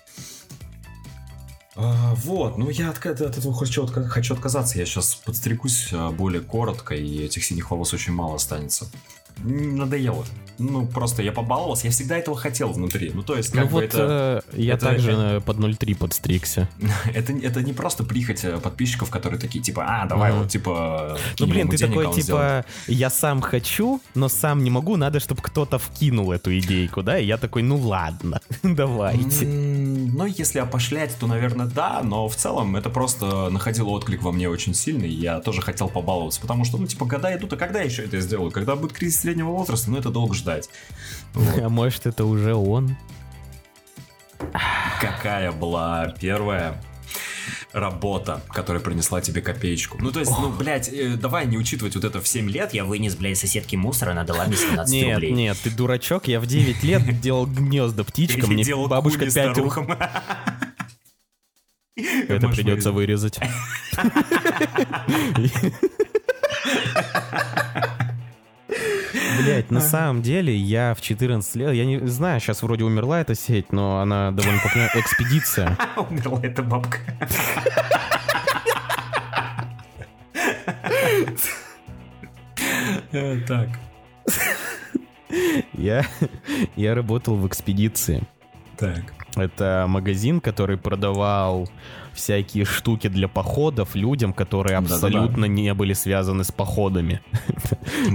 а, 1.75 2.15
вот, 2.17 2.59
ну 2.59 2.69
я 2.69 2.91
от, 2.91 3.05
от 3.07 3.21
этого 3.21 3.55
хочу, 3.55 3.87
хочу 3.87 4.35
отказаться. 4.35 4.79
Я 4.79 4.85
сейчас 4.85 5.15
подстригусь 5.15 5.89
а, 5.93 6.11
более 6.11 6.43
коротко, 6.43 6.95
и 6.95 7.25
этих 7.25 7.45
синих 7.45 7.71
волос 7.71 7.95
очень 7.95 8.13
мало 8.13 8.37
останется 8.37 8.87
надоело. 9.45 10.25
Ну, 10.59 10.87
просто 10.87 11.23
я 11.23 11.33
побаловался, 11.33 11.87
я 11.87 11.91
всегда 11.91 12.17
этого 12.17 12.37
хотел 12.37 12.73
внутри. 12.73 13.11
Ну, 13.13 13.23
то 13.23 13.37
есть, 13.37 13.53
как 13.53 13.65
ну 13.65 13.67
бы 13.67 13.73
вот, 13.73 13.85
это... 13.85 14.43
Э, 14.47 14.57
я 14.57 14.75
это, 14.75 14.87
также 14.87 15.13
это, 15.13 15.41
под 15.41 15.59
0.3 15.59 15.97
подстригся. 15.97 16.69
это, 17.15 17.33
это 17.33 17.63
не 17.63 17.73
просто 17.73 18.05
прихоть 18.05 18.45
э, 18.45 18.59
подписчиков, 18.59 19.11
которые 19.11 19.41
такие, 19.41 19.63
типа, 19.63 19.85
а, 19.87 20.07
давай 20.07 20.33
mm. 20.33 20.39
вот, 20.39 20.49
типа... 20.49 21.19
Ну, 21.39 21.47
блин, 21.47 21.69
ты 21.69 21.79
такой, 21.79 22.07
типа, 22.07 22.21
сделаем. 22.21 22.65
я 22.87 23.11
сам 23.11 23.41
хочу, 23.41 24.01
но 24.15 24.29
сам 24.29 24.63
не 24.63 24.71
могу, 24.71 24.97
надо, 24.97 25.21
чтобы 25.21 25.43
кто-то 25.43 25.79
вкинул 25.79 26.33
эту 26.33 26.57
идейку, 26.57 27.03
да? 27.03 27.19
И 27.19 27.27
я 27.27 27.39
такой, 27.39 27.63
ну 27.63 27.77
ладно, 27.77 28.41
давайте. 28.63 29.47
Ну, 29.47 30.27
если 30.27 30.59
опошлять, 30.59 31.17
то, 31.19 31.27
наверное, 31.27 31.67
да, 31.67 32.03
но 32.05 32.29
в 32.29 32.37
целом 32.37 32.77
это 32.77 32.91
просто 32.91 33.49
находило 33.51 33.89
отклик 33.89 34.23
во 34.23 34.33
мне 34.33 34.49
очень 34.49 34.75
сильный, 34.75 35.09
я 35.09 35.41
тоже 35.41 35.63
хотел 35.63 35.89
побаловаться, 35.89 36.41
потому 36.41 36.65
что, 36.65 36.79
ну, 36.79 36.87
типа, 36.87 37.07
года 37.07 37.35
идут, 37.35 37.53
а 37.53 37.57
когда 37.57 37.81
я 37.81 37.87
еще 37.87 38.05
это 38.05 38.21
сделаю? 38.21 38.51
Когда 38.51 38.77
будет 38.77 38.93
кризис 38.93 39.22
среднего 39.23 39.51
возраста, 39.51 39.91
но 39.91 39.99
это 39.99 40.11
долго 40.11 40.35
ждать. 40.35 40.69
Вот. 41.35 41.59
А 41.59 41.69
может, 41.71 42.05
это 42.05 42.27
уже 42.27 42.55
он? 42.55 42.95
Какая 45.01 45.51
была 45.51 46.15
первая 46.21 46.79
работа, 47.73 48.43
которая 48.49 48.83
принесла 48.83 49.23
тебе 49.23 49.41
копеечку. 49.41 49.97
Ну, 49.99 50.13
то 50.13 50.21
есть, 50.21 50.31
ну, 50.31 50.51
блядь, 50.51 50.89
э, 50.93 51.17
давай 51.17 51.47
не 51.47 51.57
учитывать 51.57 51.95
вот 51.95 52.05
это 52.05 52.21
в 52.21 52.29
7 52.29 52.51
лет. 52.51 52.75
Я 52.75 52.85
вынес, 52.85 53.17
блядь, 53.17 53.39
соседки 53.39 53.77
мусора, 53.77 54.11
она 54.11 54.25
дала 54.25 54.45
мне 54.47 54.57
17 54.59 54.93
нет, 54.93 55.15
рублей. 55.15 55.31
Нет, 55.31 55.39
нет, 55.39 55.59
ты 55.63 55.71
дурачок, 55.71 56.29
я 56.29 56.39
в 56.39 56.47
9 56.47 56.83
лет 56.83 57.21
делал 57.21 57.47
гнезда 57.47 58.05
птичкам, 58.05 58.51
мне 58.51 58.77
бабушка 58.87 59.31
5 59.31 59.57
рублей. 59.57 59.97
Это 62.29 62.49
придется 62.49 62.93
вырезать. 62.93 63.39
Блять, 69.13 69.71
на 69.71 69.81
самом 69.81 70.23
деле 70.23 70.55
я 70.55 70.95
в 70.95 71.01
14 71.01 71.57
лет, 71.57 71.75
я 71.75 71.85
не 71.85 71.99
знаю, 72.07 72.41
сейчас 72.41 72.63
вроде 72.63 72.85
умерла 72.85 73.21
эта 73.21 73.35
сеть, 73.35 73.73
но 73.73 74.01
она 74.01 74.31
довольно 74.31 74.61
популярная. 74.63 75.03
Экспедиция. 75.03 75.77
Умерла 76.11 76.41
эта 76.43 76.63
бабка. 76.63 76.99
Э, 83.13 83.39
так. 83.47 83.69
Я, 85.75 86.05
я 86.77 86.95
работал 86.95 87.37
в 87.37 87.47
экспедиции. 87.47 88.23
Так. 88.79 89.15
Это 89.37 89.87
магазин, 89.89 90.41
который 90.41 90.77
продавал 90.77 91.69
всякие 92.15 92.65
штуки 92.65 93.09
для 93.09 93.29
походов 93.29 93.95
людям, 93.95 94.33
которые 94.33 94.77
абсолютно 94.77 95.47
не 95.47 95.73
были 95.75 95.93
связаны 95.93 96.45
с 96.45 96.53
походами. 96.53 97.21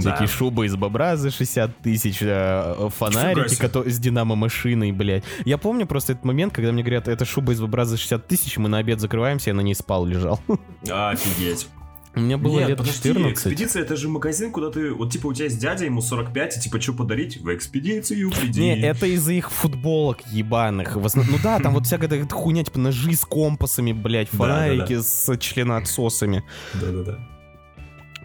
Такие 0.02 0.28
шубы 0.28 0.66
из 0.66 0.76
бобра 0.76 1.16
за 1.16 1.30
60 1.30 1.78
тысяч, 1.78 2.18
э, 2.20 2.88
фонарики 2.96 3.88
с 3.88 3.98
динамо-машиной, 3.98 4.92
блядь. 4.92 5.24
Я 5.44 5.58
помню 5.58 5.86
просто 5.86 6.12
этот 6.12 6.24
момент, 6.24 6.52
когда 6.52 6.72
мне 6.72 6.82
говорят, 6.82 7.08
это 7.08 7.24
шуба 7.24 7.52
из 7.52 7.60
бобра 7.60 7.84
за 7.84 7.96
60 7.96 8.26
тысяч, 8.26 8.56
мы 8.58 8.68
на 8.68 8.78
обед 8.78 9.00
закрываемся, 9.00 9.50
я 9.50 9.54
на 9.54 9.60
ней 9.60 9.74
спал, 9.74 10.06
лежал. 10.06 10.40
Офигеть. 10.88 11.68
Мне 12.18 12.36
было 12.36 12.58
Нет, 12.58 12.68
лет 12.68 12.78
подожди, 12.78 13.08
14. 13.08 13.32
экспедиция 13.32 13.82
это 13.82 13.96
же 13.96 14.08
магазин, 14.08 14.52
куда 14.52 14.70
ты, 14.70 14.92
вот 14.92 15.12
типа 15.12 15.28
у 15.28 15.32
тебя 15.32 15.46
есть 15.46 15.58
дядя, 15.58 15.84
ему 15.84 16.00
45, 16.00 16.56
и 16.56 16.60
типа 16.60 16.80
что 16.80 16.92
подарить? 16.92 17.40
В 17.40 17.54
экспедицию 17.54 18.30
приди. 18.30 18.60
Не, 18.60 18.80
это 18.80 19.06
из-за 19.06 19.32
их 19.32 19.50
футболок 19.50 20.18
ебаных. 20.28 20.96
В 20.96 21.06
основном, 21.06 21.36
ну 21.36 21.42
да, 21.42 21.58
там 21.58 21.74
вот 21.74 21.86
всякая 21.86 22.06
эта 22.08 22.34
хуйня, 22.34 22.64
типа 22.64 22.78
ножи 22.78 23.14
с 23.14 23.24
компасами, 23.24 23.92
блядь, 23.92 24.28
фонарики 24.28 24.80
да, 24.80 24.86
да, 24.88 24.96
да. 24.96 25.02
с 25.02 25.38
членоотсосами. 25.38 26.44
Да-да-да. 26.74 27.18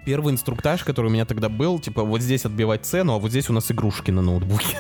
Первый 0.06 0.34
инструктаж, 0.34 0.84
который 0.84 1.08
у 1.08 1.10
меня 1.10 1.25
тогда 1.25 1.47
был, 1.47 1.79
типа 1.79 2.03
вот 2.03 2.21
здесь 2.21 2.45
отбивать 2.45 2.86
цену, 2.86 3.13
а 3.13 3.19
вот 3.19 3.32
здесь 3.32 3.49
у 3.49 3.53
нас 3.53 3.71
игрушки 3.71 4.12
на 4.12 4.21
ноутбуке. 4.21 4.77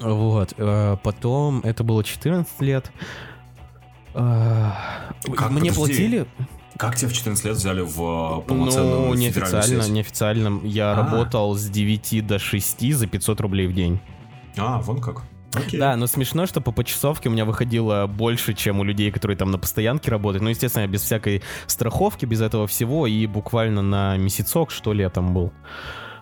Вот. 0.00 0.54
Э, 0.58 0.96
потом, 1.02 1.60
это 1.60 1.84
было 1.84 2.02
14 2.02 2.60
лет. 2.62 2.90
Э, 4.14 4.70
мне 5.50 5.72
платили... 5.72 6.26
Как 6.76 6.96
тебя 6.96 7.08
в 7.08 7.12
14 7.12 7.44
лет 7.44 7.56
взяли 7.56 7.82
в 7.82 8.40
э, 8.40 8.48
полноценную 8.48 9.00
Ну, 9.08 9.14
неофициально, 9.14 9.88
неофициально. 9.88 10.60
Я 10.64 10.92
а. 10.92 10.96
работал 10.96 11.54
с 11.54 11.68
9 11.68 12.26
до 12.26 12.38
6 12.38 12.94
за 12.94 13.06
500 13.06 13.40
рублей 13.40 13.66
в 13.66 13.74
день. 13.74 14.00
А, 14.56 14.80
вон 14.80 15.00
как. 15.00 15.22
Окей. 15.54 15.78
Да, 15.78 15.96
но 15.96 16.06
смешно, 16.06 16.46
что 16.46 16.60
по 16.60 16.72
почасовке 16.72 17.28
у 17.28 17.32
меня 17.32 17.44
выходило 17.44 18.06
больше, 18.06 18.54
чем 18.54 18.80
у 18.80 18.84
людей, 18.84 19.12
которые 19.12 19.36
там 19.36 19.50
на 19.50 19.58
постоянке 19.58 20.10
работают. 20.10 20.42
Ну, 20.42 20.50
естественно, 20.50 20.86
без 20.88 21.02
всякой 21.02 21.42
страховки, 21.66 22.26
без 22.26 22.40
этого 22.40 22.66
всего, 22.66 23.06
и 23.06 23.26
буквально 23.26 23.82
на 23.82 24.16
месяцок, 24.16 24.70
что 24.70 24.92
ли, 24.92 25.02
я 25.02 25.10
там 25.10 25.32
был. 25.32 25.52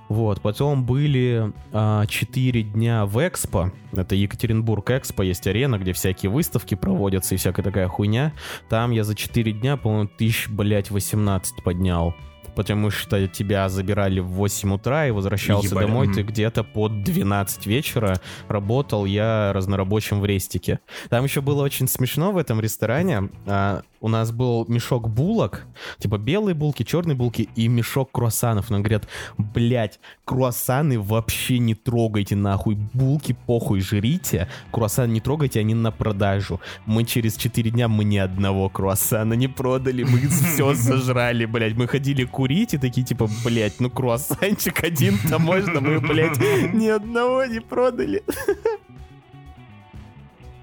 Вот, 0.08 0.40
потом 0.42 0.84
были 0.84 1.52
а, 1.72 2.06
4 2.06 2.62
дня 2.62 3.06
в 3.06 3.26
Экспо. 3.26 3.72
Это 3.92 4.14
Екатеринбург 4.14 4.90
Экспо, 4.90 5.22
есть 5.22 5.46
арена, 5.46 5.78
где 5.78 5.92
всякие 5.92 6.30
выставки 6.30 6.74
проводятся 6.74 7.34
и 7.34 7.38
всякая 7.38 7.62
такая 7.62 7.88
хуйня. 7.88 8.32
Там 8.68 8.90
я 8.90 9.04
за 9.04 9.14
4 9.14 9.52
дня, 9.52 9.76
по-моему, 9.76 10.10
тысяч, 10.18 10.48
блядь, 10.48 10.90
18 10.90 11.62
поднял 11.62 12.14
потому 12.54 12.90
что 12.90 13.26
тебя 13.28 13.68
забирали 13.68 14.20
в 14.20 14.26
8 14.26 14.74
утра 14.74 15.06
и 15.06 15.10
возвращался 15.10 15.68
Ебали. 15.68 15.86
домой 15.86 16.12
ты 16.12 16.22
где-то 16.22 16.64
под 16.64 17.02
12 17.02 17.66
вечера. 17.66 18.20
Работал 18.48 19.04
я 19.04 19.52
разнорабочим 19.52 20.20
в 20.20 20.26
рестике. 20.26 20.80
Там 21.08 21.24
еще 21.24 21.40
было 21.40 21.62
очень 21.62 21.88
смешно 21.88 22.32
в 22.32 22.36
этом 22.36 22.60
ресторане. 22.60 23.30
А, 23.46 23.82
у 24.02 24.08
нас 24.08 24.32
был 24.32 24.66
мешок 24.68 25.08
булок, 25.08 25.64
типа 25.98 26.18
белые 26.18 26.54
булки, 26.54 26.82
черные 26.82 27.14
булки 27.14 27.48
и 27.54 27.68
мешок 27.68 28.10
круассанов. 28.10 28.68
Нам 28.68 28.82
говорят, 28.82 29.08
блядь, 29.38 30.00
круассаны 30.24 30.98
вообще 30.98 31.58
не 31.58 31.74
трогайте 31.74 32.34
нахуй, 32.34 32.74
булки 32.74 33.36
похуй 33.46 33.80
жрите, 33.80 34.48
круассаны 34.72 35.12
не 35.12 35.20
трогайте, 35.20 35.60
они 35.60 35.74
на 35.74 35.92
продажу. 35.92 36.60
Мы 36.84 37.04
через 37.04 37.36
4 37.36 37.70
дня 37.70 37.86
мы 37.86 38.02
ни 38.02 38.18
одного 38.18 38.68
круассана 38.68 39.34
не 39.34 39.46
продали, 39.46 40.02
мы 40.02 40.18
все 40.28 40.74
сожрали, 40.74 41.44
блядь. 41.44 41.76
Мы 41.76 41.86
ходили 41.86 42.24
курить 42.24 42.74
и 42.74 42.78
такие 42.78 43.06
типа, 43.06 43.28
блядь, 43.44 43.78
ну 43.78 43.88
круассанчик 43.88 44.82
один-то 44.82 45.38
можно, 45.38 45.80
мы, 45.80 46.00
блядь, 46.00 46.38
ни 46.74 46.88
одного 46.88 47.44
не 47.44 47.60
продали. 47.60 48.24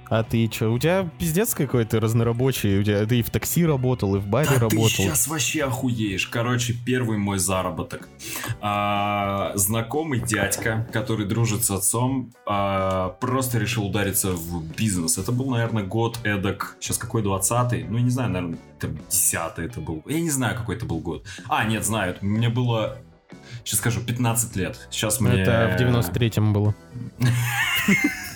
А 0.09 0.23
ты 0.23 0.49
что, 0.51 0.69
у 0.69 0.79
тебя 0.79 1.07
пиздец 1.19 1.53
какой-то 1.53 1.99
разнорабочий, 1.99 2.79
у 2.79 2.83
тебя 2.83 3.05
ты 3.05 3.19
и 3.19 3.21
в 3.21 3.29
такси 3.29 3.65
работал, 3.65 4.15
и 4.15 4.19
в 4.19 4.27
баре 4.27 4.49
да 4.49 4.59
работал. 4.59 4.87
ты 4.87 4.89
сейчас 4.89 5.27
вообще 5.27 5.65
охуеешь. 5.65 6.27
Короче, 6.27 6.73
первый 6.73 7.17
мой 7.17 7.37
заработок. 7.37 8.09
А, 8.59 9.51
знакомый 9.55 10.19
дядька, 10.19 10.87
который 10.91 11.27
дружит 11.27 11.63
с 11.63 11.69
отцом, 11.69 12.31
а, 12.47 13.09
просто 13.21 13.59
решил 13.59 13.85
удариться 13.85 14.31
в 14.31 14.63
бизнес. 14.75 15.19
Это 15.19 15.31
был, 15.31 15.51
наверное, 15.51 15.83
год 15.83 16.19
эдак, 16.23 16.75
сейчас 16.79 16.97
какой, 16.97 17.21
20-й? 17.21 17.83
Ну, 17.83 17.97
я 17.97 18.03
не 18.03 18.09
знаю, 18.09 18.31
наверное, 18.31 18.59
там 18.79 18.97
10 19.09 19.59
это 19.59 19.79
был. 19.79 20.03
Я 20.07 20.19
не 20.19 20.31
знаю, 20.31 20.57
какой 20.57 20.75
это 20.75 20.85
был 20.85 20.99
год. 20.99 21.25
А, 21.47 21.65
нет, 21.65 21.85
знаю, 21.85 22.15
мне 22.21 22.49
было 22.49 22.97
Сейчас 23.63 23.79
скажу, 23.79 24.01
15 24.01 24.55
лет. 24.55 24.87
Сейчас 24.89 25.21
мне... 25.21 25.41
Это 25.41 25.75
в 25.77 25.81
93-м 25.81 26.51
было. 26.51 26.73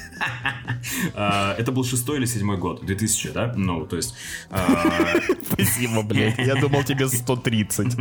А, 1.16 1.56
это 1.58 1.72
был 1.72 1.84
шестой 1.84 2.18
или 2.18 2.26
седьмой 2.26 2.58
год, 2.58 2.86
2000, 2.86 3.32
да? 3.32 3.54
Ну, 3.56 3.86
то 3.86 3.96
есть... 3.96 4.16
А, 4.50 4.68
Спасибо, 5.52 6.02
блядь. 6.04 6.38
Я 6.38 6.56
думал, 6.56 6.84
тебе 6.84 7.08
130. 7.08 7.95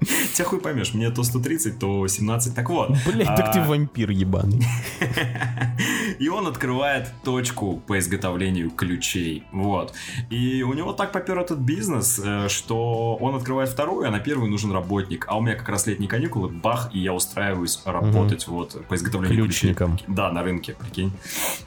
Тебя 0.34 0.44
хуй 0.44 0.60
поймешь, 0.60 0.94
мне 0.94 1.10
то 1.10 1.22
130, 1.22 1.78
то 1.78 2.06
17, 2.06 2.54
так 2.54 2.70
вот. 2.70 2.90
Блять, 3.06 3.28
так 3.28 3.52
ты 3.52 3.58
а, 3.58 3.64
вампир 3.64 4.10
ебаный. 4.10 4.64
И 6.18 6.28
он 6.28 6.46
открывает 6.46 7.12
точку 7.24 7.82
по 7.86 7.98
изготовлению 7.98 8.70
ключей. 8.70 9.44
Вот. 9.52 9.94
И 10.30 10.62
у 10.62 10.72
него 10.74 10.92
так 10.92 11.12
попер 11.12 11.38
этот 11.38 11.58
бизнес, 11.58 12.20
э, 12.22 12.48
что 12.48 13.16
он 13.16 13.34
открывает 13.34 13.70
вторую, 13.70 14.06
а 14.06 14.10
на 14.10 14.20
первую 14.20 14.50
нужен 14.50 14.72
работник. 14.72 15.26
А 15.28 15.38
у 15.38 15.40
меня 15.40 15.54
как 15.54 15.68
раз 15.68 15.86
летние 15.86 16.08
каникулы, 16.08 16.48
бах, 16.48 16.90
и 16.92 16.98
я 16.98 17.12
устраиваюсь 17.14 17.80
работать 17.84 18.46
угу. 18.48 18.56
вот 18.56 18.86
по 18.86 18.94
изготовлению 18.94 19.44
Ключником. 19.44 19.96
ключей. 19.96 20.14
Да, 20.14 20.30
на 20.30 20.42
рынке, 20.42 20.74
прикинь. 20.74 21.12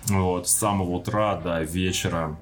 Вот, 0.05 0.47
с 0.47 0.51
самого 0.51 0.91
утра 0.91 1.35
до 1.35 1.61
вечера 1.63 2.37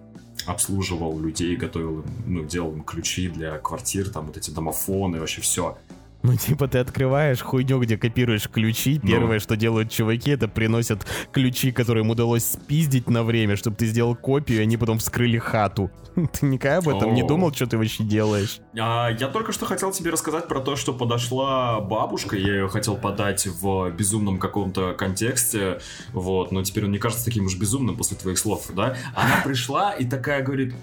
обслуживал 0.45 1.19
людей, 1.19 1.55
готовил 1.55 1.99
им, 1.99 2.05
ну, 2.25 2.43
делал 2.45 2.73
им 2.73 2.83
ключи 2.83 3.29
для 3.29 3.57
квартир, 3.57 4.09
там 4.09 4.27
вот 4.27 4.37
эти 4.37 4.51
домофоны, 4.51 5.19
вообще 5.19 5.41
все. 5.41 5.77
Ну, 6.23 6.35
типа, 6.35 6.67
ты 6.67 6.77
открываешь 6.77 7.41
хуйню, 7.41 7.79
где 7.79 7.97
копируешь 7.97 8.47
ключи. 8.47 8.99
Ну. 9.01 9.09
Первое, 9.09 9.39
что 9.39 9.55
делают 9.55 9.91
чуваки, 9.91 10.31
это 10.31 10.47
приносят 10.47 11.05
ключи, 11.31 11.71
которые 11.71 12.03
им 12.03 12.11
удалось 12.11 12.45
спиздить 12.45 13.09
на 13.09 13.23
время, 13.23 13.55
чтобы 13.55 13.75
ты 13.75 13.85
сделал 13.87 14.15
копию, 14.15 14.59
и 14.59 14.61
они 14.61 14.77
потом 14.77 14.99
вскрыли 14.99 15.37
хату. 15.37 15.89
Ты 16.33 16.45
никогда 16.45 16.77
об 16.77 16.89
этом 16.89 17.11
О. 17.11 17.13
не 17.13 17.23
думал, 17.23 17.53
что 17.53 17.67
ты 17.67 17.77
вообще 17.77 18.03
делаешь? 18.03 18.59
А, 18.77 19.09
я 19.09 19.27
только 19.27 19.51
что 19.51 19.65
хотел 19.65 19.91
тебе 19.91 20.11
рассказать 20.11 20.47
про 20.47 20.59
то, 20.59 20.75
что 20.75 20.93
подошла 20.93 21.79
бабушка, 21.79 22.35
я 22.35 22.53
ее 22.53 22.67
хотел 22.67 22.97
подать 22.97 23.47
в 23.47 23.89
безумном 23.91 24.37
каком-то 24.37 24.93
контексте, 24.93 25.79
вот, 26.11 26.51
но 26.51 26.63
теперь 26.63 26.85
он 26.85 26.91
не 26.91 26.97
кажется 26.97 27.23
таким 27.23 27.45
уж 27.45 27.55
безумным 27.55 27.95
после 27.95 28.17
твоих 28.17 28.37
слов, 28.37 28.69
да? 28.75 28.97
Она 29.15 29.41
пришла 29.43 29.93
и 29.93 30.05
такая 30.05 30.43
говорит, 30.43 30.75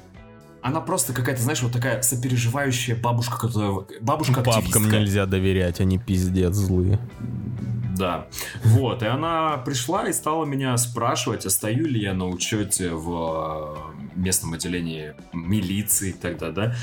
она 0.63 0.81
просто 0.81 1.13
какая-то, 1.13 1.43
знаешь, 1.43 1.63
вот 1.63 1.73
такая 1.73 2.03
сопереживающая 2.03 2.97
бабушка, 2.97 3.39
которая... 3.39 3.87
Бабушка 4.01 4.41
Бабкам 4.41 4.91
нельзя 4.91 5.27
доверять, 5.27 5.81
они 5.81 5.99
пиздец 5.99 6.55
злые. 6.55 6.99
Да. 7.97 8.27
Вот, 8.65 9.03
и 9.03 9.07
она 9.07 9.57
пришла 9.59 10.09
и 10.09 10.13
стала 10.13 10.45
меня 10.45 10.77
спрашивать, 10.77 11.47
а 11.47 11.51
стою 11.51 11.87
ли 11.87 12.01
я 12.01 12.15
на 12.15 12.29
учете 12.29 12.91
в 12.91 13.77
местном 14.19 14.55
отделении 14.55 15.15
милиции 15.33 16.13
тогда, 16.13 16.51
да, 16.51 16.75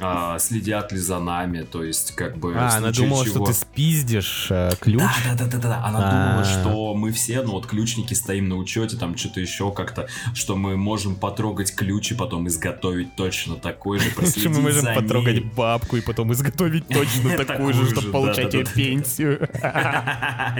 а, 0.00 0.38
следят 0.38 0.92
ли 0.92 0.98
за 0.98 1.18
нами, 1.18 1.62
то 1.62 1.82
есть 1.82 2.14
как 2.14 2.36
бы... 2.36 2.54
А, 2.56 2.76
она 2.76 2.90
думала, 2.90 3.24
чего... 3.24 3.36
что 3.36 3.44
ты 3.46 3.54
спиздишь 3.54 4.48
э, 4.50 4.70
ключ? 4.80 5.00
Да, 5.00 5.12
да, 5.36 5.46
да, 5.46 5.58
да, 5.58 5.68
да. 5.68 5.84
Она 5.84 5.98
А-а-а. 5.98 6.28
думала, 6.28 6.44
что 6.44 6.94
мы 6.94 7.12
все, 7.12 7.42
ну 7.42 7.52
вот 7.52 7.66
ключники 7.66 8.14
стоим 8.14 8.48
на 8.48 8.56
учете, 8.56 8.96
там 8.96 9.16
что-то 9.16 9.40
еще 9.40 9.72
как-то, 9.72 10.08
что 10.34 10.56
мы 10.56 10.76
можем 10.76 11.16
потрогать 11.16 11.74
ключ 11.74 12.12
и 12.12 12.14
потом 12.14 12.48
изготовить 12.48 13.16
точно 13.16 13.56
такой 13.56 13.98
же, 13.98 14.10
Что 14.36 14.50
мы 14.50 14.60
можем 14.60 14.94
потрогать 14.94 15.44
бабку 15.54 15.96
и 15.96 16.00
потом 16.00 16.32
изготовить 16.32 16.86
точно 16.88 17.44
такую 17.44 17.74
же, 17.74 17.90
чтобы 17.90 18.10
получать 18.10 18.54
ее 18.54 18.64
пенсию. 18.64 19.40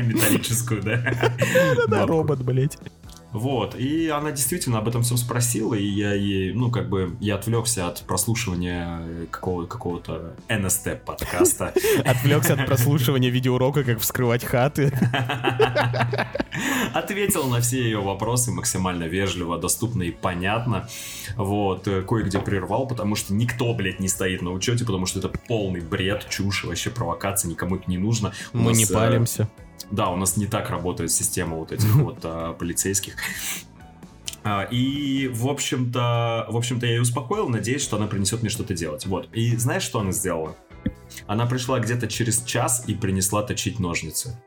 металлическую, 0.02 0.82
да? 0.82 1.32
Да, 1.88 2.06
робот, 2.06 2.42
блять. 2.42 2.78
Вот, 3.34 3.74
и 3.74 4.08
она 4.10 4.30
действительно 4.30 4.78
об 4.78 4.86
этом 4.86 5.02
всем 5.02 5.16
спросила, 5.16 5.74
и 5.74 5.84
я 5.84 6.14
ей, 6.14 6.52
ну, 6.52 6.70
как 6.70 6.88
бы, 6.88 7.16
я 7.18 7.34
отвлекся 7.34 7.88
от 7.88 8.02
прослушивания 8.02 9.26
какого- 9.32 9.66
какого-то 9.66 10.36
НСТ 10.48 11.04
подкаста. 11.04 11.74
Отвлекся 12.04 12.54
от 12.54 12.64
прослушивания 12.64 13.30
видеоурока, 13.30 13.82
как 13.82 13.98
вскрывать 13.98 14.44
хаты. 14.44 14.92
Ответил 16.94 17.48
на 17.48 17.60
все 17.60 17.82
ее 17.82 18.00
вопросы 18.00 18.52
максимально 18.52 19.04
вежливо, 19.04 19.58
доступно 19.58 20.04
и 20.04 20.12
понятно. 20.12 20.88
Вот, 21.34 21.88
кое-где 22.06 22.38
прервал, 22.38 22.86
потому 22.86 23.16
что 23.16 23.34
никто, 23.34 23.74
блядь, 23.74 23.98
не 23.98 24.08
стоит 24.08 24.42
на 24.42 24.52
учете, 24.52 24.84
потому 24.84 25.06
что 25.06 25.18
это 25.18 25.28
полный 25.28 25.80
бред, 25.80 26.24
чушь, 26.28 26.62
вообще 26.62 26.90
провокация, 26.90 27.50
никому 27.50 27.74
это 27.76 27.90
не 27.90 27.98
нужно. 27.98 28.32
Мы 28.52 28.74
не 28.74 28.84
э, 28.84 28.92
палимся. 28.92 29.48
Да, 29.90 30.10
у 30.10 30.16
нас 30.16 30.36
не 30.36 30.46
так 30.46 30.70
работает 30.70 31.10
система 31.12 31.56
вот 31.56 31.72
этих 31.72 31.94
вот 31.96 32.18
а, 32.22 32.52
полицейских. 32.54 33.16
А, 34.42 34.62
и, 34.70 35.28
в 35.28 35.48
общем-то, 35.48 36.46
в 36.50 36.56
общем-то, 36.56 36.86
я 36.86 36.92
ее 36.92 37.02
успокоил, 37.02 37.48
надеюсь, 37.48 37.82
что 37.82 37.96
она 37.96 38.06
принесет 38.06 38.42
мне 38.42 38.50
что-то 38.50 38.74
делать. 38.74 39.06
Вот. 39.06 39.28
И 39.32 39.56
знаешь, 39.56 39.82
что 39.82 40.00
она 40.00 40.12
сделала? 40.12 40.56
Она 41.26 41.46
пришла 41.46 41.80
где-то 41.80 42.08
через 42.08 42.42
час 42.44 42.84
и 42.86 42.94
принесла 42.94 43.42
точить 43.42 43.78
ножницы. 43.78 44.38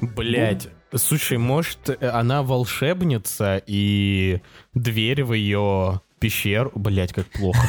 Блять, 0.00 0.68
ну? 0.92 0.98
слушай, 0.98 1.38
может, 1.38 2.02
она 2.02 2.42
волшебница 2.42 3.62
и 3.66 4.40
дверь 4.74 5.24
в 5.24 5.32
ее 5.32 6.00
пещеру... 6.18 6.72
Блять, 6.74 7.12
как 7.12 7.26
плохо. 7.26 7.60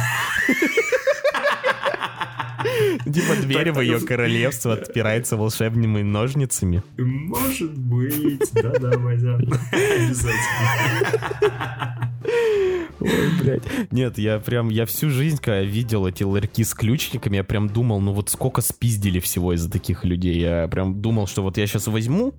Типа 3.06 3.36
дверь 3.42 3.72
в 3.72 3.80
ее 3.82 4.00
королевство 4.00 4.74
отпирается 4.74 5.38
волшебными 5.38 6.02
ножницами. 6.02 6.84
Может 6.98 7.78
быть, 7.78 8.52
да-да, 8.54 8.98
Вазян. 8.98 9.52
Обязательно. 9.72 10.40
Ой, 13.00 13.30
блядь. 13.42 13.64
Нет, 13.92 14.18
я 14.18 14.40
прям, 14.40 14.70
я 14.70 14.86
всю 14.86 15.10
жизнь, 15.10 15.38
когда 15.38 15.62
видел 15.62 16.06
эти 16.06 16.24
ларьки 16.24 16.64
с 16.64 16.74
ключниками, 16.74 17.38
я 17.38 17.44
прям 17.44 17.70
думал, 17.70 18.02
ну 18.02 18.12
вот 18.12 18.30
сколько 18.30 18.62
спиздили 18.62 19.20
всего 19.20 19.54
из-за 19.54 19.72
таких 19.72 20.04
людей. 20.04 20.38
Я 20.38 20.68
прям 20.68 21.02
думал, 21.02 21.28
что 21.28 21.42
вот 21.42 21.58
я 21.58 21.66
сейчас 21.66 21.88
возьму, 21.88 22.34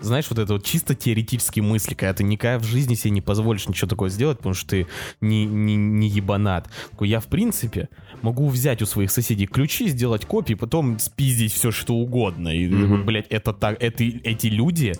знаешь, 0.00 0.26
вот 0.28 0.38
это 0.38 0.54
вот 0.54 0.64
чисто 0.64 0.94
теоретические 0.94 1.62
мысли, 1.62 1.94
когда 1.94 2.14
ты 2.14 2.24
никогда 2.24 2.58
в 2.58 2.64
жизни 2.64 2.94
себе 2.94 3.10
не 3.10 3.20
позволишь 3.20 3.68
ничего 3.68 3.88
такое 3.88 4.10
сделать, 4.10 4.38
потому 4.38 4.54
что 4.54 4.68
ты 4.70 4.86
не, 5.20 5.44
не, 5.44 5.76
не 5.76 6.08
ебанат. 6.08 6.68
Я, 7.00 7.20
в 7.20 7.26
принципе, 7.26 7.88
могу 8.22 8.48
взять 8.48 8.82
у 8.82 8.86
своих 8.86 9.10
соседей 9.10 9.46
ключи, 9.46 9.88
сделать 9.88 10.24
копии, 10.24 10.54
потом 10.54 10.98
спиздить 10.98 11.52
все, 11.52 11.70
что 11.70 11.94
угодно. 11.94 12.48
И, 12.48 12.68
mm-hmm. 12.68 13.04
блядь, 13.04 13.26
это 13.28 13.52
так, 13.52 13.82
это, 13.82 14.04
эти 14.04 14.46
люди, 14.46 14.94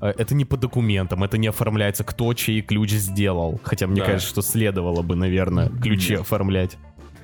э, 0.00 0.12
это 0.16 0.34
не 0.34 0.44
по 0.44 0.56
документам, 0.56 1.24
это 1.24 1.38
не 1.38 1.48
оформляется, 1.48 2.04
кто 2.04 2.32
чей 2.34 2.62
ключ 2.62 2.90
сделал. 2.92 3.60
Хотя 3.62 3.86
мне 3.86 4.00
да. 4.00 4.06
кажется, 4.06 4.28
что 4.28 4.42
следовало 4.42 5.02
бы, 5.02 5.16
наверное, 5.16 5.68
ключи 5.68 6.14
mm-hmm. 6.14 6.20
оформлять. 6.20 6.76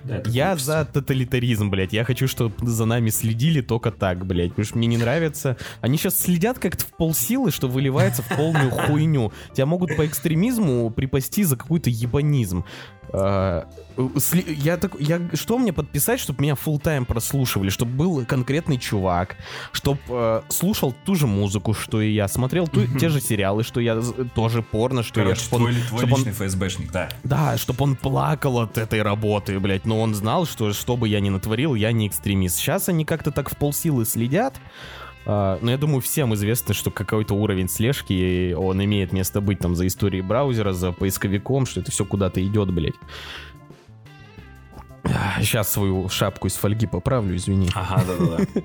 Да, 0.05 0.23
я 0.27 0.57
за 0.57 0.85
тоталитаризм, 0.85 1.71
блядь. 1.71 1.93
Я 1.93 2.05
хочу, 2.05 2.29
чтобы 2.29 2.55
за 2.67 2.85
нами 2.85 3.11
следили 3.11 3.61
только 3.61 3.91
так, 3.91 4.27
блядь. 4.27 4.51
Потому 4.51 4.67
что 4.67 4.79
мне 4.79 4.87
не 4.87 4.97
нравится. 4.97 5.57
Они 5.81 5.97
сейчас 5.99 6.19
следят 6.19 6.59
как-то 6.59 6.85
в 6.85 6.89
полсилы, 6.89 7.51
что 7.51 7.69
выливается 7.69 8.23
в 8.23 8.29
полную 8.37 8.71
хуйню. 8.87 9.33
Тебя 9.53 9.67
могут 9.67 9.97
по 9.97 10.07
экстремизму 10.07 10.91
припасти 10.91 11.45
за 11.45 11.57
какой-то 11.57 11.91
ебанизм. 11.91 12.65
А, 13.13 13.67
я 14.47 14.77
так, 14.77 14.93
я, 15.01 15.21
что 15.35 15.59
мне 15.59 15.73
подписать, 15.73 16.21
чтобы 16.21 16.43
меня 16.43 16.55
full 16.55 16.81
тайм 16.81 17.05
прослушивали, 17.05 17.69
чтобы 17.71 17.93
был 17.93 18.25
конкретный 18.25 18.79
чувак, 18.79 19.37
чтобы 19.73 20.01
э, 20.09 20.43
слушал 20.49 20.95
ту 21.05 21.15
же 21.15 21.27
музыку, 21.27 21.75
что 21.75 22.01
и 22.01 22.13
я, 22.13 22.29
смотрел 22.29 22.69
ту, 22.69 22.87
те 22.99 23.09
же 23.09 23.21
сериалы, 23.21 23.65
что 23.65 23.81
я, 23.81 24.01
тоже 24.35 24.63
порно, 24.63 25.03
что 25.03 25.15
Короче, 25.15 25.41
я. 25.41 25.45
Чтобы 25.45 25.59
твой, 25.59 25.75
он, 25.75 25.89
твой 25.89 26.07
личный 26.07 26.33
он, 26.33 26.49
ФСБшник, 26.49 26.93
да. 26.93 27.09
Да, 27.25 27.59
чтобы 27.59 27.83
он 27.85 27.97
плакал 27.97 28.61
от 28.61 28.79
этой 28.79 29.03
работы, 29.03 29.59
блядь, 29.59 29.87
но 29.91 30.01
он 30.01 30.15
знал, 30.15 30.47
что 30.47 30.73
что 30.73 30.97
бы 30.97 31.09
я 31.09 31.19
ни 31.19 31.31
натворил, 31.31 31.75
я 31.75 31.91
не 31.91 32.07
экстремист. 32.07 32.57
Сейчас 32.57 32.89
они 32.89 33.05
как-то 33.05 33.33
так 33.33 33.51
в 33.51 33.57
полсилы 33.57 34.05
следят, 34.05 34.55
Uh, 35.27 35.59
но 35.61 35.71
я 35.71 35.77
думаю, 35.77 36.01
всем 36.01 36.33
известно, 36.35 36.73
что 36.73 36.91
какой-то 36.91 37.35
уровень 37.35 37.69
слежки, 37.69 38.55
он 38.55 38.83
имеет 38.83 39.13
место 39.13 39.43
быть 39.43 39.59
там 39.59 39.77
за 39.77 39.87
историей 39.87 40.23
браузера, 40.23 40.73
за 40.73 40.93
поисковиком, 40.93 41.67
что 41.67 41.81
это 41.81 41.91
все 41.91 42.07
куда-то 42.07 42.43
идет, 42.43 42.73
блядь. 42.73 42.95
Сейчас 45.41 45.71
свою 45.71 46.09
шапку 46.09 46.47
из 46.49 46.55
фольги 46.55 46.87
поправлю, 46.87 47.37
извини. 47.37 47.69
Ага, 47.75 48.03
да-да-да. 48.07 48.63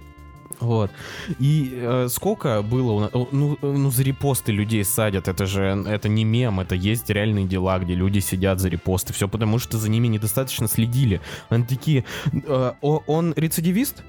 Вот. 0.60 0.92
И 1.40 1.72
э, 1.76 2.08
сколько 2.10 2.62
было 2.62 2.92
у 2.92 3.00
нас... 3.02 3.12
Ну, 3.14 3.58
ну, 3.62 3.92
за 3.92 4.04
репосты 4.04 4.52
людей 4.52 4.84
садят, 4.84 5.28
это 5.28 5.46
же... 5.46 5.84
Это 5.88 6.10
не 6.10 6.24
мем, 6.24 6.60
это 6.60 6.76
есть 6.76 7.10
реальные 7.10 7.46
дела, 7.46 7.80
где 7.80 7.96
люди 7.96 8.20
сидят 8.20 8.60
за 8.60 8.70
репосты. 8.70 9.14
Все 9.14 9.28
потому, 9.28 9.60
что 9.60 9.78
за 9.78 9.90
ними 9.90 10.08
недостаточно 10.08 10.68
следили. 10.68 11.22
Они 11.50 11.64
такие... 11.64 12.06
Э, 12.48 12.74
он 12.82 13.34
рецидивист? 13.36 14.04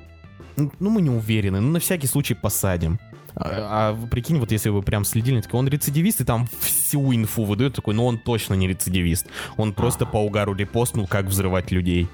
ну, 0.57 0.91
мы 0.91 1.03
не 1.03 1.11
уверены, 1.11 1.61
ну, 1.61 1.71
на 1.73 1.81
всякий 1.81 2.07
случай 2.07 2.35
посадим. 2.35 2.99
А, 3.35 3.93
а 3.93 4.07
прикинь, 4.07 4.39
вот 4.39 4.51
если 4.51 4.71
вы 4.71 4.83
прям 4.83 5.05
следили, 5.05 5.41
такой, 5.41 5.61
он 5.61 5.69
рецидивист, 5.69 6.23
и 6.23 6.25
там 6.25 6.49
всю 6.61 7.15
инфу 7.15 7.45
выдает, 7.45 7.75
такой, 7.75 7.95
ну 7.95 8.07
он 8.07 8.19
точно 8.19 8.55
не 8.55 8.67
рецидивист. 8.67 9.27
Он 9.57 9.75
просто 9.75 10.07
по 10.07 10.17
угару 10.17 10.55
репостнул, 10.55 11.07
как 11.07 11.27
взрывать 11.27 11.71
людей. 11.71 12.09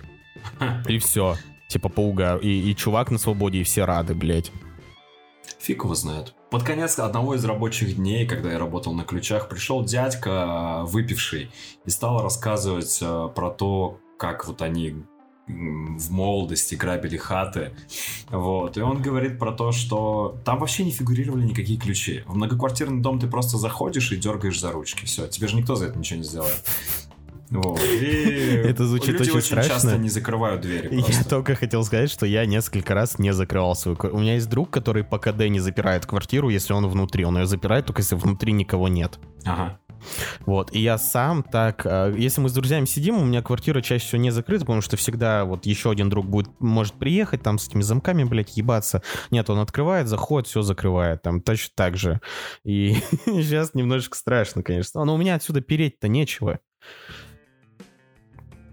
И 0.88 0.98
все. 0.98 1.36
Типа 1.72 1.88
по 1.88 2.00
угару. 2.00 2.38
И, 2.40 2.70
и 2.70 2.76
чувак 2.76 3.10
на 3.10 3.16
свободе, 3.16 3.60
и 3.60 3.62
все 3.62 3.86
рады, 3.86 4.14
блядь. 4.14 4.52
Фиг 5.58 5.84
его 5.84 5.94
знает. 5.94 6.34
Под 6.50 6.64
конец 6.64 6.98
одного 6.98 7.34
из 7.34 7.42
рабочих 7.46 7.96
дней, 7.96 8.26
когда 8.26 8.52
я 8.52 8.58
работал 8.58 8.92
на 8.92 9.04
ключах, 9.04 9.48
пришел 9.48 9.82
дядька, 9.82 10.82
выпивший, 10.84 11.50
и 11.86 11.90
стал 11.90 12.22
рассказывать 12.22 12.98
э, 13.00 13.28
про 13.34 13.48
то, 13.48 13.98
как 14.18 14.46
вот 14.46 14.60
они 14.60 14.96
в 15.46 16.10
молодости 16.10 16.74
грабили 16.74 17.16
хаты. 17.16 17.72
Вот. 18.28 18.76
И 18.76 18.82
он 18.82 19.00
говорит 19.00 19.38
про 19.38 19.52
то, 19.52 19.72
что 19.72 20.36
там 20.44 20.58
вообще 20.58 20.84
не 20.84 20.90
фигурировали 20.90 21.44
никакие 21.44 21.78
ключи. 21.78 22.22
В 22.26 22.36
многоквартирный 22.36 23.00
дом 23.00 23.18
ты 23.18 23.26
просто 23.26 23.56
заходишь 23.56 24.12
и 24.12 24.16
дергаешь 24.18 24.60
за 24.60 24.72
ручки. 24.72 25.06
Все, 25.06 25.26
тебе 25.26 25.48
же 25.48 25.56
никто 25.56 25.74
за 25.74 25.86
это 25.86 25.98
ничего 25.98 26.18
не 26.18 26.24
сделает. 26.24 26.62
Вот. 27.52 27.80
И 27.82 28.62
Это 28.64 28.86
звучит 28.86 29.10
люди 29.10 29.22
очень 29.28 29.38
очень 29.38 29.46
страшно. 29.46 29.72
часто 29.74 29.98
не 29.98 30.08
закрывают 30.08 30.62
двери 30.62 30.88
Я 30.94 31.04
просто. 31.04 31.28
только 31.28 31.54
хотел 31.54 31.84
сказать, 31.84 32.10
что 32.10 32.24
я 32.24 32.46
несколько 32.46 32.94
раз 32.94 33.18
не 33.18 33.32
закрывал 33.32 33.74
свою 33.74 33.96
квартиру. 33.96 34.18
У 34.18 34.22
меня 34.22 34.34
есть 34.34 34.48
друг, 34.48 34.70
который 34.70 35.04
по 35.04 35.18
КД 35.18 35.48
не 35.48 35.60
запирает 35.60 36.06
квартиру, 36.06 36.48
если 36.48 36.72
он 36.72 36.86
внутри. 36.86 37.24
Он 37.24 37.36
ее 37.38 37.46
запирает 37.46 37.86
только 37.86 38.00
если 38.00 38.16
внутри 38.16 38.52
никого 38.52 38.88
нет. 38.88 39.18
Ага. 39.44 39.78
Вот, 40.46 40.74
и 40.74 40.80
я 40.80 40.98
сам 40.98 41.44
так, 41.44 41.86
э, 41.86 42.14
если 42.18 42.40
мы 42.40 42.48
с 42.48 42.52
друзьями 42.52 42.86
сидим, 42.86 43.18
у 43.18 43.24
меня 43.24 43.40
квартира 43.40 43.80
чаще 43.80 44.04
всего 44.04 44.20
не 44.20 44.30
закрыта, 44.30 44.64
потому 44.64 44.80
что 44.80 44.96
всегда 44.96 45.44
вот 45.44 45.64
еще 45.64 45.92
один 45.92 46.10
друг 46.10 46.26
будет, 46.26 46.48
может 46.58 46.94
приехать, 46.94 47.42
там 47.42 47.58
с 47.58 47.68
этими 47.68 47.82
замками, 47.82 48.24
блядь, 48.24 48.56
ебаться. 48.56 49.02
Нет, 49.30 49.48
он 49.48 49.60
открывает, 49.60 50.08
заходит, 50.08 50.48
все 50.48 50.62
закрывает, 50.62 51.22
там 51.22 51.40
точно 51.40 51.70
так 51.76 51.96
же. 51.96 52.20
И 52.64 52.94
сейчас 53.26 53.74
немножечко 53.74 54.16
страшно, 54.16 54.64
конечно. 54.64 55.04
Но 55.04 55.14
у 55.14 55.18
меня 55.18 55.36
отсюда 55.36 55.60
переть-то 55.60 56.08
нечего. 56.08 56.58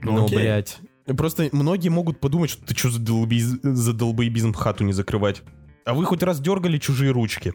Ну, 0.02 0.14
Ну, 0.14 0.26
окей. 0.26 0.38
блядь. 0.39 0.78
Просто 1.18 1.50
многие 1.52 1.89
могут 1.89 2.20
подумать, 2.20 2.50
что 2.52 2.66
ты 2.66 2.76
что 2.76 2.89
за, 2.91 3.00
долбоиз- 3.00 3.60
за 3.64 3.93
долбоебизм 3.93 4.54
хату 4.54 4.84
не 4.84 4.93
закрывать. 4.93 5.41
А 5.86 5.93
вы 5.93 6.06
хоть 6.06 6.22
раз 6.24 6.39
дергали 6.39 6.78
чужие 6.78 7.12
ручки? 7.12 7.54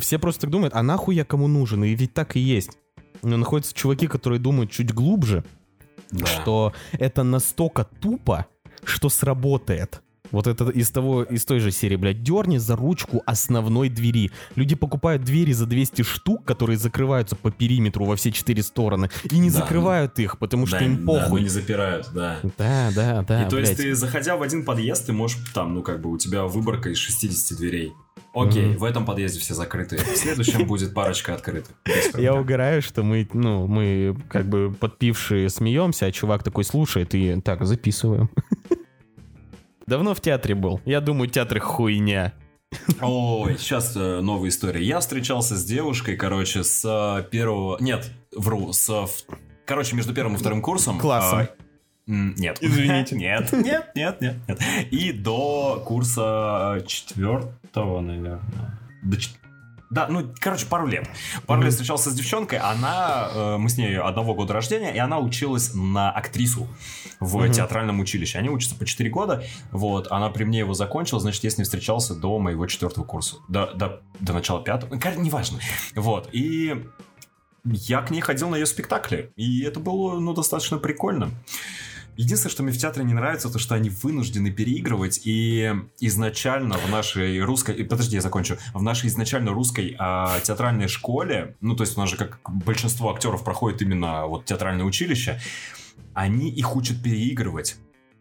Все 0.00 0.18
просто 0.18 0.42
так 0.42 0.50
думают, 0.50 0.74
а 0.74 0.82
нахуй 0.82 1.14
я 1.16 1.24
кому 1.24 1.48
нужен? 1.48 1.84
И 1.84 1.94
ведь 1.94 2.14
так 2.14 2.36
и 2.36 2.40
есть. 2.40 2.70
Но 3.22 3.36
находятся 3.36 3.74
чуваки, 3.74 4.06
которые 4.06 4.38
думают 4.38 4.70
чуть 4.70 4.92
глубже, 4.92 5.44
Да. 6.10 6.26
что 6.26 6.72
это 6.92 7.22
настолько 7.24 7.84
тупо, 7.84 8.46
что 8.84 9.08
сработает. 9.08 10.00
Вот 10.30 10.46
это 10.46 10.68
из 10.70 10.90
того, 10.90 11.22
из 11.22 11.44
той 11.44 11.60
же 11.60 11.70
серии, 11.70 11.96
блядь, 11.96 12.22
дерни 12.22 12.58
за 12.58 12.76
ручку 12.76 13.22
основной 13.26 13.88
двери. 13.88 14.30
Люди 14.56 14.74
покупают 14.74 15.22
двери 15.24 15.52
за 15.52 15.66
200 15.66 16.02
штук, 16.02 16.44
которые 16.44 16.76
закрываются 16.78 17.36
по 17.36 17.50
периметру 17.50 18.04
во 18.04 18.16
все 18.16 18.30
четыре 18.32 18.62
стороны, 18.62 19.10
и 19.30 19.38
не 19.38 19.50
Да. 19.50 19.58
закрывают 19.60 20.18
их, 20.18 20.38
потому 20.38 20.66
что 20.66 20.78
Да, 20.78 20.84
им 20.84 21.04
да, 21.04 21.06
похуй. 21.06 21.40
ну 21.40 21.44
не 21.44 21.48
запирают, 21.48 22.08
да. 22.14 22.38
Да, 22.58 22.90
да, 22.94 23.22
да. 23.22 23.46
и 23.46 23.48
то 23.50 23.58
есть 23.58 23.74
блядь. 23.76 23.86
ты, 23.88 23.94
заходя 23.94 24.36
в 24.36 24.42
один 24.42 24.64
подъезд, 24.64 25.06
ты 25.06 25.12
можешь 25.12 25.38
там, 25.54 25.74
ну 25.74 25.82
как 25.82 26.00
бы 26.00 26.10
у 26.10 26.18
тебя 26.18 26.44
выборка 26.44 26.90
из 26.90 26.98
60 26.98 27.56
дверей. 27.58 27.92
Окей, 28.34 28.66
Мгм. 28.66 28.78
в 28.78 28.84
этом 28.84 29.06
подъезде 29.06 29.40
все 29.40 29.54
закрыты. 29.54 29.96
В 29.96 30.16
следующем 30.16 30.66
будет 30.66 30.92
парочка 30.92 31.34
открытых. 31.34 31.74
Без 31.86 32.14
Я 32.14 32.34
угораю, 32.34 32.82
что 32.82 33.02
мы, 33.02 33.26
ну, 33.32 33.66
мы 33.66 34.16
как 34.28 34.48
бы 34.48 34.72
подпившие 34.78 35.48
смеемся, 35.48 36.06
а 36.06 36.12
чувак 36.12 36.42
такой 36.42 36.64
слушает 36.64 37.14
и 37.14 37.40
так, 37.40 37.64
записываем. 37.64 38.28
Давно 39.88 40.14
в 40.14 40.20
театре 40.20 40.54
был. 40.54 40.82
Я 40.84 41.00
думаю, 41.00 41.30
театр 41.30 41.60
хуйня. 41.60 42.34
Ой, 43.00 43.56
сейчас 43.56 43.96
э, 43.96 44.20
новая 44.20 44.50
история. 44.50 44.82
Я 44.84 45.00
встречался 45.00 45.56
с 45.56 45.64
девушкой, 45.64 46.16
короче, 46.16 46.62
с 46.62 46.84
э, 46.84 47.22
первого... 47.30 47.78
Нет, 47.80 48.10
вру, 48.36 48.70
с... 48.74 48.90
э, 48.90 49.06
Короче, 49.64 49.96
между 49.96 50.12
первым 50.12 50.34
и 50.34 50.38
вторым 50.38 50.60
курсом. 50.60 50.98
Классом. 50.98 51.38
а, 51.38 51.48
м, 52.10 52.34
Нет. 52.36 52.58
Извините. 52.60 53.16
Нет, 53.18 53.50
нет, 53.52 53.92
нет, 53.94 54.20
нет, 54.20 54.36
нет. 54.46 54.58
И 54.90 55.12
до 55.12 55.82
курса 55.86 56.76
э, 56.76 56.86
четвертого, 56.86 58.02
наверное. 58.02 58.40
До 59.02 59.16
Да, 59.90 60.06
ну, 60.08 60.32
короче, 60.38 60.66
пару 60.66 60.86
лет. 60.86 61.08
Пару 61.46 61.62
лет 61.62 61.72
встречался 61.72 62.10
с 62.10 62.14
девчонкой, 62.14 62.58
она, 62.58 63.30
э, 63.32 63.56
мы 63.56 63.68
с 63.70 63.78
ней 63.78 63.98
одного 63.98 64.34
года 64.34 64.52
рождения, 64.52 64.94
и 64.94 64.98
она 64.98 65.18
училась 65.18 65.72
на 65.74 66.10
актрису 66.10 66.68
в 67.20 67.36
Мгм. 67.38 67.52
театральном 67.52 67.98
училище. 68.00 68.38
Они 68.38 68.50
учатся 68.50 68.74
по 68.76 68.84
4 68.84 69.08
года, 69.08 69.42
вот, 69.72 70.10
она 70.12 70.28
при 70.28 70.44
мне 70.44 70.58
его 70.58 70.74
закончила, 70.74 71.20
значит, 71.20 71.42
я 71.44 71.50
с 71.50 71.56
ней 71.58 71.64
встречался 71.64 72.14
до 72.14 72.38
моего 72.38 72.66
четвертого 72.66 73.04
курса, 73.04 73.36
до, 73.48 73.72
до, 73.74 74.02
до 74.20 74.32
начала 74.34 74.62
пятого, 74.62 74.98
короче, 74.98 75.20
неважно, 75.20 75.58
вот, 75.94 76.28
и 76.32 76.84
я 77.64 78.02
к 78.02 78.10
ней 78.10 78.20
ходил 78.20 78.50
на 78.50 78.56
ее 78.56 78.66
спектакли, 78.66 79.32
и 79.36 79.62
это 79.62 79.80
было, 79.80 80.18
ну, 80.20 80.34
достаточно 80.34 80.78
прикольно. 80.78 81.30
Единственное, 82.18 82.50
что 82.50 82.62
мне 82.64 82.72
в 82.72 82.78
театре 82.78 83.04
не 83.04 83.14
нравится, 83.14 83.48
то 83.48 83.60
что 83.60 83.76
они 83.76 83.90
вынуждены 83.90 84.50
переигрывать, 84.50 85.20
и 85.24 85.72
изначально 86.00 86.76
в 86.76 86.90
нашей 86.90 87.40
русской... 87.44 87.84
Подожди, 87.84 88.16
я 88.16 88.20
закончу. 88.20 88.58
В 88.74 88.82
нашей 88.82 89.06
изначально 89.06 89.52
русской 89.52 89.94
а, 90.00 90.40
театральной 90.40 90.88
школе, 90.88 91.54
ну, 91.60 91.76
то 91.76 91.84
есть 91.84 91.96
у 91.96 92.00
нас 92.00 92.10
же 92.10 92.16
как 92.16 92.40
большинство 92.44 93.14
актеров 93.14 93.44
проходит 93.44 93.82
именно 93.82 94.26
вот 94.26 94.46
театральное 94.46 94.84
училище, 94.84 95.40
они 96.12 96.50
их 96.50 96.74
учат 96.74 97.00
переигрывать. 97.00 97.76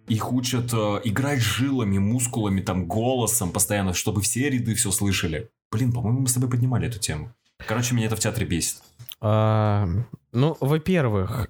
Их 0.07 0.31
учат 0.31 0.71
э, 0.73 1.01
играть 1.03 1.39
жилами, 1.39 1.97
мускулами, 1.97 2.61
там, 2.61 2.85
голосом 2.85 3.51
постоянно, 3.51 3.93
чтобы 3.93 4.21
все 4.21 4.47
ряды 4.51 4.75
все 4.75 4.91
слышали. 4.91 5.49
Блин, 5.71 5.91
по-моему, 5.91 6.19
мы 6.19 6.27
с 6.27 6.33
тобой 6.33 6.51
поднимали 6.51 6.87
эту 6.87 6.99
тему. 6.99 7.33
Короче, 7.65 7.95
меня 7.95 8.05
это 8.05 8.15
в 8.15 8.19
театре 8.19 8.45
бесит. 8.45 8.77
А, 9.19 9.89
ну, 10.31 10.55
во-первых, 10.59 11.49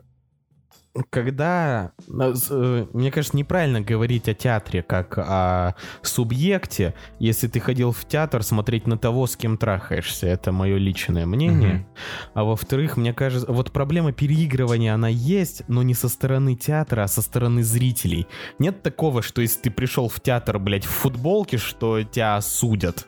когда, 1.10 1.92
э, 2.08 2.34
э, 2.50 2.86
мне 2.94 3.12
кажется, 3.12 3.38
неправильно 3.38 3.82
говорить 3.82 4.28
о 4.28 4.34
театре 4.34 4.84
как 4.84 5.18
о 5.18 5.76
субъекте, 6.02 6.94
если 7.20 7.48
ты 7.48 7.60
ходил 7.60 7.92
в 7.92 8.06
театр 8.06 8.44
смотреть 8.44 8.88
на 8.88 8.98
того, 8.98 9.28
с 9.28 9.36
кем 9.36 9.58
трахаешься. 9.58 10.28
Это 10.28 10.52
мое 10.52 10.78
личное 10.78 11.26
мнение. 11.26 11.74
Мгм. 11.74 11.88
А 12.34 12.44
во-вторых, 12.44 12.98
мне 12.98 13.14
кажется, 13.14 13.52
вот 13.52 13.72
проблема 13.72 14.12
переигрывания, 14.12 14.94
она 14.94 15.08
есть, 15.10 15.64
но 15.68 15.84
не 15.84 15.94
со 15.94 16.10
стороны 16.10 16.56
театра, 16.56 17.04
а 17.04 17.08
со 17.08 17.22
стороны 17.22 17.64
зрителей. 17.64 18.28
Нет 18.60 18.84
такого, 18.84 19.22
что 19.22 19.42
если 19.42 19.62
ты 19.62 19.72
пришел 19.72 20.10
в 20.10 20.20
театр, 20.20 20.60
блядь, 20.60 20.86
в 20.86 20.90
футболке, 20.90 21.58
что 21.58 22.04
тебя 22.04 22.38
осудят. 22.38 23.08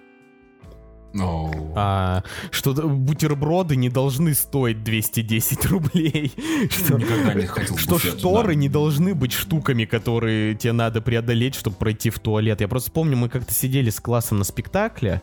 Оу. 1.15 1.73
А, 1.75 2.23
что 2.51 2.73
бутерброды 2.73 3.75
не 3.75 3.89
должны 3.89 4.33
стоить 4.33 4.83
210 4.83 5.65
рублей. 5.65 6.31
Что, 6.69 6.97
Никогда 6.99 7.33
не 7.33 7.45
ходил 7.45 7.75
в 7.75 7.79
что 7.79 7.93
буфет, 7.93 8.19
шторы 8.19 8.53
да. 8.53 8.59
не 8.59 8.69
должны 8.69 9.15
быть 9.15 9.31
штуками, 9.31 9.85
которые 9.85 10.55
тебе 10.55 10.73
надо 10.73 11.01
преодолеть, 11.01 11.55
чтобы 11.55 11.77
пройти 11.77 12.09
в 12.11 12.19
туалет. 12.19 12.61
Я 12.61 12.67
просто 12.67 12.91
помню, 12.91 13.17
мы 13.17 13.29
как-то 13.29 13.53
сидели 13.53 13.89
с 13.89 13.99
классом 13.99 14.37
на 14.37 14.43
спектакле 14.43 15.21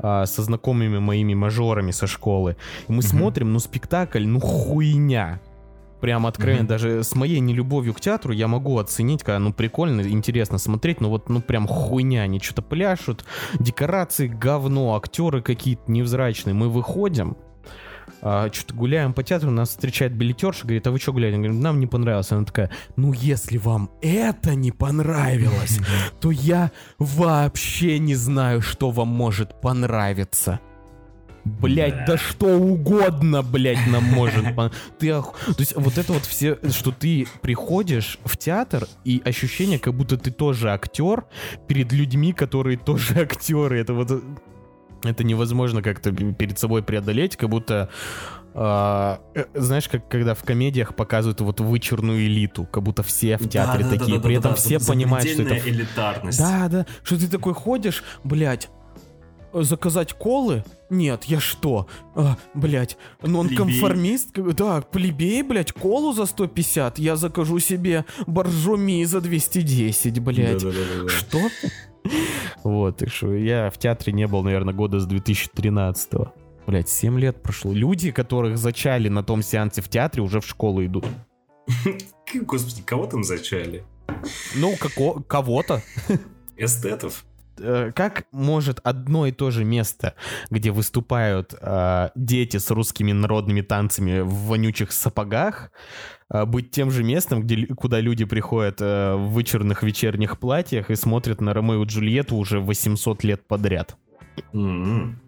а, 0.00 0.26
со 0.26 0.42
знакомыми 0.42 0.98
моими 0.98 1.34
мажорами 1.34 1.92
со 1.92 2.06
школы. 2.06 2.56
И 2.88 2.92
мы 2.92 2.98
Мгм. 2.98 3.02
смотрим, 3.02 3.52
ну 3.52 3.58
спектакль, 3.60 4.26
ну 4.26 4.40
хуйня. 4.40 5.40
Прям 6.00 6.26
откровенно, 6.26 6.60
Мгм. 6.62 6.68
даже 6.68 7.02
с 7.04 7.14
моей 7.14 7.40
нелюбовью 7.40 7.92
к 7.94 8.00
театру 8.00 8.32
я 8.32 8.46
могу 8.48 8.78
оценить, 8.78 9.22
когда 9.22 9.38
ну 9.38 9.52
прикольно, 9.52 10.00
интересно 10.02 10.58
смотреть, 10.58 11.00
но 11.00 11.10
вот 11.10 11.28
ну 11.28 11.40
прям 11.40 11.66
хуйня, 11.66 12.22
они 12.22 12.38
что-то 12.40 12.62
пляшут, 12.62 13.24
декорации 13.58 14.28
говно, 14.28 14.94
актеры 14.96 15.42
какие-то 15.42 15.90
невзрачные. 15.90 16.54
Мы 16.54 16.68
выходим, 16.68 17.36
что-то 18.20 18.74
гуляем 18.74 19.12
по 19.12 19.22
театру, 19.22 19.50
нас 19.50 19.68
встречает 19.70 20.12
билетерша, 20.14 20.62
говорит, 20.64 20.86
а 20.86 20.90
вы 20.90 20.98
что 20.98 21.12
гуляли? 21.12 21.32
Я 21.32 21.38
говорю, 21.38 21.54
нам 21.54 21.78
не 21.78 21.86
понравилось. 21.86 22.32
Она 22.32 22.44
такая, 22.44 22.70
ну 22.96 23.12
если 23.12 23.58
вам 23.58 23.90
это 24.00 24.54
не 24.54 24.72
понравилось, 24.72 25.78
то 26.20 26.30
я 26.30 26.70
вообще 26.98 27.98
не 27.98 28.14
знаю, 28.14 28.60
что 28.62 28.90
вам 28.90 29.08
может 29.08 29.60
понравиться. 29.60 30.60
Блять, 31.60 31.96
да. 32.06 32.06
Да. 32.06 32.18
что 32.18 32.46
угодно, 32.46 33.42
блять, 33.42 33.78
нам 33.86 34.04
может 34.04 34.44
Ты 34.98 35.14
ох- 35.14 35.38
То 35.46 35.60
есть 35.60 35.74
вот 35.76 35.98
это 35.98 36.12
вот 36.12 36.24
все, 36.24 36.58
что 36.70 36.90
ты 36.92 37.26
приходишь 37.42 38.18
в 38.24 38.36
театр, 38.36 38.86
и 39.04 39.22
ощущение, 39.24 39.78
как 39.78 39.94
будто 39.94 40.16
ты 40.16 40.30
тоже 40.30 40.70
актер 40.70 41.24
перед 41.66 41.92
людьми, 41.92 42.32
которые 42.32 42.76
тоже 42.78 43.14
актеры. 43.20 43.80
Это 43.80 43.94
вот... 43.94 44.22
Это 45.04 45.22
невозможно 45.22 45.80
как-то 45.80 46.10
перед 46.12 46.58
собой 46.58 46.82
преодолеть, 46.82 47.36
как 47.36 47.48
будто... 47.48 47.88
а, 48.54 49.20
э, 49.36 49.44
знаешь, 49.54 49.88
как 49.88 50.08
когда 50.08 50.34
в 50.34 50.42
комедиях 50.42 50.96
показывают 50.96 51.40
вот 51.40 51.60
вычурную 51.60 52.26
элиту, 52.26 52.64
как 52.64 52.82
будто 52.82 53.04
все 53.04 53.36
в 53.38 53.48
театре 53.48 53.84
Да, 53.84 53.90
да, 53.90 53.96
такие, 53.96 54.16
да, 54.18 54.22
при 54.24 54.34
да, 54.34 54.40
этом 54.40 54.50
да, 54.52 54.56
все 54.56 54.80
понимают, 54.80 55.28
что 55.28 55.42
это 55.42 55.56
элитарность. 55.68 56.38
да, 56.40 56.68
да. 56.68 56.86
Что 57.04 57.16
ты 57.16 57.28
такой 57.28 57.54
ходишь, 57.54 58.02
блядь, 58.24 58.68
заказать 59.52 60.12
колы? 60.12 60.64
Нет, 60.90 61.24
я 61.24 61.40
что? 61.40 61.86
А, 62.14 62.36
блядь, 62.54 62.96
нонконформист? 63.22 64.32
Как- 64.32 64.54
Да, 64.54 64.80
плебей, 64.80 65.42
блядь, 65.42 65.72
колу 65.72 66.12
за 66.12 66.26
150. 66.26 66.98
Я 66.98 67.16
закажу 67.16 67.58
себе 67.58 68.04
боржоми 68.26 69.04
за 69.04 69.20
210, 69.20 70.18
блядь. 70.20 70.62
Да-да-да-да-да. 70.62 71.08
Что? 71.08 71.40
Вот, 72.64 72.96
так 72.98 73.10
что 73.10 73.34
я 73.34 73.70
в 73.70 73.78
театре 73.78 74.12
не 74.12 74.26
был, 74.26 74.42
наверное, 74.42 74.74
года 74.74 74.98
с 75.00 75.06
2013 75.06 76.10
Блять, 76.66 76.88
7 76.90 77.18
лет 77.18 77.42
прошло. 77.42 77.72
Люди, 77.72 78.10
которых 78.10 78.58
зачали 78.58 79.08
на 79.08 79.22
том 79.22 79.42
сеансе 79.42 79.80
в 79.80 79.88
театре, 79.88 80.22
уже 80.22 80.40
в 80.40 80.46
школу 80.46 80.84
идут. 80.84 81.06
Господи, 82.34 82.82
кого 82.82 83.06
там 83.06 83.24
зачали? 83.24 83.84
Ну, 84.54 84.76
како- 84.76 85.22
кого-то. 85.26 85.82
Эстетов. 86.56 87.24
Э, 87.60 87.92
как 87.94 88.24
может 88.32 88.80
одно 88.84 89.26
и 89.26 89.32
то 89.32 89.50
же 89.50 89.64
место, 89.64 90.14
где 90.50 90.70
выступают 90.70 91.54
э, 91.60 92.10
дети 92.14 92.56
с 92.56 92.70
русскими 92.70 93.12
народными 93.12 93.60
танцами 93.60 94.20
в 94.20 94.32
вонючих 94.46 94.92
сапогах, 94.92 95.70
э, 96.32 96.44
быть 96.44 96.70
тем 96.70 96.90
же 96.90 97.02
местом, 97.04 97.42
где, 97.42 97.66
куда 97.66 98.00
люди 98.00 98.24
приходят 98.24 98.80
э, 98.80 99.14
в 99.14 99.30
вычурных 99.32 99.82
вечерних 99.82 100.38
платьях 100.38 100.90
и 100.90 100.96
смотрят 100.96 101.40
на 101.40 101.54
Ромео 101.54 101.82
и 101.82 101.86
Джульетту 101.86 102.36
уже 102.36 102.60
800 102.60 103.24
лет 103.24 103.46
подряд? 103.46 103.96
М-м. 104.52 105.20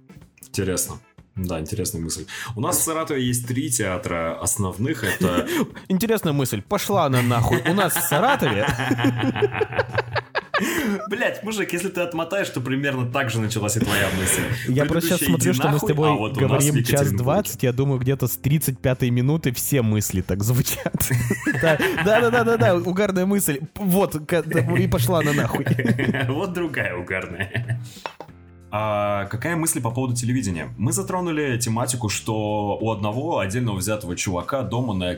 Интересно. 0.43 0.97
Да, 1.37 1.61
интересная 1.61 2.03
мысль. 2.03 2.27
У 2.57 2.61
нас 2.61 2.79
в 2.79 2.83
Саратове 2.83 3.25
есть 3.25 3.47
три 3.47 3.71
театра 3.71 4.39
основных. 4.41 5.05
Это... 5.05 5.47
Интересная 5.89 6.33
мысль. 6.33 6.61
Пошла 6.61 7.07
она 7.07 7.23
нахуй. 7.23 7.63
У 7.67 7.75
нас 7.75 7.95
в 7.95 8.03
Саратове... 8.03 8.67
Блять, 11.09 11.43
мужик, 11.43 11.73
если 11.73 11.89
ты 11.89 12.01
отмотаешь, 12.01 12.49
то 12.49 12.61
примерно 12.61 13.11
так 13.11 13.31
же 13.31 13.41
началась 13.41 13.77
и 13.77 13.81
твоя 13.81 14.09
мысль. 14.19 14.43
Я 14.69 14.85
просто 14.85 15.11
сейчас 15.11 15.21
смотрю, 15.21 15.55
что 15.55 15.69
мы 15.69 15.79
с 15.79 15.83
тобой 15.83 16.11
а 16.11 16.13
вот 16.13 16.37
говорим 16.37 16.83
час 16.85 17.13
двадцать, 17.13 17.63
я 17.63 17.73
думаю, 17.73 17.99
где-то 18.01 18.27
с 18.27 18.37
35 18.37 19.03
минуты 19.03 19.53
все 19.53 19.83
мысли 19.83 20.23
так 20.23 20.43
звучат. 20.43 20.95
Да-да-да-да, 21.63 22.77
угарная 22.77 23.27
мысль. 23.27 23.61
Вот, 23.75 24.17
и 24.17 24.89
пошла 24.89 25.21
она 25.21 25.33
нахуй. 25.33 25.67
Вот 26.29 26.53
другая 26.53 26.97
угарная. 26.97 27.81
А 28.73 29.25
какая 29.27 29.57
мысль 29.57 29.81
по 29.81 29.91
поводу 29.91 30.15
телевидения? 30.15 30.73
Мы 30.79 30.93
затронули 30.93 31.59
тематику, 31.59 32.09
что 32.09 32.79
у 32.81 32.91
одного 32.93 33.41
отдельного 33.41 33.77
взятого 33.77 34.17
чувака 34.17 34.63
дома 34.63 34.95
на 34.95 35.17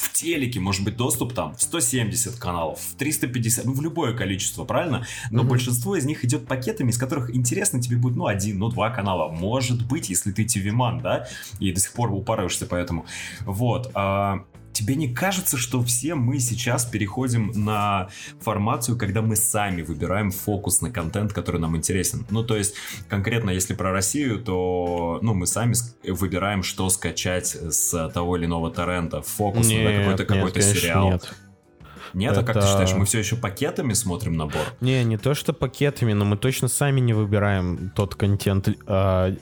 в 0.00 0.12
телеке 0.12 0.60
может 0.60 0.82
быть 0.82 0.96
доступ 0.96 1.34
там 1.34 1.54
в 1.54 1.62
170 1.62 2.36
каналов, 2.38 2.80
в 2.80 2.96
350, 2.96 3.64
ну 3.66 3.72
в 3.72 3.82
любое 3.82 4.14
количество, 4.14 4.64
правильно? 4.64 5.06
Но 5.30 5.42
mm-hmm. 5.42 5.46
большинство 5.46 5.96
из 5.96 6.04
них 6.04 6.24
идет 6.24 6.46
пакетами, 6.46 6.90
из 6.90 6.98
которых 6.98 7.34
интересно 7.34 7.82
тебе 7.82 7.96
будет, 7.96 8.16
ну, 8.16 8.26
один, 8.26 8.58
ну, 8.58 8.70
два 8.70 8.90
канала. 8.90 9.30
Может 9.30 9.86
быть, 9.86 10.08
если 10.08 10.32
ты 10.32 10.44
ТВ-ман, 10.44 11.00
да, 11.00 11.28
и 11.58 11.72
до 11.72 11.80
сих 11.80 11.92
пор 11.92 12.12
упарываешься 12.12 12.66
поэтому. 12.66 13.04
Вот. 13.44 13.90
А, 13.94 14.44
тебе 14.72 14.94
не 14.94 15.12
кажется, 15.12 15.56
что 15.56 15.82
все 15.82 16.14
мы 16.14 16.38
сейчас 16.38 16.84
переходим 16.84 17.52
на 17.54 18.08
формацию, 18.40 18.96
когда 18.96 19.22
мы 19.22 19.36
сами 19.36 19.82
выбираем 19.82 20.30
фокус 20.30 20.80
на 20.80 20.90
контент, 20.90 21.32
который 21.32 21.60
нам 21.60 21.76
интересен? 21.76 22.26
Ну, 22.30 22.42
то 22.42 22.56
есть, 22.56 22.74
конкретно, 23.08 23.50
если 23.50 23.74
про 23.74 23.92
Россию, 23.92 24.40
то, 24.40 25.18
ну, 25.22 25.34
мы 25.34 25.46
сами 25.46 25.74
выбираем, 26.08 26.62
что 26.62 26.88
скачать 26.90 27.46
с 27.48 28.08
того 28.10 28.36
или 28.36 28.46
иного 28.46 28.70
торрента, 28.70 29.22
фокус 29.22 29.68
нет, 29.68 29.84
на 29.84 29.98
какой-то 29.98 30.24
какой-то 30.24 30.62
сериал. 30.62 31.12
Нет. 31.12 31.34
Нет, 32.14 32.32
это... 32.32 32.40
а 32.40 32.44
как 32.44 32.60
ты 32.60 32.66
считаешь, 32.66 32.92
мы 32.92 33.04
все 33.04 33.18
еще 33.18 33.36
пакетами 33.36 33.92
смотрим 33.92 34.36
набор? 34.36 34.62
Не, 34.80 35.04
не 35.04 35.16
то, 35.16 35.34
что 35.34 35.52
пакетами, 35.52 36.12
но 36.12 36.24
мы 36.24 36.36
точно 36.36 36.68
сами 36.68 37.00
не 37.00 37.12
выбираем 37.12 37.92
тот 37.94 38.14
контент. 38.14 38.68
А, 38.86 39.34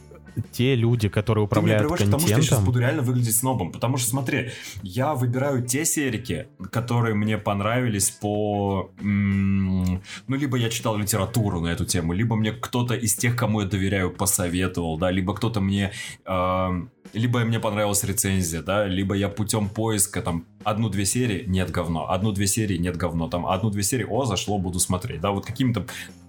те 0.53 0.75
люди, 0.75 1.09
которые 1.09 1.45
управляют 1.45 1.83
Ты 1.83 1.85
меня 1.85 1.97
контентом... 1.97 2.21
Потому 2.21 2.29
что 2.29 2.37
я 2.37 2.43
сейчас 2.43 2.65
буду 2.65 2.79
реально 2.81 3.03
выглядеть 3.03 3.37
снобом. 3.37 3.73
Потому 3.73 3.97
что, 3.97 4.09
смотри, 4.11 4.51
я 4.83 5.15
выбираю 5.15 5.65
те 5.65 5.85
серики, 5.85 6.49
которые 6.71 7.15
мне 7.15 7.39
понравились 7.39 8.11
по... 8.11 8.91
ну, 9.01 10.01
либо 10.29 10.57
я 10.57 10.71
читал 10.71 10.97
литературу 10.97 11.61
на 11.61 11.69
эту 11.69 11.85
тему, 11.85 12.13
либо 12.13 12.37
мне 12.37 12.53
кто-то 12.53 12.95
из 12.95 13.15
тех, 13.17 13.37
кому 13.37 13.61
я 13.61 13.67
доверяю, 13.67 14.11
посоветовал, 14.11 14.99
да, 14.99 15.11
либо 15.11 15.35
кто-то 15.35 15.61
мне... 15.61 15.93
Э, 16.27 16.69
либо 17.13 17.41
мне 17.41 17.59
понравилась 17.59 18.05
рецензия, 18.05 18.63
да, 18.63 18.87
либо 18.87 19.15
я 19.15 19.29
путем 19.29 19.69
поиска 19.69 20.21
там 20.23 20.45
одну-две 20.65 21.05
серии, 21.07 21.45
нет 21.47 21.71
говно, 21.71 22.11
одну-две 22.11 22.47
серии, 22.47 22.77
нет 22.77 22.97
говно, 22.97 23.29
там 23.29 23.47
одну-две 23.47 23.83
серии, 23.83 24.07
о, 24.09 24.25
зашло, 24.25 24.59
буду 24.59 24.79
смотреть, 24.79 25.21
да, 25.21 25.31
вот 25.31 25.47
какими-то 25.47 25.87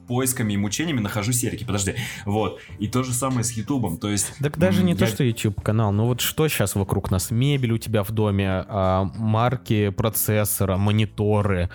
поисками 0.09 0.53
и 0.53 0.57
мучениями 0.57 1.01
нахожу 1.01 1.31
серики. 1.33 1.63
Подожди. 1.63 1.93
Вот. 2.25 2.59
И 2.79 2.87
то 2.87 3.03
же 3.03 3.13
самое 3.13 3.43
с 3.43 3.51
Ютубом. 3.51 3.97
То 3.97 4.09
есть... 4.09 4.33
Так 4.39 4.57
даже 4.57 4.81
не 4.83 4.93
я... 4.93 4.97
то, 4.97 5.05
что 5.05 5.23
YouTube 5.23 5.61
канал. 5.61 5.91
Ну 5.91 6.07
вот 6.07 6.19
что 6.19 6.47
сейчас 6.47 6.73
вокруг 6.73 7.11
нас? 7.11 7.29
Мебель 7.29 7.73
у 7.73 7.77
тебя 7.77 8.03
в 8.03 8.09
доме, 8.09 8.65
а, 8.67 9.03
марки 9.15 9.89
процессора, 9.89 10.77
мониторы, 10.77 11.69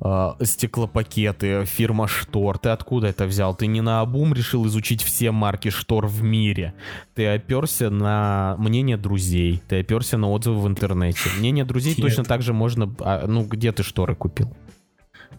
а, 0.00 0.36
стеклопакеты, 0.42 1.64
фирма 1.64 2.06
штор. 2.06 2.58
Ты 2.58 2.68
откуда 2.68 3.06
это 3.06 3.24
взял? 3.24 3.54
Ты 3.54 3.66
не 3.66 3.80
на 3.80 4.02
обум 4.02 4.34
решил 4.34 4.66
изучить 4.66 5.02
все 5.02 5.30
марки 5.30 5.70
штор 5.70 6.06
в 6.06 6.22
мире. 6.22 6.74
Ты 7.14 7.26
оперся 7.26 7.88
на 7.88 8.54
мнение 8.58 8.98
друзей. 8.98 9.62
Ты 9.66 9.80
оперся 9.80 10.18
на 10.18 10.28
отзывы 10.28 10.60
в 10.60 10.68
интернете. 10.68 11.20
Мнение 11.38 11.64
друзей 11.64 11.94
Нет. 11.96 12.02
точно 12.02 12.24
так 12.24 12.42
же 12.42 12.52
можно... 12.52 12.94
А, 13.00 13.26
ну, 13.26 13.44
где 13.44 13.72
ты 13.72 13.82
шторы 13.82 14.14
купил? 14.14 14.54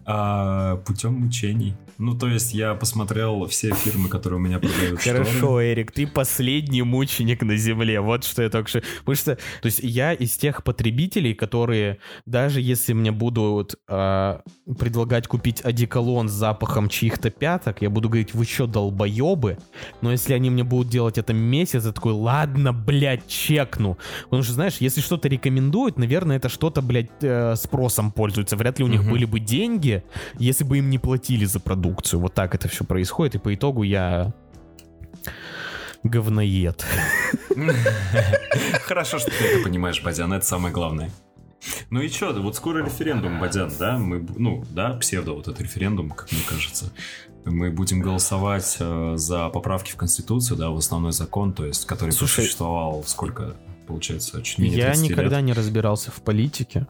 А, 0.05 0.77
путем 0.77 1.13
мучений. 1.13 1.75
Ну, 1.99 2.17
то 2.17 2.29
есть 2.29 2.53
я 2.53 2.75
посмотрел 2.75 3.45
все 3.47 3.73
фирмы, 3.73 4.07
которые 4.07 4.39
у 4.39 4.41
меня 4.41 4.57
продают 4.57 5.01
Хорошо, 5.01 5.31
шторы. 5.31 5.73
Эрик, 5.73 5.91
ты 5.91 6.07
последний 6.07 6.81
мученик 6.81 7.41
на 7.41 7.57
земле. 7.57 7.99
Вот 7.99 8.23
что 8.23 8.41
я 8.41 8.49
только 8.49 8.69
что... 8.69 8.81
Потому 8.99 9.15
что, 9.15 9.35
то 9.35 9.65
есть 9.65 9.79
я 9.79 10.13
из 10.13 10.37
тех 10.37 10.63
потребителей, 10.63 11.33
которые 11.33 11.97
даже 12.25 12.61
если 12.61 12.93
мне 12.93 13.11
будут 13.11 13.75
э, 13.89 14.39
предлагать 14.79 15.27
купить 15.27 15.59
одеколон 15.59 16.29
с 16.29 16.31
запахом 16.31 16.87
чьих-то 16.87 17.31
пяток, 17.31 17.81
я 17.81 17.89
буду 17.89 18.07
говорить, 18.07 18.33
вы 18.33 18.45
что, 18.45 18.65
долбоебы? 18.65 19.57
Но 19.99 20.13
если 20.13 20.33
они 20.33 20.49
мне 20.49 20.63
будут 20.63 20.87
делать 20.87 21.17
это 21.17 21.33
месяц, 21.33 21.83
я 21.83 21.91
такой, 21.91 22.13
ладно, 22.13 22.71
блядь, 22.71 23.27
чекну. 23.27 23.97
Потому 24.23 24.43
что, 24.43 24.53
знаешь, 24.53 24.77
если 24.79 25.01
что-то 25.01 25.27
рекомендуют, 25.27 25.97
наверное, 25.97 26.37
это 26.37 26.47
что-то, 26.47 26.81
блядь, 26.81 27.09
э, 27.19 27.55
спросом 27.57 28.13
пользуется. 28.13 28.55
Вряд 28.55 28.79
ли 28.79 28.85
у 28.85 28.87
них 28.87 29.01
угу. 29.01 29.09
были 29.09 29.25
бы 29.25 29.41
деньги, 29.41 30.01
если 30.37 30.63
бы 30.63 30.77
им 30.77 30.89
не 30.89 30.97
платили 30.97 31.43
за 31.43 31.59
продукт 31.59 31.88
продукцию. 31.89 32.19
Вот 32.19 32.33
так 32.33 32.55
это 32.55 32.67
все 32.67 32.83
происходит, 32.83 33.35
и 33.35 33.37
по 33.39 33.53
итогу 33.53 33.83
я 33.83 34.33
говноед. 36.03 36.85
Хорошо, 38.83 39.19
что 39.19 39.31
ты 39.31 39.45
это 39.45 39.63
понимаешь, 39.63 40.01
Бадян, 40.01 40.31
это 40.33 40.45
самое 40.45 40.73
главное. 40.73 41.09
Ну 41.89 42.01
и 42.01 42.07
что, 42.07 42.31
вот 42.33 42.55
скоро 42.55 42.85
референдум, 42.85 43.39
Бадян, 43.39 43.71
да? 43.77 43.97
Мы, 43.97 44.25
ну, 44.37 44.63
да, 44.69 44.93
псевдо 44.93 45.33
вот 45.33 45.47
этот 45.47 45.59
референдум, 45.61 46.11
как 46.11 46.31
мне 46.31 46.41
кажется. 46.47 46.93
Мы 47.45 47.71
будем 47.71 48.01
голосовать 48.01 48.77
э, 48.79 49.13
за 49.15 49.49
поправки 49.49 49.91
в 49.91 49.95
Конституцию, 49.95 50.57
да, 50.57 50.69
в 50.69 50.77
основной 50.77 51.11
закон, 51.11 51.53
то 51.53 51.65
есть, 51.65 51.85
который 51.85 52.11
Слушай, 52.11 52.43
существовал 52.43 53.03
сколько, 53.05 53.55
получается, 53.87 54.41
чуть 54.41 54.59
менее 54.59 54.77
Я 54.77 54.95
никогда 54.95 55.37
лет. 55.37 55.45
не 55.45 55.53
разбирался 55.53 56.11
в 56.11 56.21
политике. 56.21 56.87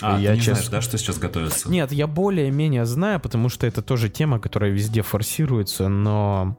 А, 0.00 0.18
я 0.18 0.30
ты 0.30 0.36
не 0.36 0.42
честно... 0.42 0.54
знаешь, 0.54 0.68
да, 0.68 0.80
что 0.80 0.98
сейчас 0.98 1.18
готовится? 1.18 1.70
Нет, 1.70 1.92
я 1.92 2.06
более-менее 2.06 2.84
знаю, 2.84 3.20
потому 3.20 3.48
что 3.48 3.66
это 3.66 3.82
тоже 3.82 4.08
тема, 4.08 4.38
которая 4.38 4.70
везде 4.70 5.02
форсируется, 5.02 5.88
но 5.88 6.58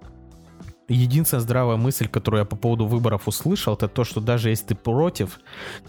единственная 0.88 1.41
здравая 1.41 1.77
мысль, 1.77 2.07
которую 2.07 2.41
я 2.41 2.45
по 2.45 2.55
поводу 2.55 2.86
выборов 2.86 3.27
услышал, 3.27 3.73
это 3.73 3.88
то, 3.88 4.03
что 4.03 4.21
даже 4.21 4.49
если 4.49 4.67
ты 4.67 4.75
против, 4.75 5.39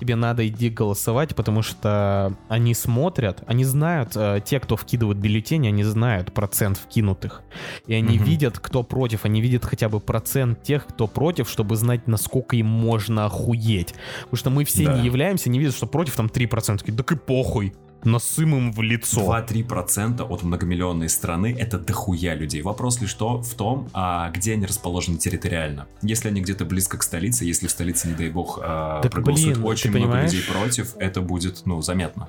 тебе 0.01 0.17
надо 0.17 0.47
идти 0.49 0.71
голосовать, 0.71 1.35
потому 1.35 1.63
что 1.63 2.37
они 2.49 2.75
смотрят, 2.75 3.43
они 3.47 3.65
знают, 3.65 4.13
э, 4.17 4.41
те, 4.45 4.61
кто 4.61 4.77
вкидывают 4.77 5.19
бюллетени, 5.19 5.69
они 5.69 5.85
знают 5.85 6.33
процент 6.33 6.79
вкинутых. 6.79 7.43
И 7.87 7.95
они 7.95 8.19
угу. 8.19 8.25
видят, 8.25 8.59
кто 8.59 8.83
против, 8.83 9.25
они 9.25 9.41
видят 9.41 9.65
хотя 9.65 9.89
бы 9.89 10.01
процент 10.01 10.63
тех, 10.63 10.87
кто 10.87 11.07
против, 11.07 11.49
чтобы 11.51 11.77
знать, 11.77 12.07
насколько 12.07 12.57
им 12.57 12.67
можно 12.67 13.27
охуеть. 13.27 13.95
Потому 14.23 14.37
что 14.37 14.51
мы 14.51 14.65
все 14.65 14.85
да. 14.85 14.99
не 14.99 15.07
являемся, 15.07 15.51
не 15.51 15.59
видят, 15.59 15.75
что 15.75 15.87
против 15.87 16.17
там 16.17 16.27
3%. 16.27 16.79
Такие, 16.79 16.97
так 16.97 17.13
и 17.13 17.17
похуй 17.17 17.75
насым 18.07 18.57
им 18.57 18.73
в 18.73 18.81
лицо. 18.83 19.21
2-3% 19.21 20.23
от 20.23 20.43
многомиллионной 20.43 21.09
страны— 21.09 21.55
это 21.59 21.79
дохуя 21.79 22.35
людей. 22.35 22.63
Вопрос 22.63 23.01
лишь 23.01 23.15
то, 23.15 23.43
в 23.43 23.55
том, 23.55 23.89
а 23.93 24.31
где 24.31 24.55
они 24.55 24.67
расположены 24.67 25.19
территориально. 25.19 25.87
Если 26.03 26.29
они 26.29 26.41
где-то 26.41 26.65
близко 26.65 26.99
к 26.99 27.03
столице, 27.03 27.45
если 27.45 27.67
в 27.67 27.71
столице, 27.71 28.09
не 28.09 28.15
дай 28.15 28.31
бог, 28.31 28.59
а, 28.63 29.03
так, 29.03 29.13
проголосуют 29.13 29.59
блин, 29.59 29.67
очень 29.67 29.91
много 29.91 30.07
понимаешь? 30.07 30.33
людей 30.33 30.47
против, 30.49 30.97
это 30.99 31.21
будет, 31.21 31.63
ну, 31.67 31.83
заметно. 31.83 32.29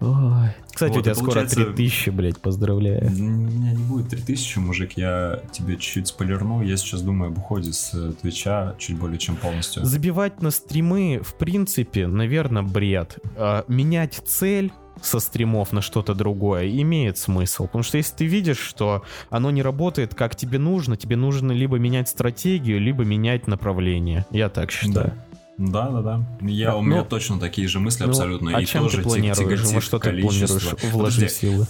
Ой. 0.00 0.48
Кстати, 0.72 0.90
вот, 0.90 0.98
у 0.98 1.02
тебя 1.02 1.14
скоро 1.14 1.30
получается... 1.30 1.64
3000, 1.66 2.10
блядь, 2.10 2.38
поздравляю. 2.38 3.06
У 3.06 3.10
меня 3.10 3.72
не 3.72 3.82
будет 3.84 4.08
3000, 4.08 4.58
мужик, 4.58 4.92
я 4.96 5.40
тебе 5.52 5.76
чуть-чуть 5.76 6.08
спойлерну. 6.08 6.62
Я 6.62 6.76
сейчас 6.76 7.02
думаю 7.02 7.30
об 7.30 7.38
уходе 7.38 7.72
с 7.72 7.94
э, 7.94 8.12
Твича 8.20 8.74
чуть 8.78 8.98
более 8.98 9.18
чем 9.18 9.36
полностью. 9.36 9.84
Забивать 9.84 10.42
на 10.42 10.50
стримы, 10.50 11.20
в 11.22 11.34
принципе, 11.34 12.06
наверное, 12.06 12.62
бред. 12.62 13.18
А, 13.36 13.64
менять 13.68 14.20
цель 14.26 14.72
со 15.04 15.20
стримов 15.20 15.72
на 15.72 15.80
что-то 15.80 16.14
другое 16.14 16.68
имеет 16.68 17.18
смысл. 17.18 17.66
Потому 17.66 17.82
что 17.82 17.98
если 17.98 18.14
ты 18.14 18.26
видишь, 18.26 18.58
что 18.58 19.02
оно 19.30 19.50
не 19.50 19.62
работает 19.62 20.14
как 20.14 20.36
тебе 20.36 20.58
нужно, 20.58 20.96
тебе 20.96 21.16
нужно 21.16 21.52
либо 21.52 21.78
менять 21.78 22.08
стратегию, 22.08 22.80
либо 22.80 23.04
менять 23.04 23.46
направление. 23.46 24.26
Я 24.30 24.48
так 24.48 24.70
считаю. 24.70 25.08
Да. 25.08 25.24
Да, 25.56 25.88
да, 25.88 26.02
да. 26.02 26.26
Я, 26.40 26.70
да, 26.72 26.76
у 26.76 26.82
меня 26.82 27.02
ну, 27.02 27.04
точно 27.04 27.38
такие 27.38 27.68
же 27.68 27.78
мысли 27.78 28.02
ну, 28.02 28.10
абсолютно. 28.10 28.56
А 28.56 28.60
и 28.60 28.66
чем 28.66 28.82
тоже 28.82 28.98
ты 28.98 29.02
планируешь? 29.04 29.60
Во 29.72 29.80
что 29.80 30.00
количество... 30.00 30.58
ты 30.58 30.64
планируешь 30.78 30.92
вложить 30.92 31.30
силы? 31.30 31.66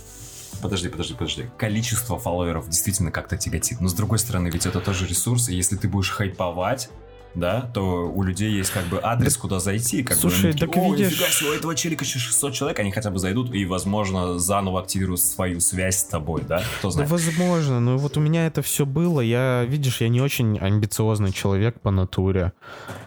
Подожди, 0.63 0.89
подожди, 0.89 1.13
подожди. 1.15 1.45
Количество 1.59 2.19
фолловеров 2.19 2.69
действительно 2.69 3.11
как-то 3.11 3.37
тяготит. 3.37 3.81
Но 3.81 3.89
с 3.89 3.95
другой 3.95 4.19
стороны, 4.19 4.49
ведь 4.49 4.65
это 4.65 4.81
тоже 4.81 5.07
ресурс, 5.07 5.51
и 5.51 5.55
если 5.55 5.77
ты 5.77 5.89
будешь 5.89 6.11
хайповать, 6.11 6.89
да, 7.35 7.71
то 7.75 8.11
у 8.11 8.23
людей 8.23 8.53
есть 8.53 8.71
как 8.71 8.85
бы 8.87 9.01
адрес, 9.03 9.37
куда 9.37 9.61
зайти. 9.61 10.03
Как 10.03 10.17
Слушай, 10.17 10.53
бы, 10.53 10.59
так 10.59 10.71
такие, 10.71 10.91
видишь... 10.91 11.13
нифига 11.13 11.27
себе, 11.29 11.51
у 11.51 11.53
этого 11.53 11.75
челика 11.75 12.05
еще 12.05 12.19
600 12.19 12.53
человек, 12.55 12.79
они 12.79 12.91
хотя 12.91 13.11
бы 13.11 13.19
зайдут 13.19 13.53
и, 13.55 13.65
возможно, 13.67 14.39
заново 14.39 14.81
активируют 14.81 15.21
свою 15.21 15.61
связь 15.61 15.99
с 15.99 16.05
тобой, 16.05 16.43
да? 16.49 16.63
Кто 16.79 16.91
знает. 16.91 17.09
Да, 17.09 17.17
возможно, 17.17 17.81
но 17.81 17.99
вот 17.99 18.17
у 18.17 18.21
меня 18.21 18.47
это 18.47 18.63
все 18.63 18.87
было. 18.87 19.21
Я, 19.21 19.65
видишь, 19.65 20.01
я 20.01 20.09
не 20.09 20.21
очень 20.21 20.59
амбициозный 20.59 21.33
человек 21.33 21.81
по 21.81 21.91
натуре. 21.91 22.53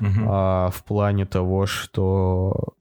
Угу. 0.01 0.21
А, 0.27 0.69
в 0.71 0.83
плане 0.83 1.25
того, 1.25 1.65
что 1.65 2.76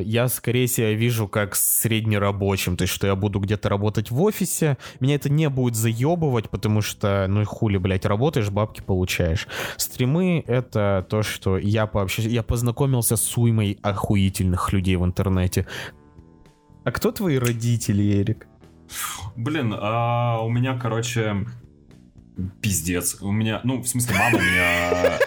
я 0.00 0.28
скорее 0.28 0.66
себя 0.66 0.92
вижу 0.92 1.28
как 1.28 1.54
среднерабочим, 1.54 2.76
то 2.76 2.82
есть 2.82 2.94
что 2.94 3.06
я 3.06 3.14
буду 3.14 3.38
где-то 3.40 3.68
работать 3.68 4.10
в 4.10 4.22
офисе, 4.22 4.78
меня 5.00 5.16
это 5.16 5.28
не 5.28 5.48
будет 5.48 5.74
заебывать, 5.74 6.50
потому 6.50 6.80
что, 6.80 7.26
ну 7.28 7.42
и 7.42 7.44
хули, 7.44 7.76
блядь, 7.76 8.06
работаешь, 8.06 8.50
бабки 8.50 8.80
получаешь. 8.80 9.48
Стримы— 9.76 10.44
это 10.46 11.06
то, 11.08 11.22
что 11.22 11.58
я 11.58 11.86
пообщаюсь, 11.86 12.30
я 12.30 12.42
познакомился 12.42 13.16
с 13.16 13.36
уймой 13.36 13.78
охуительных 13.82 14.72
людей 14.72 14.96
в 14.96 15.04
интернете. 15.04 15.66
А 16.84 16.92
кто 16.92 17.12
твои 17.12 17.38
родители, 17.38 18.20
Эрик? 18.20 18.46
Блин, 19.36 19.74
а 19.76 20.40
у 20.42 20.50
меня, 20.50 20.78
короче, 20.78 21.46
пиздец. 22.60 23.20
У 23.20 23.32
меня, 23.32 23.60
ну, 23.64 23.80
в 23.80 23.88
смысле, 23.88 24.16
мама 24.18 24.38
у 24.38 24.40
меня 24.40 25.18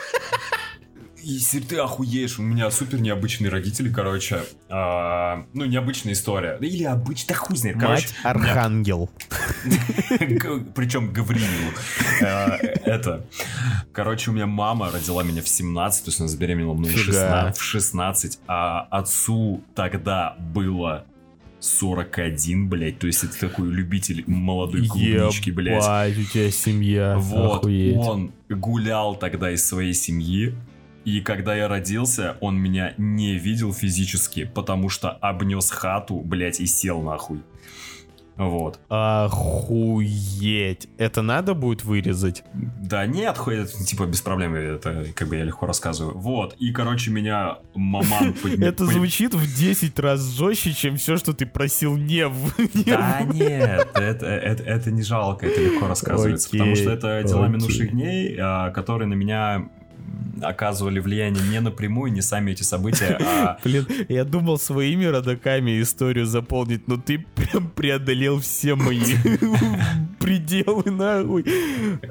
если 1.27 1.59
ты 1.59 1.77
охуеешь, 1.77 2.39
у 2.39 2.41
меня 2.41 2.71
супер 2.71 3.01
необычные 3.01 3.49
родители, 3.49 3.91
короче. 3.91 4.43
А, 4.69 5.45
ну, 5.53 5.65
необычная 5.65 6.13
история. 6.13 6.57
Или 6.61 6.85
обычная, 6.85 7.35
хуй 7.35 7.57
знает. 7.57 7.77
Короче, 7.77 8.07
Мать 8.07 8.15
Архангел. 8.23 9.09
Причем 10.73 11.11
Гавриил. 11.11 11.73
А, 12.23 12.57
это. 12.61 13.25
Короче, 13.91 14.31
у 14.31 14.33
меня 14.33 14.47
мама 14.47 14.89
родила 14.89 15.21
меня 15.21 15.41
в 15.41 15.49
17, 15.49 16.05
то 16.05 16.09
есть 16.09 16.19
она 16.21 16.29
забеременела 16.29 16.73
мной 16.73 16.91
в 16.93 17.61
16, 17.61 18.39
а 18.47 18.87
отцу 18.89 19.61
тогда 19.75 20.37
было 20.39 21.05
41, 21.59 22.69
блядь, 22.69 22.99
то 22.99 23.07
есть 23.07 23.25
это 23.25 23.37
такой 23.37 23.69
любитель 23.69 24.23
молодой 24.27 24.87
клубнички, 24.87 25.49
блядь. 25.49 25.83
Ебать, 25.83 26.17
у 26.17 26.23
тебя 26.23 26.51
семья. 26.51 27.17
Вот, 27.17 27.63
Охуеть. 27.63 27.97
он 27.97 28.31
гулял 28.47 29.17
тогда 29.17 29.51
из 29.51 29.67
своей 29.67 29.93
семьи, 29.93 30.55
и 31.07 31.21
когда 31.21 31.55
я 31.55 31.69
родился, 31.69 32.35
он 32.41 32.57
меня 32.57 32.93
не 32.97 33.35
видел 33.35 33.73
физически, 33.73 34.43
потому 34.43 34.89
что 34.89 35.09
обнес 35.09 35.71
хату, 35.71 36.19
блять, 36.19 36.59
и 36.59 36.65
сел 36.65 37.01
нахуй. 37.01 37.39
Вот. 38.35 38.77
Охуеть. 38.89 40.89
Это 40.97 41.21
надо 41.21 41.53
будет 41.53 41.85
вырезать? 41.85 42.43
Да 42.53 43.05
нет, 43.05 43.37
это, 43.47 43.85
типа 43.85 44.05
без 44.05 44.21
проблем, 44.21 44.53
это 44.53 45.05
как 45.15 45.29
бы 45.29 45.37
я 45.37 45.45
легко 45.45 45.65
рассказываю. 45.65 46.17
Вот, 46.17 46.55
и, 46.59 46.73
короче, 46.73 47.09
меня 47.09 47.59
маман... 47.73 48.35
Это 48.61 48.85
звучит 48.85 49.33
в 49.33 49.57
10 49.57 49.97
раз 49.99 50.37
жестче, 50.37 50.73
чем 50.73 50.97
все, 50.97 51.15
что 51.15 51.31
ты 51.31 51.45
просил 51.45 51.95
не 51.95 52.29
Да 52.85 53.21
нет, 53.23 53.87
это 53.95 54.91
не 54.91 55.03
жалко, 55.03 55.47
это 55.47 55.61
легко 55.61 55.87
рассказывается, 55.87 56.49
потому 56.49 56.75
что 56.75 56.91
это 56.91 57.23
дела 57.23 57.47
минувших 57.47 57.91
дней, 57.91 58.35
а, 58.37 58.71
которые 58.71 59.07
на 59.07 59.13
меня 59.13 59.69
оказывали 60.41 60.99
влияние 60.99 61.43
не 61.49 61.59
напрямую, 61.59 62.11
не 62.11 62.21
сами 62.21 62.51
эти 62.51 62.63
события, 62.63 63.17
а... 63.19 63.57
Блин, 63.63 63.87
я 64.09 64.23
думал 64.23 64.59
своими 64.59 65.05
родаками 65.05 65.81
историю 65.81 66.25
заполнить, 66.25 66.87
но 66.87 66.97
ты 66.97 67.25
прям 67.35 67.69
преодолел 67.69 68.39
все 68.39 68.75
мои 68.75 68.99
пределы, 70.19 70.91
нахуй. 70.91 71.45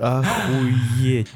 Охуеть. 0.01 1.29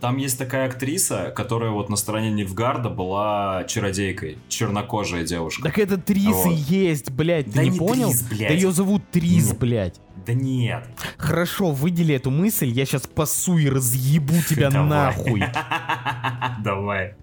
Там 0.00 0.16
есть 0.16 0.38
такая 0.38 0.66
актриса, 0.66 1.30
которая 1.36 1.70
вот 1.70 1.90
на 1.90 1.96
стороне 1.96 2.30
Нильфгарда 2.30 2.88
была 2.88 3.64
чародейкой, 3.64 4.38
чернокожая 4.48 5.24
девушка. 5.24 5.64
Так 5.64 5.78
это 5.78 5.98
Трис 5.98 6.34
вот. 6.36 6.52
и 6.52 6.54
есть, 6.54 7.10
блядь, 7.10 7.46
ты 7.46 7.52
да 7.52 7.64
не, 7.64 7.70
не 7.70 7.78
понял? 7.78 8.08
Трис, 8.08 8.22
блядь. 8.22 8.48
Да 8.48 8.54
ее 8.54 8.72
зовут 8.72 9.02
Трис, 9.10 9.48
нет. 9.48 9.58
блядь. 9.58 10.00
Да 10.26 10.34
нет. 10.34 10.86
Хорошо, 11.16 11.70
выдели 11.70 12.14
эту 12.14 12.30
мысль, 12.30 12.68
я 12.68 12.84
сейчас 12.84 13.06
пасу 13.06 13.58
и 13.58 13.68
разъебу 13.68 14.34
тебя 14.48 14.70
нахуй. 14.70 15.40
Давай. 16.64 17.14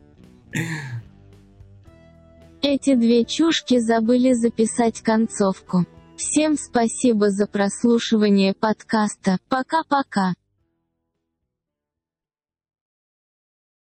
Эти 2.62 2.96
две 2.96 3.24
чушки 3.24 3.80
забыли 3.80 4.34
записать 4.34 5.02
концовку. 5.02 5.86
Всем 6.18 6.58
спасибо 6.58 7.30
за 7.30 7.46
прослушивание 7.46 8.54
подкаста. 8.54 9.38
Пока-пока. 9.50 10.34